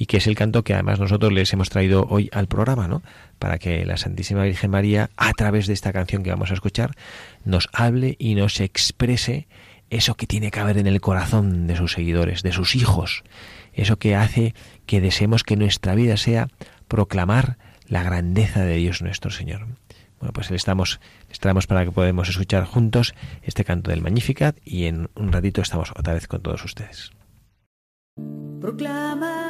y 0.00 0.06
que 0.06 0.16
es 0.16 0.26
el 0.26 0.34
canto 0.34 0.64
que 0.64 0.72
además 0.72 0.98
nosotros 0.98 1.30
les 1.30 1.52
hemos 1.52 1.68
traído 1.68 2.06
hoy 2.08 2.30
al 2.32 2.46
programa, 2.46 2.88
¿no? 2.88 3.02
Para 3.38 3.58
que 3.58 3.84
la 3.84 3.98
Santísima 3.98 4.44
Virgen 4.44 4.70
María, 4.70 5.10
a 5.18 5.30
través 5.34 5.66
de 5.66 5.74
esta 5.74 5.92
canción 5.92 6.22
que 6.22 6.30
vamos 6.30 6.50
a 6.50 6.54
escuchar, 6.54 6.92
nos 7.44 7.68
hable 7.74 8.16
y 8.18 8.34
nos 8.34 8.60
exprese 8.60 9.46
eso 9.90 10.14
que 10.14 10.26
tiene 10.26 10.50
que 10.50 10.58
haber 10.58 10.78
en 10.78 10.86
el 10.86 11.02
corazón 11.02 11.66
de 11.66 11.76
sus 11.76 11.92
seguidores, 11.92 12.42
de 12.42 12.52
sus 12.52 12.76
hijos, 12.76 13.24
eso 13.74 13.98
que 13.98 14.16
hace 14.16 14.54
que 14.86 15.02
deseemos 15.02 15.44
que 15.44 15.56
nuestra 15.56 15.94
vida 15.94 16.16
sea 16.16 16.48
proclamar 16.88 17.58
la 17.86 18.02
grandeza 18.02 18.64
de 18.64 18.76
Dios 18.76 19.02
nuestro 19.02 19.30
Señor. 19.30 19.66
Bueno, 20.18 20.32
pues 20.32 20.50
estamos, 20.50 20.98
estamos 21.30 21.66
para 21.66 21.84
que 21.84 21.92
podamos 21.92 22.30
escuchar 22.30 22.64
juntos 22.64 23.14
este 23.42 23.66
canto 23.66 23.90
del 23.90 24.00
Magnificat 24.00 24.56
y 24.64 24.86
en 24.86 25.10
un 25.14 25.30
ratito 25.30 25.60
estamos 25.60 25.90
otra 25.90 26.14
vez 26.14 26.26
con 26.26 26.40
todos 26.40 26.64
ustedes. 26.64 27.10
Proclama 28.60 29.49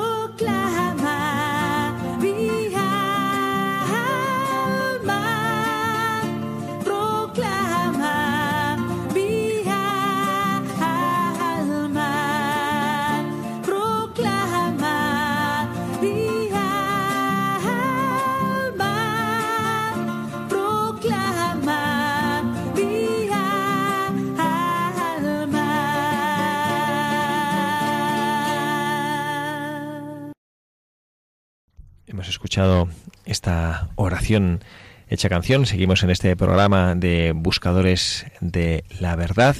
esta 33.25 33.89
oración 33.95 34.59
hecha 35.07 35.29
canción. 35.29 35.65
Seguimos 35.65 36.03
en 36.03 36.09
este 36.09 36.35
programa 36.35 36.95
de 36.95 37.31
Buscadores 37.33 38.25
de 38.41 38.83
la 38.99 39.15
Verdad 39.15 39.55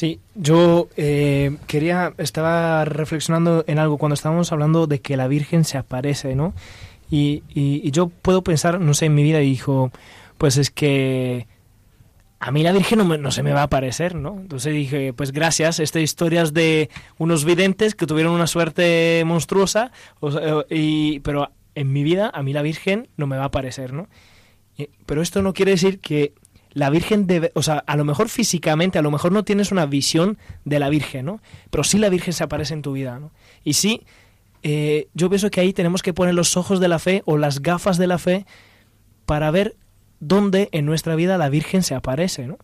Sí, 0.00 0.18
yo 0.34 0.88
eh, 0.96 1.58
quería, 1.66 2.14
estaba 2.16 2.86
reflexionando 2.86 3.64
en 3.66 3.78
algo 3.78 3.98
cuando 3.98 4.14
estábamos 4.14 4.50
hablando 4.50 4.86
de 4.86 5.02
que 5.02 5.14
la 5.14 5.28
Virgen 5.28 5.62
se 5.66 5.76
aparece, 5.76 6.34
¿no? 6.34 6.54
Y, 7.10 7.42
y, 7.50 7.90
yo 7.90 8.08
puedo 8.08 8.40
pensar, 8.40 8.80
no 8.80 8.94
sé, 8.94 9.04
en 9.04 9.14
mi 9.14 9.22
vida, 9.22 9.42
y 9.42 9.50
dijo, 9.50 9.92
pues 10.38 10.56
es 10.56 10.70
que 10.70 11.46
a 12.38 12.50
mí 12.50 12.62
la 12.62 12.72
Virgen 12.72 13.06
no, 13.06 13.18
no, 13.18 13.30
se 13.30 13.42
me 13.42 13.52
va 13.52 13.60
a 13.60 13.64
aparecer, 13.64 14.14
¿no? 14.14 14.38
Entonces 14.40 14.72
dije, 14.72 15.12
pues 15.12 15.32
gracias, 15.32 15.80
estas 15.80 16.00
historias 16.00 16.54
de 16.54 16.88
unos 17.18 17.44
videntes 17.44 17.94
que 17.94 18.06
tuvieron 18.06 18.32
una 18.32 18.46
suerte 18.46 19.22
monstruosa, 19.26 19.92
y, 20.70 21.20
pero 21.20 21.50
en 21.74 21.92
mi 21.92 22.04
vida 22.04 22.30
a 22.32 22.42
mí 22.42 22.54
la 22.54 22.62
Virgen 22.62 23.08
no 23.18 23.26
me 23.26 23.36
va 23.36 23.42
a 23.42 23.48
aparecer, 23.48 23.92
¿no? 23.92 24.08
Pero 25.04 25.20
esto 25.20 25.42
no 25.42 25.52
quiere 25.52 25.72
decir 25.72 26.00
que 26.00 26.32
la 26.72 26.90
Virgen 26.90 27.26
debe, 27.26 27.52
o 27.54 27.62
sea, 27.62 27.78
a 27.86 27.96
lo 27.96 28.04
mejor 28.04 28.28
físicamente, 28.28 28.98
a 28.98 29.02
lo 29.02 29.10
mejor 29.10 29.32
no 29.32 29.44
tienes 29.44 29.72
una 29.72 29.86
visión 29.86 30.38
de 30.64 30.78
la 30.78 30.88
Virgen, 30.88 31.26
¿no? 31.26 31.40
Pero 31.70 31.84
sí 31.84 31.98
la 31.98 32.08
Virgen 32.08 32.32
se 32.32 32.44
aparece 32.44 32.74
en 32.74 32.82
tu 32.82 32.92
vida, 32.92 33.18
¿no? 33.18 33.32
Y 33.64 33.74
sí, 33.74 34.02
eh, 34.62 35.08
yo 35.14 35.28
pienso 35.28 35.50
que 35.50 35.60
ahí 35.60 35.72
tenemos 35.72 36.02
que 36.02 36.12
poner 36.12 36.34
los 36.34 36.56
ojos 36.56 36.80
de 36.80 36.88
la 36.88 36.98
fe 36.98 37.22
o 37.24 37.36
las 37.36 37.62
gafas 37.62 37.98
de 37.98 38.06
la 38.06 38.18
fe 38.18 38.46
para 39.26 39.50
ver 39.50 39.76
dónde 40.20 40.68
en 40.72 40.86
nuestra 40.86 41.14
vida 41.14 41.38
la 41.38 41.48
Virgen 41.48 41.82
se 41.82 41.94
aparece, 41.94 42.46
¿no? 42.46 42.58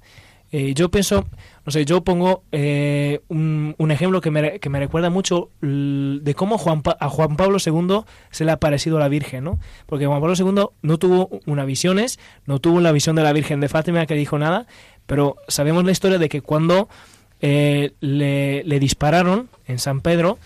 Eh, 0.53 0.75
yo 0.75 0.91
pienso, 0.91 1.27
no 1.65 1.73
sé, 1.73 1.85
yo 1.85 2.05
pongo 2.05 2.45
eh, 2.53 3.21
un, 3.29 3.75
ejemplo 3.91 4.21
que 4.21 4.31
me, 4.31 4.61
que 4.61 4.69
me, 4.69 4.79
recuerda 4.79 5.11
mucho 5.11 5.51
de 5.61 6.35
cómo 6.37 6.57
Juan 6.57 6.83
a 7.01 7.09
Juan 7.09 7.37
Pablo 7.37 7.59
II 7.65 8.03
se 8.31 8.45
le 8.45 8.53
ha 8.53 8.61
parecido 8.61 8.99
la 8.99 9.09
Virgen, 9.09 9.43
¿no? 9.43 9.59
Porque 9.87 10.07
Juan 10.07 10.21
Pablo 10.21 10.35
II 10.39 10.69
no 10.83 10.99
tuvo 10.99 11.41
una 11.47 11.65
visiones, 11.65 12.21
no 12.47 12.61
tuvo 12.61 12.81
la 12.81 12.93
visión 12.93 13.17
de 13.17 13.25
la 13.25 13.33
Virgen 13.33 13.61
de 13.61 13.69
Fátima 13.69 14.07
que 14.07 14.15
dijo 14.15 14.39
nada, 14.39 14.67
pero 15.07 15.37
sabemos 15.49 15.85
la 15.85 15.91
historia 15.91 16.19
de 16.19 16.29
que 16.29 16.43
cuando 16.43 16.89
eh, 17.41 17.93
le, 18.01 18.63
le, 18.63 18.79
dispararon 18.79 19.49
en 19.67 19.81
San 19.81 20.01
Pedro, 20.01 20.39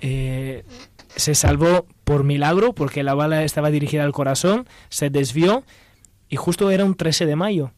se 0.00 1.34
salvó 1.34 1.86
por 2.04 2.22
milagro, 2.22 2.74
porque 2.74 3.02
la 3.02 3.14
bala 3.14 3.42
estaba 3.42 3.70
dirigida 3.70 4.04
al 4.04 4.12
corazón, 4.12 4.68
se 4.88 5.10
desvió 5.10 5.64
y 6.28 6.36
justo 6.36 6.70
era 6.70 6.84
un 6.84 6.94
13 6.94 7.26
de 7.26 7.34
mayo 7.34 7.72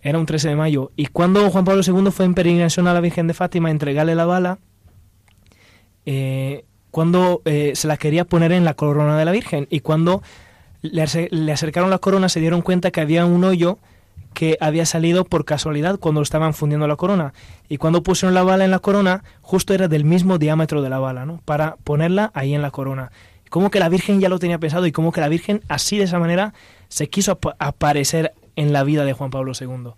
era 0.00 0.18
un 0.18 0.26
13 0.26 0.50
de 0.50 0.56
mayo. 0.56 0.92
Y 0.96 1.06
cuando 1.06 1.50
Juan 1.50 1.64
Pablo 1.64 1.82
II 1.86 2.10
fue 2.10 2.24
en 2.24 2.34
peregrinación 2.34 2.86
a 2.88 2.94
la 2.94 3.00
Virgen 3.00 3.26
de 3.26 3.34
Fátima 3.34 3.68
a 3.68 3.72
entregarle 3.72 4.14
la 4.14 4.26
bala, 4.26 4.58
eh, 6.04 6.64
cuando 6.90 7.42
eh, 7.44 7.72
se 7.74 7.88
la 7.88 7.96
quería 7.96 8.24
poner 8.24 8.52
en 8.52 8.64
la 8.64 8.74
corona 8.74 9.18
de 9.18 9.24
la 9.24 9.32
Virgen 9.32 9.66
y 9.68 9.80
cuando 9.80 10.22
le, 10.80 11.02
acercaron 11.52 11.90
la 11.90 11.98
corona 11.98 12.28
se 12.28 12.40
dieron 12.40 12.62
cuenta 12.62 12.90
que 12.90 13.00
había 13.00 13.26
un 13.26 13.44
hoyo 13.44 13.78
que 14.32 14.56
había 14.60 14.86
salido 14.86 15.24
por 15.24 15.44
casualidad 15.44 15.98
cuando 15.98 16.22
estaban 16.22 16.54
fundiendo 16.54 16.86
la 16.86 16.96
corona. 16.96 17.32
Y 17.68 17.78
cuando 17.78 18.02
pusieron 18.02 18.34
la 18.34 18.42
bala 18.42 18.64
en 18.64 18.70
la 18.70 18.78
corona, 18.78 19.24
justo 19.40 19.74
era 19.74 19.88
del 19.88 20.04
mismo 20.04 20.38
diámetro 20.38 20.82
de 20.82 20.90
la 20.90 20.98
bala, 20.98 21.26
¿no? 21.26 21.40
Para 21.44 21.76
ponerla 21.84 22.30
ahí 22.34 22.54
en 22.54 22.62
la 22.62 22.70
corona. 22.70 23.10
Como 23.48 23.70
que 23.70 23.80
la 23.80 23.88
Virgen 23.88 24.20
ya 24.20 24.28
lo 24.28 24.38
tenía 24.38 24.58
pensado 24.58 24.86
y 24.86 24.92
como 24.92 25.10
que 25.10 25.20
la 25.20 25.28
Virgen 25.28 25.62
así 25.68 25.96
de 25.96 26.04
esa 26.04 26.18
manera 26.18 26.54
se 26.88 27.08
quiso 27.08 27.38
aparecer 27.58 28.34
en 28.56 28.72
la 28.72 28.84
vida 28.84 29.04
de 29.04 29.12
Juan 29.12 29.30
Pablo 29.30 29.52
II. 29.58 29.92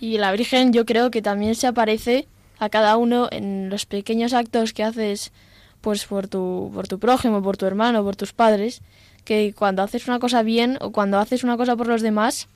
Y 0.00 0.18
la 0.18 0.32
Virgen 0.32 0.72
yo 0.72 0.84
creo 0.84 1.10
que 1.10 1.22
también 1.22 1.54
se 1.54 1.66
aparece 1.66 2.26
a 2.58 2.68
cada 2.68 2.96
uno 2.96 3.28
en 3.30 3.70
los 3.70 3.86
pequeños 3.86 4.32
actos 4.32 4.72
que 4.72 4.82
haces 4.82 5.32
pues 5.80 6.06
por 6.06 6.28
tu, 6.28 6.70
por 6.74 6.88
tu 6.88 6.98
prójimo, 6.98 7.42
por 7.42 7.56
tu 7.56 7.66
hermano, 7.66 8.02
por 8.02 8.16
tus 8.16 8.32
padres, 8.32 8.80
que 9.24 9.52
cuando 9.54 9.82
haces 9.82 10.08
una 10.08 10.18
cosa 10.18 10.42
bien 10.42 10.78
o 10.80 10.92
cuando 10.92 11.18
haces 11.18 11.44
una 11.44 11.56
cosa 11.56 11.76
por 11.76 11.86
los 11.86 12.00
demás, 12.00 12.48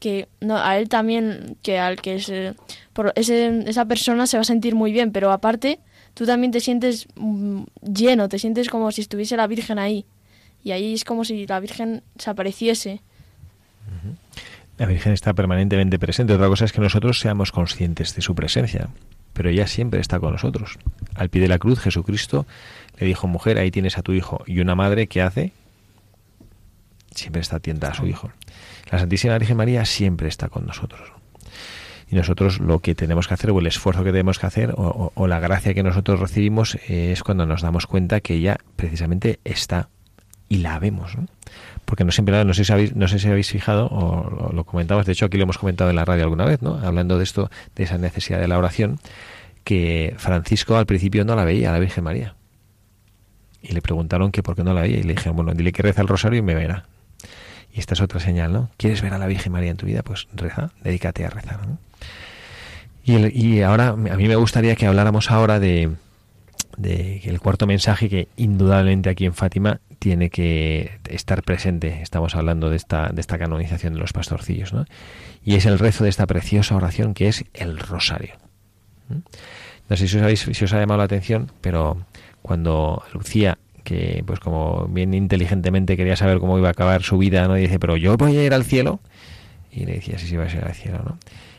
que 0.00 0.28
no, 0.40 0.56
a 0.56 0.78
él 0.78 0.88
también, 0.88 1.56
que 1.62 1.78
al 1.78 2.00
que 2.00 2.16
es, 2.16 2.32
por 2.92 3.12
ese, 3.14 3.64
esa 3.68 3.84
persona 3.84 4.26
se 4.26 4.36
va 4.36 4.40
a 4.40 4.44
sentir 4.44 4.74
muy 4.74 4.90
bien, 4.90 5.12
pero 5.12 5.30
aparte 5.30 5.78
tú 6.14 6.26
también 6.26 6.50
te 6.50 6.60
sientes 6.60 7.06
mm, 7.14 7.62
lleno, 7.82 8.28
te 8.28 8.38
sientes 8.38 8.68
como 8.68 8.90
si 8.90 9.02
estuviese 9.02 9.36
la 9.36 9.46
Virgen 9.46 9.78
ahí. 9.78 10.06
Y 10.64 10.72
ahí 10.72 10.94
es 10.94 11.04
como 11.04 11.24
si 11.24 11.46
la 11.46 11.60
Virgen 11.60 12.02
se 12.18 12.30
apareciese. 12.30 13.00
La 14.80 14.86
Virgen 14.86 15.12
está 15.12 15.34
permanentemente 15.34 15.98
presente. 15.98 16.32
Otra 16.32 16.48
cosa 16.48 16.64
es 16.64 16.72
que 16.72 16.80
nosotros 16.80 17.20
seamos 17.20 17.52
conscientes 17.52 18.14
de 18.14 18.22
su 18.22 18.34
presencia, 18.34 18.88
pero 19.34 19.50
ella 19.50 19.66
siempre 19.66 20.00
está 20.00 20.18
con 20.18 20.32
nosotros. 20.32 20.78
Al 21.14 21.28
pie 21.28 21.42
de 21.42 21.48
la 21.48 21.58
cruz, 21.58 21.80
Jesucristo 21.80 22.46
le 22.98 23.06
dijo, 23.06 23.26
mujer, 23.26 23.58
ahí 23.58 23.70
tienes 23.70 23.98
a 23.98 24.02
tu 24.02 24.12
hijo. 24.12 24.42
Y 24.46 24.60
una 24.60 24.74
madre, 24.74 25.06
¿qué 25.06 25.20
hace? 25.20 25.52
Siempre 27.14 27.42
está 27.42 27.56
atenta 27.56 27.88
a 27.88 27.94
su 27.94 28.06
hijo. 28.06 28.32
La 28.90 28.98
Santísima 28.98 29.36
Virgen 29.36 29.58
María 29.58 29.84
siempre 29.84 30.28
está 30.28 30.48
con 30.48 30.64
nosotros. 30.64 31.12
Y 32.10 32.16
nosotros 32.16 32.58
lo 32.58 32.78
que 32.78 32.94
tenemos 32.94 33.28
que 33.28 33.34
hacer, 33.34 33.50
o 33.50 33.58
el 33.58 33.66
esfuerzo 33.66 34.02
que 34.02 34.12
tenemos 34.12 34.38
que 34.38 34.46
hacer, 34.46 34.72
o, 34.74 35.26
la 35.26 35.40
gracia 35.40 35.74
que 35.74 35.82
nosotros 35.82 36.20
recibimos, 36.20 36.78
es 36.88 37.22
cuando 37.22 37.44
nos 37.44 37.60
damos 37.60 37.86
cuenta 37.86 38.22
que 38.22 38.32
ella 38.32 38.56
precisamente 38.76 39.40
está 39.44 39.90
y 40.48 40.56
la 40.56 40.78
vemos. 40.78 41.18
Porque 41.90 42.04
no 42.04 42.12
siempre, 42.12 42.44
no 42.44 42.54
sé 42.54 42.64
si 42.64 42.72
habéis, 42.72 42.94
no 42.94 43.08
sé 43.08 43.18
si 43.18 43.26
habéis 43.26 43.50
fijado, 43.50 43.88
o 43.90 44.52
lo, 44.54 44.62
comentamos, 44.62 45.06
de 45.06 45.10
hecho 45.10 45.26
aquí 45.26 45.38
lo 45.38 45.42
hemos 45.42 45.58
comentado 45.58 45.90
en 45.90 45.96
la 45.96 46.04
radio 46.04 46.22
alguna 46.22 46.44
vez, 46.44 46.62
¿no? 46.62 46.78
hablando 46.78 47.18
de 47.18 47.24
esto, 47.24 47.50
de 47.74 47.82
esa 47.82 47.98
necesidad 47.98 48.38
de 48.38 48.46
la 48.46 48.58
oración, 48.58 49.00
que 49.64 50.14
Francisco 50.16 50.76
al 50.76 50.86
principio 50.86 51.24
no 51.24 51.34
la 51.34 51.44
veía 51.44 51.70
a 51.70 51.72
la 51.72 51.80
Virgen 51.80 52.04
María. 52.04 52.36
Y 53.60 53.72
le 53.72 53.82
preguntaron 53.82 54.30
que 54.30 54.40
por 54.40 54.54
qué 54.54 54.62
no 54.62 54.72
la 54.72 54.82
veía, 54.82 54.98
y 54.98 55.02
le 55.02 55.14
dijeron, 55.14 55.34
bueno, 55.34 55.52
dile 55.52 55.72
que 55.72 55.82
reza 55.82 56.00
el 56.00 56.06
rosario 56.06 56.38
y 56.38 56.42
me 56.42 56.54
verá. 56.54 56.84
Y 57.74 57.80
esta 57.80 57.94
es 57.94 58.00
otra 58.00 58.20
señal, 58.20 58.52
¿no? 58.52 58.70
¿Quieres 58.76 59.02
ver 59.02 59.12
a 59.12 59.18
la 59.18 59.26
Virgen 59.26 59.50
María 59.50 59.72
en 59.72 59.76
tu 59.76 59.86
vida? 59.86 60.04
Pues 60.04 60.28
reza, 60.32 60.70
dedícate 60.84 61.26
a 61.26 61.30
rezar. 61.30 61.58
Y, 63.02 63.16
y 63.36 63.62
ahora, 63.62 63.88
a 63.88 63.96
mí 63.96 64.28
me 64.28 64.36
gustaría 64.36 64.76
que 64.76 64.86
habláramos 64.86 65.32
ahora 65.32 65.58
de, 65.58 65.90
de 66.76 67.20
el 67.24 67.40
cuarto 67.40 67.66
mensaje 67.66 68.08
que 68.08 68.28
indudablemente 68.36 69.10
aquí 69.10 69.26
en 69.26 69.34
Fátima 69.34 69.80
tiene 70.00 70.30
que 70.30 70.98
estar 71.08 71.44
presente. 71.44 72.00
Estamos 72.02 72.34
hablando 72.34 72.70
de 72.70 72.76
esta, 72.76 73.10
de 73.10 73.20
esta 73.20 73.38
canonización 73.38 73.94
de 73.94 74.00
los 74.00 74.12
pastorcillos, 74.12 74.72
¿no? 74.72 74.86
Y 75.44 75.54
es 75.54 75.66
el 75.66 75.78
rezo 75.78 76.02
de 76.02 76.10
esta 76.10 76.26
preciosa 76.26 76.74
oración 76.74 77.14
que 77.14 77.28
es 77.28 77.44
el 77.54 77.78
rosario. 77.78 78.34
No 79.08 79.96
sé 79.96 80.08
si 80.08 80.16
os, 80.16 80.22
habéis, 80.22 80.40
si 80.40 80.64
os 80.64 80.72
ha 80.72 80.80
llamado 80.80 80.98
la 80.98 81.04
atención, 81.04 81.52
pero 81.60 82.04
cuando 82.42 83.04
Lucía 83.12 83.58
que 83.84 84.22
pues 84.26 84.40
como 84.40 84.86
bien 84.88 85.14
inteligentemente 85.14 85.96
quería 85.96 86.16
saber 86.16 86.38
cómo 86.38 86.58
iba 86.58 86.68
a 86.68 86.72
acabar 86.72 87.02
su 87.02 87.18
vida, 87.18 87.46
¿no? 87.48 87.54
Dice, 87.54 87.78
pero 87.78 87.96
yo 87.96 88.16
voy 88.16 88.36
a 88.36 88.44
ir 88.44 88.54
al 88.54 88.64
cielo. 88.64 89.00
Y 89.70 89.84
le 89.84 89.94
decía, 89.94 90.18
sí, 90.18 90.26
sí, 90.26 90.36
va 90.36 90.44
a 90.44 90.52
ir 90.52 90.64
al 90.64 90.74
cielo, 90.74 91.02
¿no? 91.04 91.18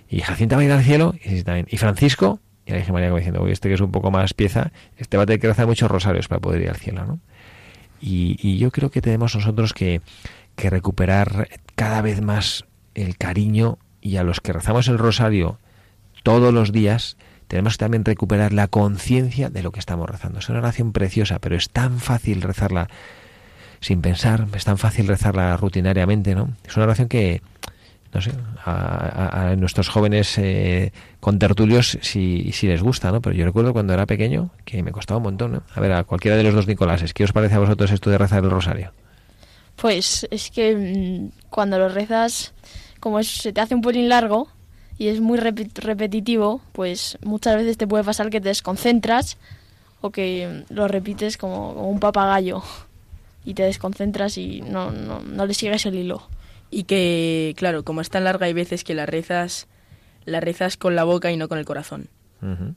Y 0.09 0.21
Jacinta 0.21 0.55
va 0.55 0.61
a 0.61 0.65
ir 0.65 0.71
al 0.71 0.83
cielo, 0.83 1.15
y, 1.23 1.29
sí, 1.29 1.43
también. 1.43 1.67
y 1.69 1.77
Francisco, 1.77 2.39
y 2.65 2.71
la 2.71 2.77
dije 2.77 2.91
María 2.91 3.07
como 3.07 3.17
diciendo, 3.17 3.41
oye, 3.41 3.53
este 3.53 3.69
que 3.69 3.75
es 3.75 3.81
un 3.81 3.91
poco 3.91 4.11
más 4.11 4.33
pieza, 4.33 4.71
este 4.97 5.15
va 5.17 5.23
a 5.23 5.25
tener 5.25 5.39
que 5.39 5.47
rezar 5.47 5.67
muchos 5.67 5.89
rosarios 5.89 6.27
para 6.27 6.41
poder 6.41 6.61
ir 6.61 6.69
al 6.69 6.75
cielo, 6.75 7.05
¿no? 7.05 7.19
Y, 8.01 8.37
y 8.41 8.57
yo 8.57 8.71
creo 8.71 8.89
que 8.89 9.01
tenemos 9.01 9.35
nosotros 9.35 9.73
que, 9.73 10.01
que 10.55 10.69
recuperar 10.69 11.47
cada 11.75 12.01
vez 12.01 12.21
más 12.21 12.65
el 12.95 13.17
cariño 13.17 13.77
y 14.01 14.17
a 14.17 14.23
los 14.23 14.41
que 14.41 14.53
rezamos 14.53 14.87
el 14.87 14.97
rosario 14.97 15.59
todos 16.23 16.53
los 16.53 16.71
días, 16.71 17.17
tenemos 17.47 17.73
que 17.73 17.85
también 17.85 18.05
recuperar 18.05 18.53
la 18.53 18.67
conciencia 18.67 19.49
de 19.49 19.63
lo 19.63 19.71
que 19.71 19.79
estamos 19.79 20.09
rezando. 20.09 20.39
Es 20.39 20.49
una 20.49 20.59
oración 20.59 20.93
preciosa, 20.93 21.39
pero 21.39 21.55
es 21.55 21.69
tan 21.69 21.99
fácil 21.99 22.41
rezarla 22.41 22.89
sin 23.79 24.01
pensar, 24.01 24.47
es 24.53 24.63
tan 24.63 24.77
fácil 24.77 25.07
rezarla 25.07 25.57
rutinariamente, 25.57 26.35
¿no? 26.35 26.55
Es 26.63 26.75
una 26.77 26.85
oración 26.85 27.07
que, 27.09 27.41
no 28.13 28.21
sé, 28.21 28.31
a, 28.65 29.55
nuestros 29.57 29.89
jóvenes 29.89 30.37
eh, 30.37 30.91
con 31.19 31.39
tertulios 31.39 31.97
si, 32.01 32.51
si 32.51 32.67
les 32.67 32.81
gusta, 32.81 33.11
¿no? 33.11 33.21
Pero 33.21 33.35
yo 33.35 33.45
recuerdo 33.45 33.73
cuando 33.73 33.93
era 33.93 34.05
pequeño 34.05 34.51
que 34.65 34.83
me 34.83 34.91
costaba 34.91 35.17
un 35.17 35.23
montón, 35.23 35.51
¿no? 35.53 35.63
A 35.73 35.79
ver, 35.79 35.93
a 35.93 36.03
cualquiera 36.03 36.37
de 36.37 36.43
los 36.43 36.53
dos 36.53 36.67
Nicolases, 36.67 37.13
¿qué 37.13 37.23
os 37.23 37.31
parece 37.31 37.55
a 37.55 37.59
vosotros 37.59 37.91
esto 37.91 38.09
de 38.09 38.17
rezar 38.17 38.43
el 38.43 38.49
rosario? 38.49 38.91
Pues 39.75 40.27
es 40.29 40.51
que 40.51 40.75
mmm, 40.75 41.31
cuando 41.49 41.79
lo 41.79 41.89
rezas, 41.89 42.53
como 42.99 43.23
se 43.23 43.53
te 43.53 43.61
hace 43.61 43.75
un 43.75 43.81
pelín 43.81 44.09
largo, 44.09 44.49
y 45.01 45.07
es 45.07 45.19
muy 45.19 45.39
rep 45.39 45.75
repetitivo, 45.79 46.61
pues 46.73 47.17
muchas 47.23 47.55
veces 47.55 47.75
te 47.75 47.87
puede 47.87 48.03
pasar 48.03 48.29
que 48.29 48.39
te 48.39 48.49
desconcentras 48.49 49.37
o 50.01 50.11
que 50.11 50.63
lo 50.69 50.87
repites 50.87 51.37
como, 51.37 51.73
como 51.73 51.89
un 51.89 51.99
papagayo 51.99 52.61
y 53.43 53.55
te 53.55 53.63
desconcentras 53.63 54.37
y 54.37 54.61
no, 54.61 54.91
no, 54.91 55.21
no, 55.21 55.45
le 55.47 55.55
sigues 55.55 55.87
el 55.87 55.95
hilo. 55.95 56.21
Y 56.71 56.85
que, 56.85 57.53
claro, 57.57 57.83
como 57.83 58.01
es 58.01 58.09
tan 58.09 58.23
larga, 58.23 58.47
hay 58.47 58.53
veces 58.53 58.83
que 58.83 58.95
la 58.95 59.05
rezas, 59.05 59.67
la 60.25 60.39
rezas 60.39 60.77
con 60.77 60.95
la 60.95 61.03
boca 61.03 61.31
y 61.31 61.37
no 61.37 61.47
con 61.47 61.59
el 61.59 61.65
corazón. 61.65 62.07
Uh 62.41 62.45
-huh. 62.45 62.75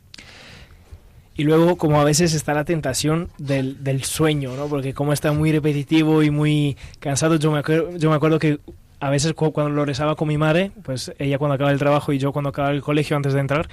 Y 1.37 1.45
luego, 1.45 1.77
como 1.77 2.01
a 2.01 2.05
veces 2.05 2.35
está 2.35 2.55
la 2.55 2.65
tentación 2.65 3.29
del, 3.39 3.83
del, 3.83 4.05
sueño, 4.05 4.55
¿no? 4.57 4.67
Porque 4.67 4.95
como 4.95 5.13
está 5.13 5.33
muy 5.33 5.51
repetitivo 5.51 6.23
y 6.23 6.31
muy 6.31 6.77
cansado, 7.01 7.37
yo 7.37 7.51
me, 7.51 7.59
acuerdo, 7.59 7.97
yo 7.97 8.11
me 8.11 8.17
acuerdo 8.17 8.39
que 8.39 8.61
a 9.01 9.11
veces 9.11 9.35
cuando 9.35 9.71
lo 9.71 9.85
rezaba 9.85 10.15
con 10.15 10.29
mi 10.29 10.39
madre, 10.39 10.71
pues 10.85 11.13
ella 11.19 11.39
cuando 11.39 11.55
acaba 11.55 11.73
el 11.73 11.79
trabajo 11.79 12.13
y 12.13 12.19
yo 12.19 12.33
cuando 12.33 12.51
acaba 12.51 12.71
el 12.71 12.83
colegio 12.83 13.17
antes 13.17 13.33
de 13.33 13.41
entrar, 13.41 13.69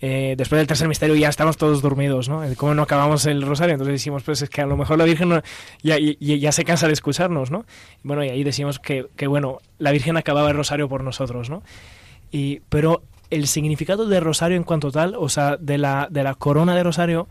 eh, 0.00 0.34
después 0.36 0.58
del 0.58 0.66
tercer 0.66 0.88
misterio 0.88 1.14
ya 1.14 1.28
estamos 1.28 1.56
todos 1.56 1.82
dormidos, 1.82 2.28
¿no? 2.28 2.42
Como 2.56 2.74
no 2.74 2.82
acabamos 2.82 3.26
el 3.26 3.42
rosario, 3.42 3.74
entonces 3.74 3.92
decimos, 3.92 4.22
pues 4.22 4.40
es 4.40 4.48
que 4.48 4.62
a 4.62 4.66
lo 4.66 4.76
mejor 4.76 4.98
la 4.98 5.04
Virgen 5.04 5.28
no, 5.28 5.42
ya, 5.82 5.98
ya, 5.98 6.36
ya, 6.36 6.52
se 6.52 6.64
cansa 6.64 6.86
de 6.86 6.94
escucharnos, 6.94 7.50
¿no? 7.50 7.66
Bueno, 8.02 8.24
y 8.24 8.30
ahí 8.30 8.42
decimos 8.42 8.78
que, 8.78 9.06
que, 9.16 9.26
bueno, 9.26 9.58
la 9.78 9.92
Virgen 9.92 10.16
acababa 10.16 10.50
el 10.50 10.56
rosario 10.56 10.88
por 10.88 11.04
nosotros, 11.04 11.50
¿no? 11.50 11.62
Y, 12.30 12.60
pero 12.70 13.02
el 13.30 13.46
significado 13.46 14.06
del 14.06 14.22
rosario 14.22 14.56
en 14.56 14.64
cuanto 14.64 14.90
tal, 14.90 15.14
o 15.16 15.28
sea, 15.28 15.56
de 15.56 15.78
la, 15.78 16.08
de 16.10 16.22
la 16.22 16.34
corona 16.34 16.74
de 16.74 16.82
rosario, 16.82 17.28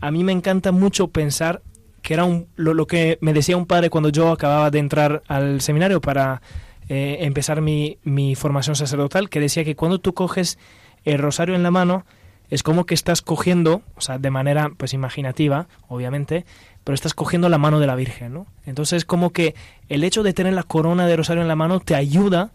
a 0.00 0.10
mí 0.10 0.24
me 0.24 0.32
encanta 0.32 0.72
mucho 0.72 1.08
pensar 1.08 1.62
que 2.02 2.14
era 2.14 2.24
un, 2.24 2.46
lo, 2.56 2.74
lo, 2.74 2.86
que 2.86 3.18
me 3.20 3.32
decía 3.32 3.56
un 3.56 3.66
padre 3.66 3.90
cuando 3.90 4.08
yo 4.08 4.30
acababa 4.30 4.70
de 4.70 4.78
entrar 4.78 5.22
al 5.26 5.60
seminario 5.60 6.00
para 6.00 6.40
eh, 6.88 7.18
empezar 7.20 7.60
mi, 7.60 7.98
mi, 8.02 8.34
formación 8.34 8.76
sacerdotal, 8.76 9.28
que 9.28 9.40
decía 9.40 9.64
que 9.64 9.76
cuando 9.76 9.98
tú 9.98 10.14
coges 10.14 10.58
el 11.04 11.18
rosario 11.18 11.54
en 11.54 11.62
la 11.62 11.70
mano, 11.70 12.04
es 12.50 12.62
como 12.62 12.86
que 12.86 12.94
estás 12.94 13.22
cogiendo, 13.22 13.82
o 13.96 14.00
sea, 14.00 14.18
de 14.18 14.30
manera 14.30 14.70
pues 14.76 14.94
imaginativa, 14.94 15.66
obviamente, 15.88 16.46
pero 16.84 16.94
estás 16.94 17.14
cogiendo 17.14 17.48
la 17.48 17.58
mano 17.58 17.80
de 17.80 17.86
la 17.86 17.94
Virgen, 17.94 18.32
¿no? 18.32 18.46
Entonces, 18.64 19.04
como 19.04 19.30
que 19.30 19.54
el 19.88 20.04
hecho 20.04 20.22
de 20.22 20.32
tener 20.32 20.54
la 20.54 20.62
corona 20.62 21.06
de 21.06 21.16
rosario 21.16 21.42
en 21.42 21.48
la 21.48 21.56
mano 21.56 21.80
te 21.80 21.94
ayuda 21.94 22.50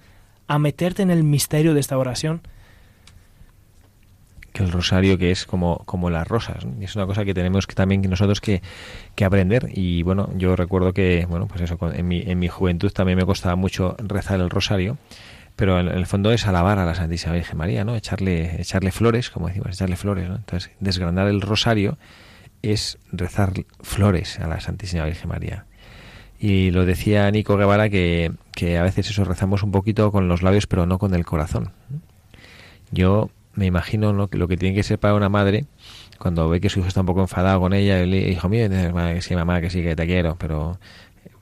a 0.47 0.59
meterte 0.59 1.03
en 1.03 1.11
el 1.11 1.23
misterio 1.23 1.73
de 1.73 1.79
esta 1.79 1.97
oración 1.97 2.41
que 4.53 4.63
el 4.63 4.71
rosario 4.71 5.17
que 5.17 5.31
es 5.31 5.45
como, 5.45 5.79
como 5.85 6.09
las 6.09 6.27
rosas. 6.27 6.65
Y 6.79 6.85
es 6.85 6.95
una 6.95 7.05
cosa 7.05 7.25
que 7.25 7.33
tenemos 7.33 7.67
que 7.67 7.73
también 7.75 8.01
nosotros 8.03 8.39
que, 8.39 8.61
que, 9.15 9.25
aprender. 9.25 9.69
Y 9.73 10.03
bueno, 10.03 10.29
yo 10.35 10.55
recuerdo 10.55 10.93
que, 10.93 11.25
bueno, 11.27 11.47
pues 11.47 11.61
eso, 11.61 11.77
en 11.91 12.07
mi, 12.07 12.21
en 12.21 12.39
mi 12.39 12.47
juventud 12.47 12.91
también 12.91 13.17
me 13.17 13.25
costaba 13.25 13.55
mucho 13.55 13.95
rezar 13.97 14.39
el 14.39 14.49
rosario. 14.49 14.97
Pero 15.55 15.79
en, 15.79 15.87
el 15.87 16.05
fondo 16.05 16.31
es 16.31 16.47
alabar 16.47 16.79
a 16.79 16.85
la 16.85 16.95
Santísima 16.95 17.33
Virgen 17.33 17.57
María, 17.57 17.83
¿no? 17.83 17.95
Echarle, 17.95 18.59
echarle 18.61 18.91
flores, 18.91 19.29
como 19.29 19.47
decimos, 19.47 19.69
echarle 19.69 19.95
flores, 19.95 20.29
¿no? 20.29 20.35
Entonces, 20.35 20.71
desgranar 20.79 21.27
el 21.27 21.41
rosario 21.41 21.97
es 22.61 22.97
rezar 23.11 23.53
flores 23.81 24.39
a 24.39 24.47
la 24.47 24.59
Santísima 24.59 25.05
Virgen 25.05 25.29
María. 25.29 25.65
Y 26.39 26.71
lo 26.71 26.85
decía 26.85 27.29
Nico 27.31 27.55
Guevara 27.57 27.89
que, 27.89 28.31
que 28.51 28.77
a 28.77 28.83
veces 28.83 29.09
eso 29.09 29.23
rezamos 29.23 29.63
un 29.63 29.71
poquito 29.71 30.11
con 30.11 30.27
los 30.27 30.41
labios, 30.41 30.67
pero 30.67 30.85
no 30.85 30.97
con 30.97 31.13
el 31.13 31.25
corazón. 31.25 31.71
Yo 32.91 33.29
me 33.53 33.65
imagino 33.65 34.13
lo 34.13 34.27
que, 34.27 34.37
lo 34.37 34.47
que 34.47 34.57
tiene 34.57 34.75
que 34.75 34.83
ser 34.83 34.99
para 34.99 35.13
una 35.13 35.29
madre 35.29 35.65
cuando 36.19 36.47
ve 36.49 36.61
que 36.61 36.69
su 36.69 36.79
hijo 36.79 36.87
está 36.87 37.01
un 37.01 37.05
poco 37.05 37.21
enfadado 37.21 37.59
con 37.59 37.73
ella 37.73 38.01
y 38.01 38.07
le 38.07 38.29
hijo 38.31 38.49
mío, 38.49 38.69
que 38.69 39.21
sí, 39.21 39.35
mamá, 39.35 39.61
que 39.61 39.69
sí, 39.69 39.83
que 39.83 39.95
te 39.95 40.05
quiero, 40.05 40.35
pero 40.37 40.79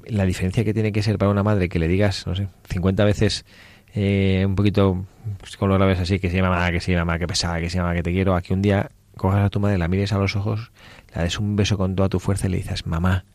la 0.07 0.25
diferencia 0.25 0.63
que 0.63 0.73
tiene 0.73 0.91
que 0.91 1.03
ser 1.03 1.17
para 1.17 1.29
una 1.29 1.43
madre 1.43 1.69
que 1.69 1.79
le 1.79 1.87
digas, 1.87 2.25
no 2.25 2.35
sé, 2.35 2.47
50 2.69 3.05
veces 3.05 3.45
eh, 3.93 4.43
un 4.45 4.55
poquito 4.55 5.05
pues, 5.39 5.57
con 5.57 5.69
los 5.69 5.79
labios 5.79 5.99
así, 5.99 6.19
que 6.19 6.29
sí, 6.29 6.41
mamá, 6.41 6.71
que 6.71 6.79
sí, 6.79 6.95
mamá, 6.95 7.19
que 7.19 7.27
pesada, 7.27 7.59
que 7.59 7.69
sí, 7.69 7.77
mamá, 7.77 7.93
que 7.93 8.03
te 8.03 8.11
quiero, 8.11 8.35
a 8.35 8.41
que 8.41 8.53
un 8.53 8.61
día 8.61 8.91
cojas 9.17 9.45
a 9.45 9.49
tu 9.49 9.59
madre, 9.59 9.77
la 9.77 9.87
mires 9.87 10.13
a 10.13 10.17
los 10.17 10.35
ojos, 10.35 10.71
la 11.13 11.23
des 11.23 11.37
un 11.39 11.55
beso 11.55 11.77
con 11.77 11.95
toda 11.95 12.09
tu 12.09 12.19
fuerza 12.19 12.47
y 12.47 12.51
le 12.51 12.57
dices, 12.57 12.85
mamá, 12.85 13.25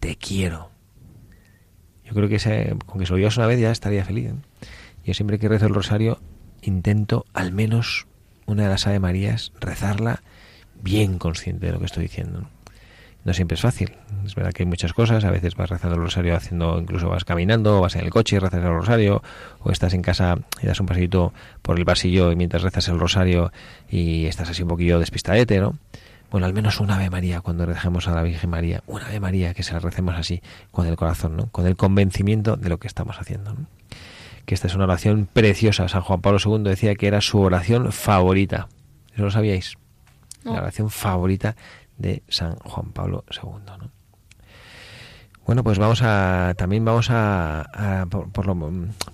te 0.00 0.16
quiero. 0.16 0.70
Yo 2.04 2.14
creo 2.14 2.28
que 2.28 2.36
ese, 2.36 2.74
con 2.86 2.98
que 2.98 3.06
se 3.06 3.12
lo 3.12 3.18
digas 3.18 3.36
una 3.36 3.46
vez 3.46 3.60
ya 3.60 3.70
estaría 3.70 4.04
feliz. 4.04 4.30
¿eh? 4.30 4.34
Yo 5.04 5.14
siempre 5.14 5.38
que 5.38 5.48
rezo 5.48 5.66
el 5.66 5.74
rosario 5.74 6.20
intento 6.62 7.24
al 7.34 7.52
menos 7.52 8.06
una 8.46 8.64
de 8.64 8.68
las 8.70 8.86
Ave 8.86 8.98
Marías, 8.98 9.52
rezarla 9.60 10.22
bien 10.82 11.18
consciente 11.18 11.66
de 11.66 11.72
lo 11.72 11.78
que 11.78 11.84
estoy 11.84 12.04
diciendo. 12.04 12.48
Siempre 13.32 13.56
es 13.56 13.60
fácil. 13.60 13.92
Es 14.24 14.34
verdad 14.34 14.52
que 14.52 14.62
hay 14.62 14.68
muchas 14.68 14.92
cosas. 14.92 15.24
A 15.24 15.30
veces 15.30 15.54
vas 15.54 15.70
rezando 15.70 15.96
el 15.96 16.02
rosario 16.02 16.34
haciendo, 16.34 16.78
incluso 16.78 17.08
vas 17.08 17.24
caminando, 17.24 17.78
o 17.78 17.80
vas 17.80 17.94
en 17.96 18.02
el 18.02 18.10
coche 18.10 18.36
y 18.36 18.38
rezas 18.38 18.62
el 18.62 18.70
rosario, 18.70 19.22
o 19.60 19.70
estás 19.70 19.94
en 19.94 20.02
casa 20.02 20.36
y 20.62 20.66
das 20.66 20.80
un 20.80 20.86
paseito 20.86 21.32
por 21.62 21.78
el 21.78 21.84
pasillo 21.84 22.32
y 22.32 22.36
mientras 22.36 22.62
rezas 22.62 22.88
el 22.88 22.98
rosario 22.98 23.52
y 23.88 24.26
estás 24.26 24.50
así 24.50 24.62
un 24.62 24.68
poquillo 24.68 24.98
despistadete, 24.98 25.60
¿no? 25.60 25.76
Bueno, 26.30 26.46
al 26.46 26.52
menos 26.52 26.78
una 26.80 26.96
Ave 26.96 27.08
María 27.08 27.40
cuando 27.40 27.64
rezamos 27.64 28.06
a 28.06 28.14
la 28.14 28.22
Virgen 28.22 28.50
María, 28.50 28.82
una 28.86 29.06
Ave 29.06 29.20
María 29.20 29.54
que 29.54 29.62
se 29.62 29.72
la 29.72 29.78
recemos 29.78 30.14
así, 30.16 30.42
con 30.70 30.86
el 30.86 30.96
corazón, 30.96 31.36
¿no? 31.36 31.46
Con 31.46 31.66
el 31.66 31.76
convencimiento 31.76 32.56
de 32.56 32.68
lo 32.68 32.78
que 32.78 32.86
estamos 32.86 33.18
haciendo, 33.18 33.54
¿no? 33.54 33.66
que 34.48 34.54
esta 34.54 34.66
es 34.66 34.74
una 34.74 34.84
oración 34.84 35.28
preciosa. 35.30 35.88
San 35.88 36.00
Juan 36.00 36.22
Pablo 36.22 36.38
II 36.42 36.62
decía 36.64 36.94
que 36.94 37.06
era 37.06 37.20
su 37.20 37.38
oración 37.38 37.92
favorita. 37.92 38.68
¿Eso 39.12 39.24
lo 39.24 39.30
sabíais? 39.30 39.76
No. 40.42 40.54
La 40.54 40.60
oración 40.60 40.88
favorita 40.88 41.54
de 41.98 42.22
San 42.28 42.56
Juan 42.56 42.92
Pablo 42.92 43.24
II. 43.30 43.50
¿no? 43.78 43.90
Bueno, 45.48 45.64
pues 45.64 45.78
vamos 45.78 46.02
a 46.02 46.54
también 46.58 46.84
vamos 46.84 47.08
a, 47.10 48.06
por, 48.10 48.46
lo, 48.46 48.54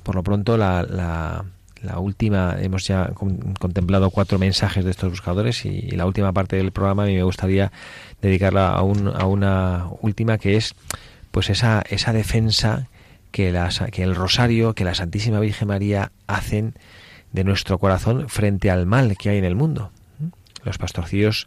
por, 0.02 0.14
lo, 0.16 0.22
pronto 0.24 0.56
la, 0.56 0.82
la, 0.82 1.98
última 2.00 2.56
hemos 2.58 2.88
ya 2.88 3.12
contemplado 3.60 4.10
cuatro 4.10 4.40
mensajes 4.40 4.84
de 4.84 4.90
estos 4.90 5.10
buscadores 5.10 5.64
y, 5.64 5.92
la 5.92 6.06
última 6.06 6.32
parte 6.32 6.56
del 6.56 6.72
programa 6.72 7.04
a 7.04 7.06
mí 7.06 7.14
me 7.14 7.22
gustaría 7.22 7.70
dedicarla 8.20 8.70
a, 8.70 8.82
un, 8.82 9.12
a 9.14 9.26
una 9.26 9.86
última 10.00 10.38
que 10.38 10.56
es 10.56 10.74
pues 11.30 11.50
esa 11.50 11.84
esa 11.88 12.12
defensa 12.12 12.88
que 13.30 13.52
las, 13.52 13.80
que 13.92 14.02
el 14.02 14.16
rosario 14.16 14.74
que 14.74 14.84
la 14.84 14.96
Santísima 14.96 15.38
Virgen 15.38 15.68
María 15.68 16.10
hacen 16.26 16.74
de 17.30 17.44
nuestro 17.44 17.78
corazón 17.78 18.28
frente 18.28 18.72
al 18.72 18.86
mal 18.86 19.16
que 19.16 19.30
hay 19.30 19.38
en 19.38 19.44
el 19.44 19.54
mundo. 19.54 19.92
Los 20.64 20.78
pastorcillos 20.78 21.46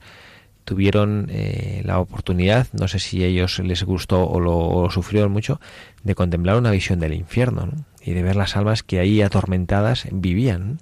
tuvieron 0.68 1.28
eh, 1.32 1.82
la 1.86 1.98
oportunidad, 1.98 2.68
no 2.74 2.90
sé 2.90 3.00
si 3.00 3.24
a 3.24 3.28
ellos 3.28 3.60
les 3.60 3.84
gustó 3.84 4.28
o 4.28 4.42
lo, 4.42 4.90
sufrieron 4.92 5.32
mucho, 5.32 5.62
de 6.04 6.14
contemplar 6.14 6.58
una 6.58 6.72
visión 6.72 7.00
del 7.00 7.14
infierno 7.14 7.70
y 8.04 8.12
de 8.12 8.22
ver 8.22 8.36
las 8.36 8.58
almas 8.58 8.84
que 8.84 9.00
ahí 9.00 9.22
atormentadas 9.22 10.08
vivían. 10.12 10.80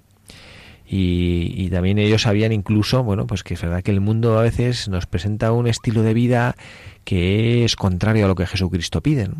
Y, 0.88 1.68
también 1.70 1.98
ellos 1.98 2.22
sabían 2.22 2.50
incluso, 2.50 3.04
bueno, 3.04 3.28
pues 3.28 3.44
que 3.44 3.54
es 3.54 3.62
verdad 3.62 3.82
que 3.82 3.92
el 3.92 4.00
mundo 4.00 4.38
a 4.38 4.42
veces 4.42 4.88
nos 4.88 5.06
presenta 5.06 5.52
un 5.52 5.68
estilo 5.68 6.02
de 6.02 6.14
vida 6.14 6.56
que 7.04 7.64
es 7.64 7.76
contrario 7.76 8.24
a 8.24 8.28
lo 8.28 8.34
que 8.34 8.46
Jesucristo 8.46 9.02
pide. 9.02 9.30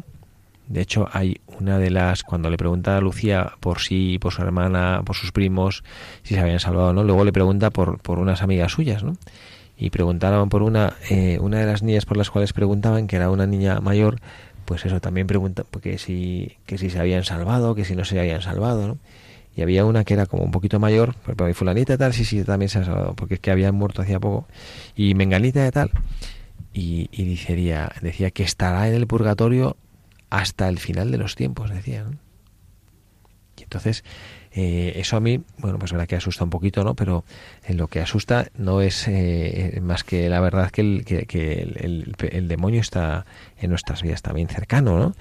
De 0.68 0.80
hecho, 0.80 1.08
hay 1.12 1.40
una 1.58 1.78
de 1.78 1.90
las, 1.90 2.22
cuando 2.22 2.50
le 2.50 2.56
pregunta 2.56 2.96
a 2.96 3.00
Lucía 3.00 3.54
por 3.58 3.80
sí, 3.80 4.18
por 4.20 4.32
su 4.32 4.42
hermana, 4.42 5.02
por 5.04 5.16
sus 5.16 5.32
primos, 5.32 5.82
si 6.22 6.34
se 6.34 6.40
habían 6.40 6.60
salvado 6.60 6.88
o 6.88 6.92
no, 6.92 7.02
luego 7.02 7.24
le 7.24 7.32
pregunta 7.32 7.70
por, 7.70 7.98
por 7.98 8.20
unas 8.20 8.42
amigas 8.42 8.72
suyas, 8.72 9.02
¿no? 9.02 9.14
Y 9.76 9.90
preguntaban 9.90 10.48
por 10.48 10.62
una, 10.62 10.94
eh, 11.10 11.38
una 11.40 11.58
de 11.58 11.66
las 11.66 11.82
niñas 11.82 12.06
por 12.06 12.16
las 12.16 12.30
cuales 12.30 12.52
preguntaban, 12.52 13.06
que 13.06 13.16
era 13.16 13.30
una 13.30 13.46
niña 13.46 13.80
mayor, 13.80 14.20
pues 14.64 14.84
eso, 14.84 15.00
también 15.00 15.26
preguntan 15.26 15.66
que 15.82 15.98
si, 15.98 16.56
que 16.66 16.78
si 16.78 16.90
se 16.90 16.98
habían 16.98 17.24
salvado, 17.24 17.74
que 17.74 17.84
si 17.84 17.94
no 17.94 18.04
se 18.04 18.18
habían 18.18 18.42
salvado, 18.42 18.88
¿no? 18.88 18.98
Y 19.54 19.62
había 19.62 19.86
una 19.86 20.04
que 20.04 20.14
era 20.14 20.26
como 20.26 20.42
un 20.44 20.50
poquito 20.50 20.78
mayor, 20.78 21.14
pues 21.14 21.56
fulanita 21.56 21.96
tal, 21.96 22.12
sí, 22.12 22.24
sí, 22.24 22.44
también 22.44 22.68
se 22.68 22.80
ha 22.80 22.84
salvado, 22.84 23.14
porque 23.14 23.34
es 23.34 23.40
que 23.40 23.50
habían 23.50 23.74
muerto 23.74 24.02
hacía 24.02 24.20
poco, 24.20 24.46
y 24.94 25.14
menganita 25.14 25.62
de 25.62 25.72
tal, 25.72 25.90
y, 26.74 27.08
y 27.10 27.24
decía, 27.24 27.90
decía 28.02 28.30
que 28.30 28.42
estará 28.42 28.88
en 28.88 28.94
el 28.94 29.06
purgatorio 29.06 29.76
hasta 30.28 30.68
el 30.68 30.78
final 30.78 31.10
de 31.10 31.18
los 31.18 31.36
tiempos, 31.36 31.70
decía, 31.70 32.04
¿no? 32.04 32.18
Y 33.58 33.62
entonces, 33.62 34.04
eh, 34.58 34.98
eso 34.98 35.18
a 35.18 35.20
mí, 35.20 35.42
bueno, 35.58 35.78
pues 35.78 35.92
verdad 35.92 36.08
que 36.08 36.16
asusta 36.16 36.42
un 36.42 36.48
poquito, 36.48 36.82
¿no? 36.82 36.94
Pero 36.94 37.24
en 37.66 37.76
lo 37.76 37.88
que 37.88 38.00
asusta 38.00 38.46
no 38.56 38.80
es 38.80 39.06
eh, 39.06 39.78
más 39.82 40.02
que 40.02 40.30
la 40.30 40.40
verdad 40.40 40.70
que, 40.70 40.80
el, 40.80 41.04
que, 41.04 41.60
el, 42.32 42.48
demonio 42.48 42.80
está 42.80 43.26
en 43.60 43.68
nuestras 43.68 44.02
vidas 44.02 44.22
también 44.22 44.48
cercano, 44.48 44.98
¿no? 44.98 45.14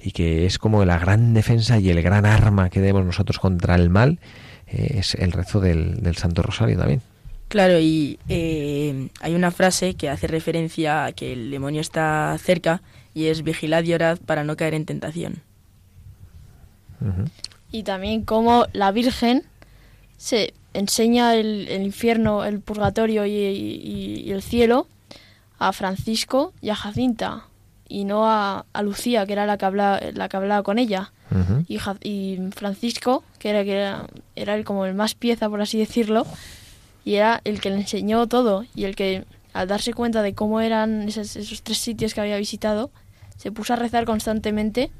Y 0.00 0.10
que 0.10 0.44
es 0.44 0.58
como 0.58 0.84
la 0.84 0.98
gran 0.98 1.34
defensa 1.34 1.78
y 1.78 1.88
el 1.88 2.02
gran 2.02 2.26
arma 2.26 2.68
que 2.68 2.80
demos 2.80 3.06
nosotros 3.06 3.38
contra 3.38 3.76
el 3.76 3.90
mal 3.90 4.18
eh, 4.66 4.96
es 4.98 5.14
el 5.14 5.30
rezo 5.30 5.60
del, 5.60 6.02
del, 6.02 6.16
Santo 6.16 6.42
Rosario 6.42 6.76
también. 6.76 7.00
Claro, 7.46 7.78
y 7.78 8.18
hay 8.28 9.34
una 9.34 9.52
frase 9.52 9.94
que 9.94 10.08
hace 10.08 10.26
referencia 10.26 11.04
a 11.04 11.12
que 11.12 11.32
el 11.32 11.52
demonio 11.52 11.80
está 11.80 12.36
cerca 12.38 12.82
y 13.14 13.26
es 13.26 13.44
vigilad 13.44 13.84
y 13.84 13.94
orad 13.94 14.18
para 14.18 14.42
no 14.42 14.56
caer 14.56 14.74
en 14.74 14.84
tentación 14.84 15.42
y 17.70 17.82
también 17.82 18.24
cómo 18.24 18.66
la 18.72 18.92
Virgen 18.92 19.44
se 20.16 20.54
enseña 20.74 21.34
el, 21.34 21.68
infierno, 21.82 22.44
el 22.44 22.60
purgatorio 22.60 23.26
y, 23.26 24.30
el 24.30 24.42
cielo 24.42 24.86
a 25.58 25.72
Francisco 25.72 26.52
y 26.60 26.70
a 26.70 26.74
Jacinta 26.74 27.44
y 27.88 28.04
no 28.04 28.30
a, 28.30 28.64
Lucía, 28.82 29.26
que 29.26 29.32
era 29.32 29.46
la 29.46 29.58
que 29.58 29.64
hablaba, 29.64 30.00
la 30.12 30.28
que 30.28 30.36
hablaba 30.36 30.62
con 30.62 30.78
ella. 30.78 31.12
y, 31.66 31.78
y, 32.02 32.38
Francisco, 32.54 33.24
que 33.38 33.50
era, 33.50 33.64
que 33.64 33.72
era, 33.72 34.06
era 34.36 34.54
el, 34.54 34.64
como 34.64 34.86
el 34.86 34.94
más 34.94 35.14
pieza, 35.14 35.48
por 35.48 35.60
así 35.60 35.78
decirlo, 35.78 36.26
y 37.04 37.16
era 37.16 37.40
el 37.44 37.60
que 37.60 37.70
le 37.70 37.76
enseñó 37.76 38.26
todo 38.26 38.64
y 38.74 38.84
el 38.84 38.94
que, 38.94 39.24
al 39.52 39.66
darse 39.66 39.92
cuenta 39.92 40.22
de 40.22 40.34
cómo 40.34 40.60
eran 40.60 41.08
esos, 41.08 41.34
esos 41.34 41.62
tres 41.62 41.78
sitios 41.78 42.14
que 42.14 42.20
había 42.20 42.36
visitado, 42.36 42.90
se 43.36 43.50
puso 43.50 43.72
a 43.72 43.76
rezar 43.76 44.04
constantemente 44.04 44.90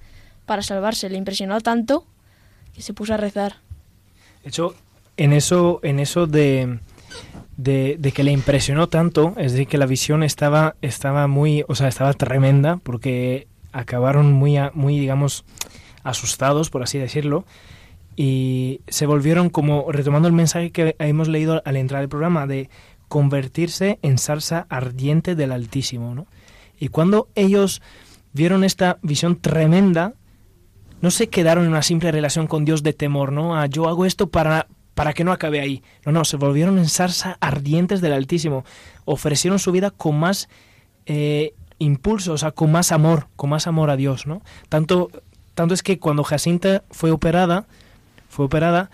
para 0.47 0.62
salvarse. 0.62 1.11
Le 1.11 1.18
impresionó 1.18 1.61
tanto 1.61 2.05
que 2.75 2.83
se 2.83 2.93
puso 2.95 3.14
a 3.14 3.16
rezar. 3.16 3.57
De 4.43 4.49
hecho, 4.49 4.75
en 5.16 5.33
eso, 5.33 5.81
en 5.83 6.01
eso 6.01 6.27
de, 6.27 6.79
de, 7.57 8.12
que 8.14 8.25
le 8.25 8.33
impresionó 8.33 8.89
tanto, 8.89 9.35
es 9.37 9.53
decir, 9.53 9.66
que 9.66 9.79
la 9.79 9.87
visión 9.87 10.23
estaba, 10.23 10.77
estaba 10.83 11.27
muy, 11.27 11.64
o 11.68 11.75
sea, 11.75 11.89
estaba 11.89 12.12
tremenda, 12.14 12.79
porque 12.83 13.47
acabaron 13.73 14.33
muy, 14.33 14.57
muy, 14.75 14.99
digamos, 14.99 15.45
asustados, 16.03 16.71
por 16.71 16.83
así 16.83 16.99
decirlo, 16.99 17.45
y 18.16 18.81
se 18.89 19.07
volvieron 19.07 19.51
como, 19.51 19.91
retomando 19.93 20.29
el 20.29 20.35
mensaje 20.35 20.71
que 20.71 20.97
hemos 20.99 21.29
leído 21.29 21.62
al 21.64 21.77
entrar 21.77 22.01
al 22.01 22.09
programa, 22.09 22.47
de 22.47 22.71
convertirse 23.09 23.99
en 24.03 24.18
salsa 24.18 24.66
ardiente 24.68 25.35
del 25.35 25.53
Altísimo, 25.53 26.14
¿no? 26.14 26.27
Y 26.79 26.89
cuando 26.89 27.29
ellos 27.35 27.83
vieron 28.33 28.64
esta 28.64 28.99
visión 29.03 29.37
tremenda, 29.37 30.14
no 31.01 31.11
se 31.11 31.28
quedaron 31.28 31.64
en 31.64 31.70
una 31.70 31.82
simple 31.82 32.12
relación 32.12 32.46
con 32.46 32.64
Dios 32.64 32.82
de 32.82 32.92
temor, 32.92 33.32
¿no? 33.32 33.57
Ah, 33.57 33.66
yo 33.66 33.88
hago 33.88 34.07
esto 34.07 34.28
para, 34.28 34.66
para 34.94 35.12
que 35.12 35.24
no 35.24 35.32
acabe 35.32 35.61
ahí. 35.61 35.82
No, 36.05 36.12
no, 36.12 36.24
se 36.24 36.36
volvieron 36.36 36.78
en 36.78 36.88
zarza 36.88 37.36
ardientes 37.40 38.01
del 38.01 38.12
Altísimo. 38.12 38.64
Ofrecieron 39.05 39.59
su 39.59 39.72
vida 39.72 39.90
con 39.90 40.18
más 40.18 40.48
eh, 41.07 41.55
impulso, 41.78 42.34
o 42.34 42.38
sea, 42.38 42.53
con 42.53 42.70
más 42.70 42.92
amor, 42.92 43.28
con 43.36 43.51
más 43.51 43.66
amor 43.66 43.90
a 43.90 43.96
Dios, 43.96 44.26
¿no? 44.26 44.42
Tanto, 44.68 45.11
tanto 45.55 45.74
es 45.74 45.82
que 45.82 45.98
cuando 45.98 46.22
Jacinta 46.22 46.84
fue 46.90 47.11
operada, 47.11 47.66
fue 48.28 48.44
operada, 48.44 48.90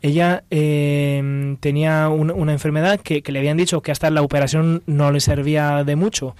ella 0.00 0.44
eh, 0.50 1.56
tenía 1.58 2.08
una 2.08 2.52
enfermedad 2.52 3.00
que, 3.00 3.20
le 3.26 3.38
habían 3.40 3.56
dicho 3.56 3.82
que 3.82 3.90
hasta 3.90 4.10
la 4.10 4.22
operación 4.22 4.84
no 4.86 5.10
le 5.10 5.20
servía 5.20 5.82
de 5.82 5.96
mucho. 5.96 6.36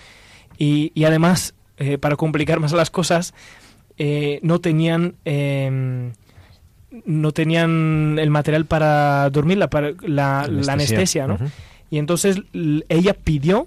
Y, 0.57 0.93
y 0.95 1.05
además, 1.05 1.55
eh, 1.77 1.99
para 1.99 2.15
complicar 2.15 2.61
más 2.61 2.73
las 2.73 2.91
cosas, 2.91 3.35
eh, 3.99 4.41
no 4.43 4.61
tenían 4.61 5.15
em, 5.25 6.13
no 7.05 7.33
tenían 7.33 8.17
el 8.19 8.31
material 8.31 8.65
para 8.65 9.29
dormirla, 9.31 9.69
para 9.69 9.93
la, 10.03 10.43
anestesia, 10.43 11.27
¿no? 11.27 11.39
Y 11.91 11.99
entonces 11.99 12.43
ella 12.89 13.15
pidió 13.15 13.67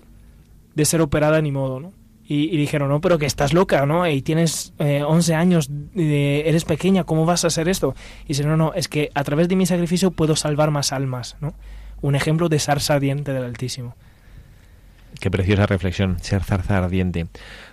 de 0.76 0.86
ser 0.86 1.02
operada 1.02 1.42
ni 1.42 1.52
modo, 1.52 1.80
¿no? 1.80 1.94
Y, 2.34 2.56
dijeron, 2.56 2.88
no, 2.88 3.02
pero 3.02 3.18
que 3.18 3.26
estás 3.26 3.52
loca, 3.52 3.86
¿no? 3.86 4.08
Y 4.08 4.22
tienes 4.22 4.74
11 4.80 5.32
eh, 5.32 5.36
años, 5.36 5.70
eres 5.94 6.64
pequeña, 6.64 7.04
¿cómo 7.04 7.26
vas 7.26 7.44
a 7.44 7.48
hacer 7.48 7.68
esto? 7.68 7.94
Y 8.24 8.30
dice, 8.30 8.46
no, 8.46 8.56
no, 8.56 8.74
es 8.74 8.88
que 8.88 9.12
a 9.16 9.26
través 9.26 9.50
de 9.50 9.58
mi 9.58 9.66
sacrificio 9.66 10.12
puedo 10.12 10.38
salvar 10.38 10.72
más 10.72 10.94
almas, 10.94 11.36
¿no? 11.42 11.54
Un 12.02 12.16
ejemplo 12.16 12.48
de 12.48 12.58
zarza 12.60 12.94
ardiente 12.94 13.34
del 13.34 13.44
Altísimo. 13.44 13.98
Qué 15.20 15.30
preciosa 15.30 15.66
reflexión, 15.66 16.20
ser 16.22 16.42
zarza 16.42 16.78
ardiente. 16.78 17.28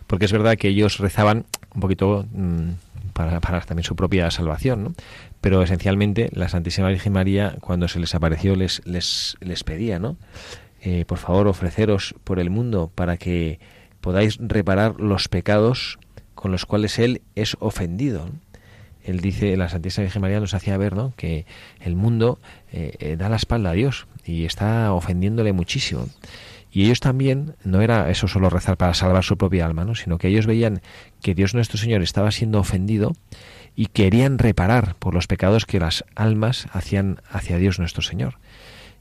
Porque 0.08 0.24
es 0.24 0.32
verdad 0.32 0.56
que 0.56 0.68
ellos 0.68 0.98
rezaban 0.98 1.46
un 1.78 1.80
poquito 1.80 2.26
mm, 2.32 2.70
para, 3.12 3.40
también 3.40 3.84
su 3.84 3.94
propia 3.94 4.30
salvación, 4.30 4.82
¿no? 4.82 4.94
Pero 5.40 5.62
esencialmente 5.62 6.28
la 6.32 6.48
Santísima 6.48 6.88
Virgen 6.88 7.12
María, 7.12 7.56
cuando 7.60 7.86
se 7.86 8.00
les 8.00 8.14
apareció, 8.14 8.56
les, 8.56 8.82
les, 8.84 9.36
les 9.40 9.62
pedía, 9.62 10.00
¿no? 10.00 10.16
Eh, 10.82 11.04
por 11.06 11.18
favor, 11.18 11.46
ofreceros 11.46 12.14
por 12.24 12.40
el 12.40 12.50
mundo 12.50 12.90
para 12.92 13.16
que 13.16 13.60
podáis 14.00 14.38
reparar 14.40 15.00
los 15.00 15.28
pecados 15.28 15.98
con 16.34 16.50
los 16.50 16.66
cuales 16.66 16.98
Él 16.98 17.22
es 17.36 17.56
ofendido. 17.60 18.28
Él 19.04 19.20
dice, 19.20 19.56
la 19.56 19.68
Santísima 19.68 20.02
Virgen 20.02 20.22
María 20.22 20.40
nos 20.40 20.54
hacía 20.54 20.76
ver 20.76 20.94
¿no? 20.94 21.14
que 21.16 21.46
el 21.80 21.94
mundo 21.96 22.40
eh, 22.72 22.94
eh, 22.98 23.16
da 23.16 23.28
la 23.28 23.36
espalda 23.36 23.70
a 23.70 23.74
Dios 23.74 24.06
y 24.24 24.44
está 24.44 24.92
ofendiéndole 24.92 25.52
muchísimo. 25.52 26.08
Y 26.70 26.84
ellos 26.84 27.00
también, 27.00 27.56
no 27.64 27.80
era 27.80 28.10
eso 28.10 28.28
solo 28.28 28.50
rezar 28.50 28.76
para 28.76 28.94
salvar 28.94 29.24
su 29.24 29.36
propia 29.36 29.64
alma, 29.64 29.84
¿no? 29.84 29.94
sino 29.94 30.18
que 30.18 30.28
ellos 30.28 30.46
veían 30.46 30.82
que 31.22 31.34
Dios 31.34 31.54
nuestro 31.54 31.78
Señor 31.78 32.02
estaba 32.02 32.30
siendo 32.30 32.60
ofendido 32.60 33.12
y 33.74 33.86
querían 33.86 34.38
reparar 34.38 34.94
por 34.96 35.14
los 35.14 35.26
pecados 35.26 35.64
que 35.64 35.80
las 35.80 36.04
almas 36.14 36.66
hacían 36.72 37.20
hacia 37.30 37.58
Dios 37.58 37.78
nuestro 37.78 38.02
Señor. 38.02 38.38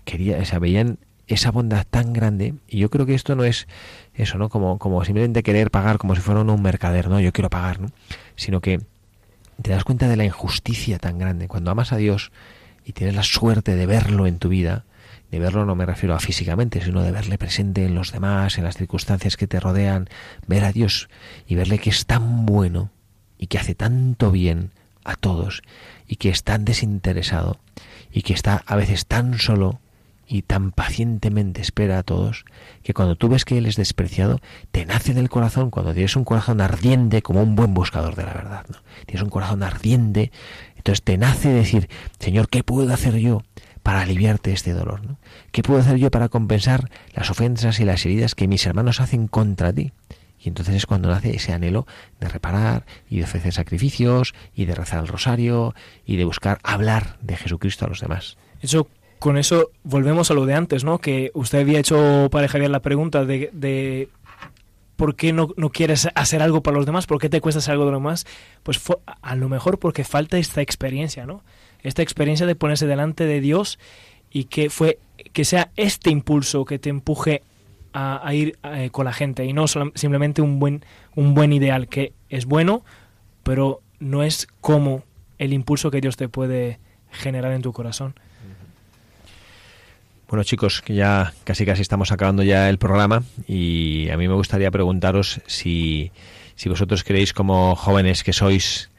Quería, 0.05 0.37
o 0.37 0.59
veían 0.59 0.99
esa 1.27 1.51
bondad 1.51 1.85
tan 1.89 2.13
grande 2.13 2.53
y 2.67 2.79
yo 2.79 2.89
creo 2.89 3.05
que 3.05 3.15
esto 3.15 3.35
no 3.35 3.43
es 3.43 3.67
eso, 4.13 4.37
¿no? 4.37 4.49
Como, 4.49 4.79
como 4.79 5.03
simplemente 5.03 5.43
querer 5.43 5.71
pagar 5.71 5.97
como 5.97 6.15
si 6.15 6.21
fuera 6.21 6.41
un 6.41 6.61
mercader, 6.61 7.09
¿no? 7.09 7.19
Yo 7.19 7.33
quiero 7.33 7.49
pagar, 7.49 7.81
¿no? 7.81 7.87
Sino 8.35 8.61
que 8.61 8.79
te 9.61 9.71
das 9.71 9.83
cuenta 9.83 10.07
de 10.07 10.15
la 10.15 10.25
injusticia 10.25 10.99
tan 10.99 11.17
grande. 11.17 11.47
Cuando 11.47 11.71
amas 11.71 11.91
a 11.91 11.97
Dios 11.97 12.31
y 12.85 12.93
tienes 12.93 13.15
la 13.15 13.23
suerte 13.23 13.75
de 13.75 13.85
verlo 13.85 14.27
en 14.27 14.39
tu 14.39 14.49
vida, 14.49 14.85
de 15.31 15.39
verlo 15.39 15.65
no 15.65 15.75
me 15.75 15.85
refiero 15.85 16.15
a 16.15 16.19
físicamente, 16.19 16.81
sino 16.81 17.01
de 17.01 17.11
verle 17.11 17.37
presente 17.37 17.85
en 17.85 17.95
los 17.95 18.11
demás, 18.11 18.57
en 18.57 18.63
las 18.63 18.77
circunstancias 18.77 19.37
que 19.37 19.47
te 19.47 19.59
rodean, 19.59 20.09
ver 20.47 20.63
a 20.63 20.71
Dios 20.71 21.09
y 21.47 21.55
verle 21.55 21.79
que 21.79 21.89
es 21.89 22.05
tan 22.05 22.45
bueno 22.45 22.91
y 23.37 23.47
que 23.47 23.57
hace 23.57 23.75
tanto 23.75 24.31
bien 24.31 24.71
a 25.03 25.15
todos 25.15 25.61
y 26.07 26.15
que 26.15 26.29
es 26.29 26.43
tan 26.43 26.65
desinteresado 26.65 27.59
y 28.11 28.21
que 28.21 28.33
está 28.33 28.63
a 28.65 28.75
veces 28.75 29.05
tan 29.05 29.37
solo 29.39 29.79
y 30.29 30.41
tan 30.41 30.71
pacientemente 30.71 31.61
espera 31.61 31.99
a 31.99 32.03
todos, 32.03 32.43
que 32.83 32.93
cuando 32.93 33.15
tú 33.15 33.29
ves 33.29 33.45
que 33.45 33.57
Él 33.57 33.65
es 33.65 33.77
despreciado, 33.77 34.41
te 34.71 34.85
nace 34.85 35.13
del 35.13 35.29
corazón, 35.29 35.69
cuando 35.69 35.93
tienes 35.93 36.17
un 36.17 36.25
corazón 36.25 36.59
ardiente 36.59 37.21
como 37.21 37.41
un 37.41 37.55
buen 37.55 37.73
buscador 37.73 38.15
de 38.15 38.23
la 38.23 38.33
verdad, 38.33 38.65
¿no? 38.67 38.79
Tienes 39.05 39.23
un 39.23 39.29
corazón 39.29 39.63
ardiente, 39.63 40.31
entonces 40.75 41.01
te 41.01 41.17
nace 41.17 41.49
decir, 41.49 41.89
Señor, 42.19 42.49
¿qué 42.49 42.63
puedo 42.63 42.93
hacer 42.93 43.15
yo 43.17 43.43
para 43.87 44.01
aliviarte 44.01 44.51
este 44.51 44.73
dolor? 44.73 45.01
¿no? 45.05 45.17
¿Qué 45.53 45.63
puedo 45.63 45.79
hacer 45.79 45.95
yo 45.95 46.11
para 46.11 46.27
compensar 46.27 46.89
las 47.13 47.31
ofensas 47.31 47.79
y 47.79 47.85
las 47.85 48.05
heridas 48.05 48.35
que 48.35 48.45
mis 48.45 48.65
hermanos 48.65 48.99
hacen 48.99 49.29
contra 49.29 49.71
ti? 49.71 49.93
Y 50.43 50.49
entonces 50.49 50.75
es 50.75 50.85
cuando 50.85 51.07
nace 51.07 51.33
ese 51.33 51.53
anhelo 51.53 51.87
de 52.19 52.27
reparar 52.27 52.85
y 53.09 53.19
de 53.19 53.23
ofrecer 53.23 53.53
sacrificios 53.53 54.35
y 54.53 54.65
de 54.65 54.75
rezar 54.75 54.99
el 54.99 55.07
rosario 55.07 55.73
y 56.05 56.17
de 56.17 56.25
buscar 56.25 56.59
hablar 56.63 57.15
de 57.21 57.37
Jesucristo 57.37 57.85
a 57.85 57.87
los 57.87 58.01
demás. 58.01 58.35
Eso, 58.61 58.89
con 59.19 59.37
eso 59.37 59.71
volvemos 59.85 60.31
a 60.31 60.33
lo 60.33 60.45
de 60.45 60.53
antes, 60.53 60.83
¿no? 60.83 60.99
Que 60.99 61.31
usted 61.33 61.61
había 61.61 61.79
hecho 61.79 62.27
para 62.29 62.49
Javier 62.49 62.71
la 62.71 62.81
pregunta 62.81 63.23
de, 63.23 63.51
de 63.53 64.09
¿por 64.97 65.15
qué 65.15 65.31
no, 65.31 65.47
no, 65.55 65.69
quieres 65.69 66.09
hacer 66.13 66.41
algo 66.41 66.61
para 66.61 66.75
los 66.75 66.85
demás? 66.85 67.07
¿Por 67.07 67.21
qué 67.21 67.29
te 67.29 67.39
cuesta 67.39 67.59
hacer 67.59 67.71
algo 67.71 67.85
de 67.85 67.91
los 67.91 68.01
demás? 68.01 68.27
Pues 68.63 68.81
a 69.05 69.35
lo 69.35 69.47
mejor 69.47 69.79
porque 69.79 70.03
falta 70.03 70.37
esta 70.37 70.61
experiencia, 70.61 71.25
¿no? 71.25 71.41
Esta 71.83 72.01
experiencia 72.01 72.45
de 72.45 72.55
ponerse 72.55 72.87
delante 72.87 73.25
de 73.25 73.41
Dios 73.41 73.79
y 74.31 74.45
que 74.45 74.69
fue 74.69 74.99
que 75.33 75.45
sea 75.45 75.71
este 75.75 76.09
impulso 76.09 76.65
que 76.65 76.79
te 76.79 76.89
empuje 76.89 77.43
a, 77.93 78.31
ir 78.33 78.59
eh, 78.63 78.89
con 78.91 79.05
la 79.05 79.13
gente 79.13 79.43
y 79.45 79.53
no 79.53 79.67
solo, 79.67 79.91
simplemente 79.95 80.43
un 80.43 80.59
buen 80.59 80.85
un 81.15 81.33
buen 81.33 81.51
ideal 81.51 81.87
que 81.87 82.13
es 82.29 82.45
bueno, 82.45 82.83
pero 83.41 83.81
no 83.99 84.21
es 84.21 84.47
como 84.61 85.03
el 85.39 85.53
impulso 85.53 85.89
que 85.89 86.01
Dios 86.01 86.15
te 86.15 86.29
puede 86.29 86.79
generar 87.11 87.53
en 87.53 87.63
tu 87.63 87.73
corazón. 87.73 88.13
Bueno 90.29 90.43
chicos, 90.43 90.81
que 90.81 90.93
ya 90.93 91.33
casi 91.45 91.65
casi 91.65 91.81
estamos 91.81 92.11
acabando 92.11 92.43
ya 92.43 92.69
el 92.69 92.77
programa 92.77 93.23
y 93.47 94.09
a 94.09 94.17
mí 94.17 94.27
me 94.27 94.33
gustaría 94.33 94.69
preguntaros 94.69 95.41
si, 95.47 96.11
si 96.55 96.67
vosotros 96.69 97.03
creéis 97.03 97.33
como 97.33 97.75
jóvenes 97.75 98.23
que 98.23 98.33
sois 98.33 98.91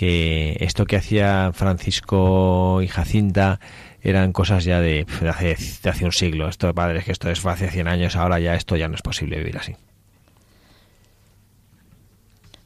que 0.00 0.56
esto 0.60 0.86
que 0.86 0.96
hacía 0.96 1.50
Francisco 1.52 2.80
y 2.80 2.88
Jacinta 2.88 3.60
eran 4.00 4.32
cosas 4.32 4.64
ya 4.64 4.80
de, 4.80 5.04
hace, 5.28 5.58
de 5.82 5.90
hace 5.90 6.06
un 6.06 6.12
siglo. 6.12 6.48
Esto, 6.48 6.72
padre, 6.72 7.00
es 7.00 7.04
que 7.04 7.12
esto 7.12 7.28
es 7.28 7.44
hace 7.44 7.68
100 7.68 7.86
años, 7.86 8.16
ahora 8.16 8.40
ya 8.40 8.54
esto 8.54 8.76
ya 8.76 8.88
no 8.88 8.94
es 8.94 9.02
posible 9.02 9.36
vivir 9.36 9.58
así. 9.58 9.76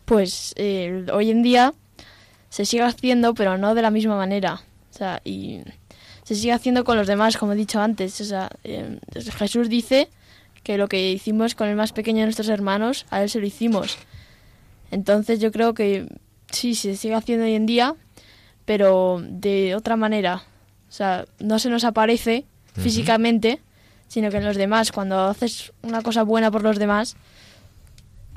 Pues 0.05 0.55
eh, 0.55 1.07
hoy 1.13 1.33
en 1.33 1.43
día 1.43 1.75
se 2.51 2.65
sigue 2.65 2.85
haciendo, 2.85 3.35
pero 3.35 3.59
no 3.59 3.75
de 3.75 3.83
la 3.83 3.91
misma 3.91 4.17
manera. 4.17 4.63
O 4.93 4.97
sea, 4.97 5.21
y 5.25 5.59
se 6.23 6.37
sigue 6.37 6.53
haciendo 6.53 6.85
con 6.85 6.97
los 6.97 7.09
demás, 7.09 7.37
como 7.37 7.55
he 7.55 7.57
dicho 7.57 7.81
antes. 7.81 8.21
O 8.21 8.25
sea, 8.25 8.49
eh, 8.63 9.01
Jesús 9.39 9.69
dice 9.69 10.09
que 10.63 10.79
lo 10.79 10.87
que 10.87 11.11
hicimos 11.11 11.57
con 11.57 11.67
el 11.67 11.75
más 11.75 11.93
pequeño 11.93 12.21
de 12.21 12.27
nuestros 12.27 12.49
hermanos, 12.49 13.07
a 13.11 13.25
él 13.25 13.29
se 13.29 13.41
lo 13.41 13.47
hicimos. 13.47 13.99
Entonces 14.93 15.41
yo 15.41 15.51
creo 15.51 15.75
que 15.75 16.07
sí, 16.55 16.75
se 16.75 16.97
sigue 16.97 17.15
haciendo 17.15 17.45
hoy 17.45 17.55
en 17.55 17.67
día, 17.67 17.95
pero 18.65 19.23
de 19.23 19.75
otra 19.75 19.97
manera. 19.97 20.43
O 20.89 20.93
sea, 20.93 21.27
no 21.39 21.59
se 21.59 21.71
nos 21.71 21.85
aparece 21.85 22.45
uh 22.47 22.79
-huh. 22.79 22.83
físicamente, 22.83 23.61
sino 24.09 24.31
que 24.31 24.39
en 24.39 24.45
los 24.45 24.57
demás, 24.57 24.93
cuando 24.93 25.21
haces 25.25 25.73
una 25.83 26.03
cosa 26.03 26.23
buena 26.23 26.51
por 26.51 26.63
los 26.63 26.79
demás, 26.79 27.17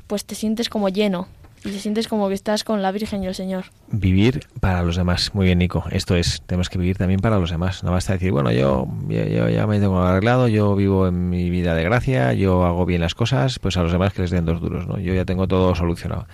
pues 0.06 0.24
te 0.24 0.34
sientes 0.34 0.68
como 0.68 0.88
lleno 0.88 1.28
y 1.64 1.70
te 1.70 1.78
sientes 1.80 2.08
como 2.08 2.28
que 2.28 2.34
estás 2.34 2.64
con 2.64 2.82
la 2.82 2.92
Virgen 2.92 3.22
y 3.22 3.26
el 3.26 3.34
Señor. 3.34 3.66
Vivir 3.88 4.46
para 4.60 4.82
los 4.82 4.96
demás. 4.96 5.34
Muy 5.34 5.46
bien, 5.46 5.58
Nico. 5.58 5.84
Esto 5.90 6.14
es, 6.14 6.42
tenemos 6.46 6.68
que 6.68 6.78
vivir 6.78 6.96
también 6.96 7.20
para 7.20 7.38
los 7.38 7.50
demás. 7.50 7.82
No 7.82 7.92
basta 7.92 8.12
decir, 8.12 8.32
bueno, 8.32 8.52
yo, 8.52 8.86
yo, 9.08 9.24
yo 9.24 9.48
ya 9.48 9.66
me 9.66 9.80
tengo 9.80 10.00
arreglado, 10.00 10.48
yo 10.48 10.74
vivo 10.76 11.08
en 11.08 11.30
mi 11.30 11.50
vida 11.50 11.74
de 11.74 11.82
gracia, 11.82 12.32
yo 12.32 12.64
hago 12.64 12.86
bien 12.86 13.00
las 13.00 13.14
cosas, 13.14 13.58
pues 13.58 13.76
a 13.76 13.82
los 13.82 13.92
demás 13.92 14.12
que 14.12 14.22
les 14.22 14.30
den 14.30 14.44
dos 14.44 14.60
duros, 14.60 14.86
¿no? 14.86 14.98
Yo 14.98 15.14
ya 15.14 15.24
tengo 15.24 15.48
todo 15.48 15.74
solucionado. 15.74 16.26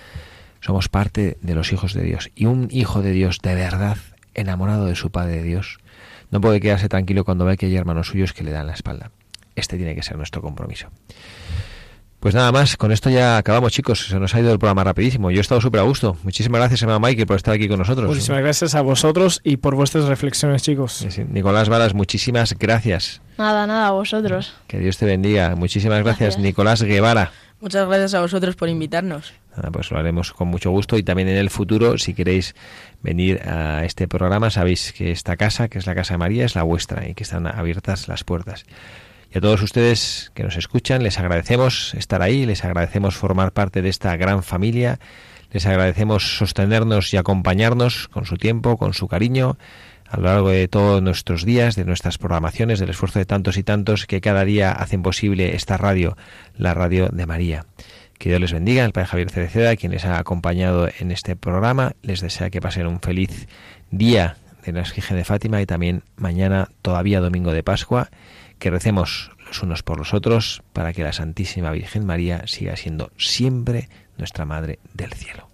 Somos 0.65 0.89
parte 0.89 1.37
de 1.43 1.55
los 1.55 1.75
hijos 1.75 1.93
de 1.93 2.03
Dios. 2.03 2.31
Y 2.35 2.47
un 2.47 2.69
hijo 2.71 3.03
de 3.03 3.11
Dios 3.11 3.41
de 3.43 3.55
verdad, 3.55 3.99
enamorado 4.33 4.87
de 4.87 4.95
su 4.95 5.11
Padre 5.11 5.37
de 5.37 5.43
Dios, 5.43 5.77
no 6.31 6.41
puede 6.41 6.59
quedarse 6.59 6.89
tranquilo 6.89 7.23
cuando 7.27 7.45
ve 7.45 7.59
que 7.59 7.67
hay 7.67 7.77
hermanos 7.77 8.07
suyos 8.07 8.33
que 8.33 8.45
le 8.45 8.51
dan 8.51 8.67
la 8.67 8.73
espalda. 8.73 9.11
Este 9.57 9.77
tiene 9.77 9.95
que 9.95 10.03
ser 10.03 10.17
nuestro 10.17 10.41
compromiso. 10.41 10.89
Pues 12.19 12.35
nada 12.35 12.51
más, 12.51 12.79
con 12.79 12.93
esto 12.93 13.11
ya 13.11 13.37
acabamos, 13.37 13.73
chicos. 13.73 14.07
Se 14.07 14.19
nos 14.19 14.35
ha 14.35 14.41
ido 14.41 14.51
el 14.55 14.59
programa 14.59 14.85
rapidísimo. 14.85 15.31
Yo 15.31 15.37
he 15.37 15.43
estado 15.43 15.61
súper 15.61 15.81
a 15.81 15.83
gusto. 15.83 16.17
Muchísimas 16.23 16.61
gracias, 16.61 16.81
hermano 16.81 16.99
Mike, 16.99 17.27
por 17.27 17.37
estar 17.37 17.53
aquí 17.53 17.69
con 17.69 17.79
nosotros. 17.79 18.09
Muchísimas 18.09 18.41
gracias 18.41 18.75
a 18.75 18.81
vosotros 18.81 19.43
y 19.45 19.59
por 19.59 19.75
vuestras 19.75 20.07
reflexiones, 20.07 20.63
chicos. 20.63 21.05
Sí. 21.11 21.25
Nicolás 21.29 21.69
Varas, 21.69 21.93
muchísimas 21.93 22.55
gracias. 22.59 23.21
Nada, 23.37 23.67
nada, 23.67 23.89
a 23.89 23.91
vosotros. 23.91 24.55
Que 24.67 24.79
Dios 24.79 24.97
te 24.97 25.05
bendiga. 25.05 25.55
Muchísimas 25.57 26.03
gracias, 26.03 26.37
gracias. 26.37 26.43
Nicolás 26.43 26.83
Guevara. 26.83 27.33
Muchas 27.61 27.87
gracias 27.87 28.15
a 28.15 28.21
vosotros 28.21 28.57
por 28.57 28.71
invitarnos. 28.71 29.35
Pues 29.73 29.91
lo 29.91 29.99
haremos 29.99 30.33
con 30.33 30.49
mucho 30.49 30.71
gusto 30.71 30.97
y 30.97 31.03
también 31.03 31.29
en 31.29 31.37
el 31.37 31.51
futuro, 31.51 31.99
si 31.99 32.15
queréis 32.15 32.55
venir 33.03 33.41
a 33.49 33.85
este 33.85 34.09
programa, 34.09 34.51
sabéis 34.51 34.93
que 34.93 35.13
esta 35.13 35.37
casa, 35.37 35.69
que 35.69 35.79
es 35.79 35.87
la 35.87 35.95
Casa 35.95 36.15
de 36.15 36.19
María, 36.19 36.45
es 36.45 36.55
la 36.55 36.63
vuestra 36.63 37.09
y 37.09 37.15
que 37.15 37.23
están 37.23 37.47
abiertas 37.47 38.09
las 38.09 38.25
puertas. 38.25 38.67
Y 39.33 39.39
a 39.39 39.41
todos 39.41 39.63
ustedes 39.63 40.31
que 40.35 40.43
nos 40.43 40.57
escuchan, 40.57 41.03
les 41.03 41.19
agradecemos 41.19 41.95
estar 41.95 42.23
ahí, 42.23 42.47
les 42.47 42.65
agradecemos 42.65 43.17
formar 43.17 43.53
parte 43.53 43.83
de 43.83 43.89
esta 43.89 44.17
gran 44.17 44.43
familia, 44.43 44.99
les 45.51 45.67
agradecemos 45.67 46.37
sostenernos 46.37 47.13
y 47.15 47.17
acompañarnos 47.17 48.09
con 48.09 48.27
su 48.27 48.37
tiempo, 48.37 48.77
con 48.77 48.95
su 48.95 49.07
cariño, 49.09 49.57
a 50.09 50.17
lo 50.19 50.25
largo 50.25 50.51
de 50.51 50.69
todos 50.69 51.03
nuestros 51.03 51.45
días, 51.45 51.75
de 51.77 51.85
nuestras 51.85 52.19
programaciones, 52.19 52.79
del 52.79 52.91
esfuerzo 52.91 53.19
de 53.19 53.25
tantos 53.25 53.57
y 53.57 53.65
tantos 53.65 54.07
que 54.07 54.21
cada 54.21 54.45
día 54.45 54.71
hacen 54.71 55.03
posible 55.03 55.57
esta 55.57 55.77
radio, 55.77 56.17
la 56.57 56.75
radio 56.75 57.09
de 57.09 57.27
María. 57.27 57.67
Que 58.19 58.29
Dios 58.29 58.41
les 58.41 58.53
bendiga, 58.53 58.85
el 58.85 58.93
Padre 58.93 59.09
Javier 59.09 59.31
Cereceda, 59.31 59.77
quien 59.77 59.93
les 59.93 60.05
ha 60.05 60.19
acompañado 60.19 60.89
en 60.99 61.11
este 61.11 61.37
programa, 61.37 61.95
les 62.03 62.21
desea 62.21 62.51
que 62.51 62.61
pasen 62.61 62.87
un 62.87 63.01
feliz 63.01 63.49
día 63.91 64.37
de 64.65 64.73
la 64.73 64.83
Esquije 64.83 65.15
de 65.15 65.25
Fátima 65.25 65.61
y 65.61 65.67
también 65.67 66.03
mañana, 66.17 66.69
todavía 66.83 67.21
domingo 67.21 67.53
de 67.53 67.63
Pascua, 67.63 68.09
que 68.59 68.71
recemos 68.71 69.31
los 69.47 69.63
unos 69.63 69.83
por 69.83 69.99
los 69.99 70.15
otros 70.15 70.63
para 70.73 70.93
que 70.93 71.03
la 71.03 71.13
Santísima 71.13 71.71
Virgen 71.71 72.07
María 72.07 72.47
siga 72.47 72.77
siendo 72.77 73.11
siempre 73.19 73.89
nuestra 74.17 74.45
Madre 74.45 74.79
del 74.95 75.13
Cielo. 75.13 75.54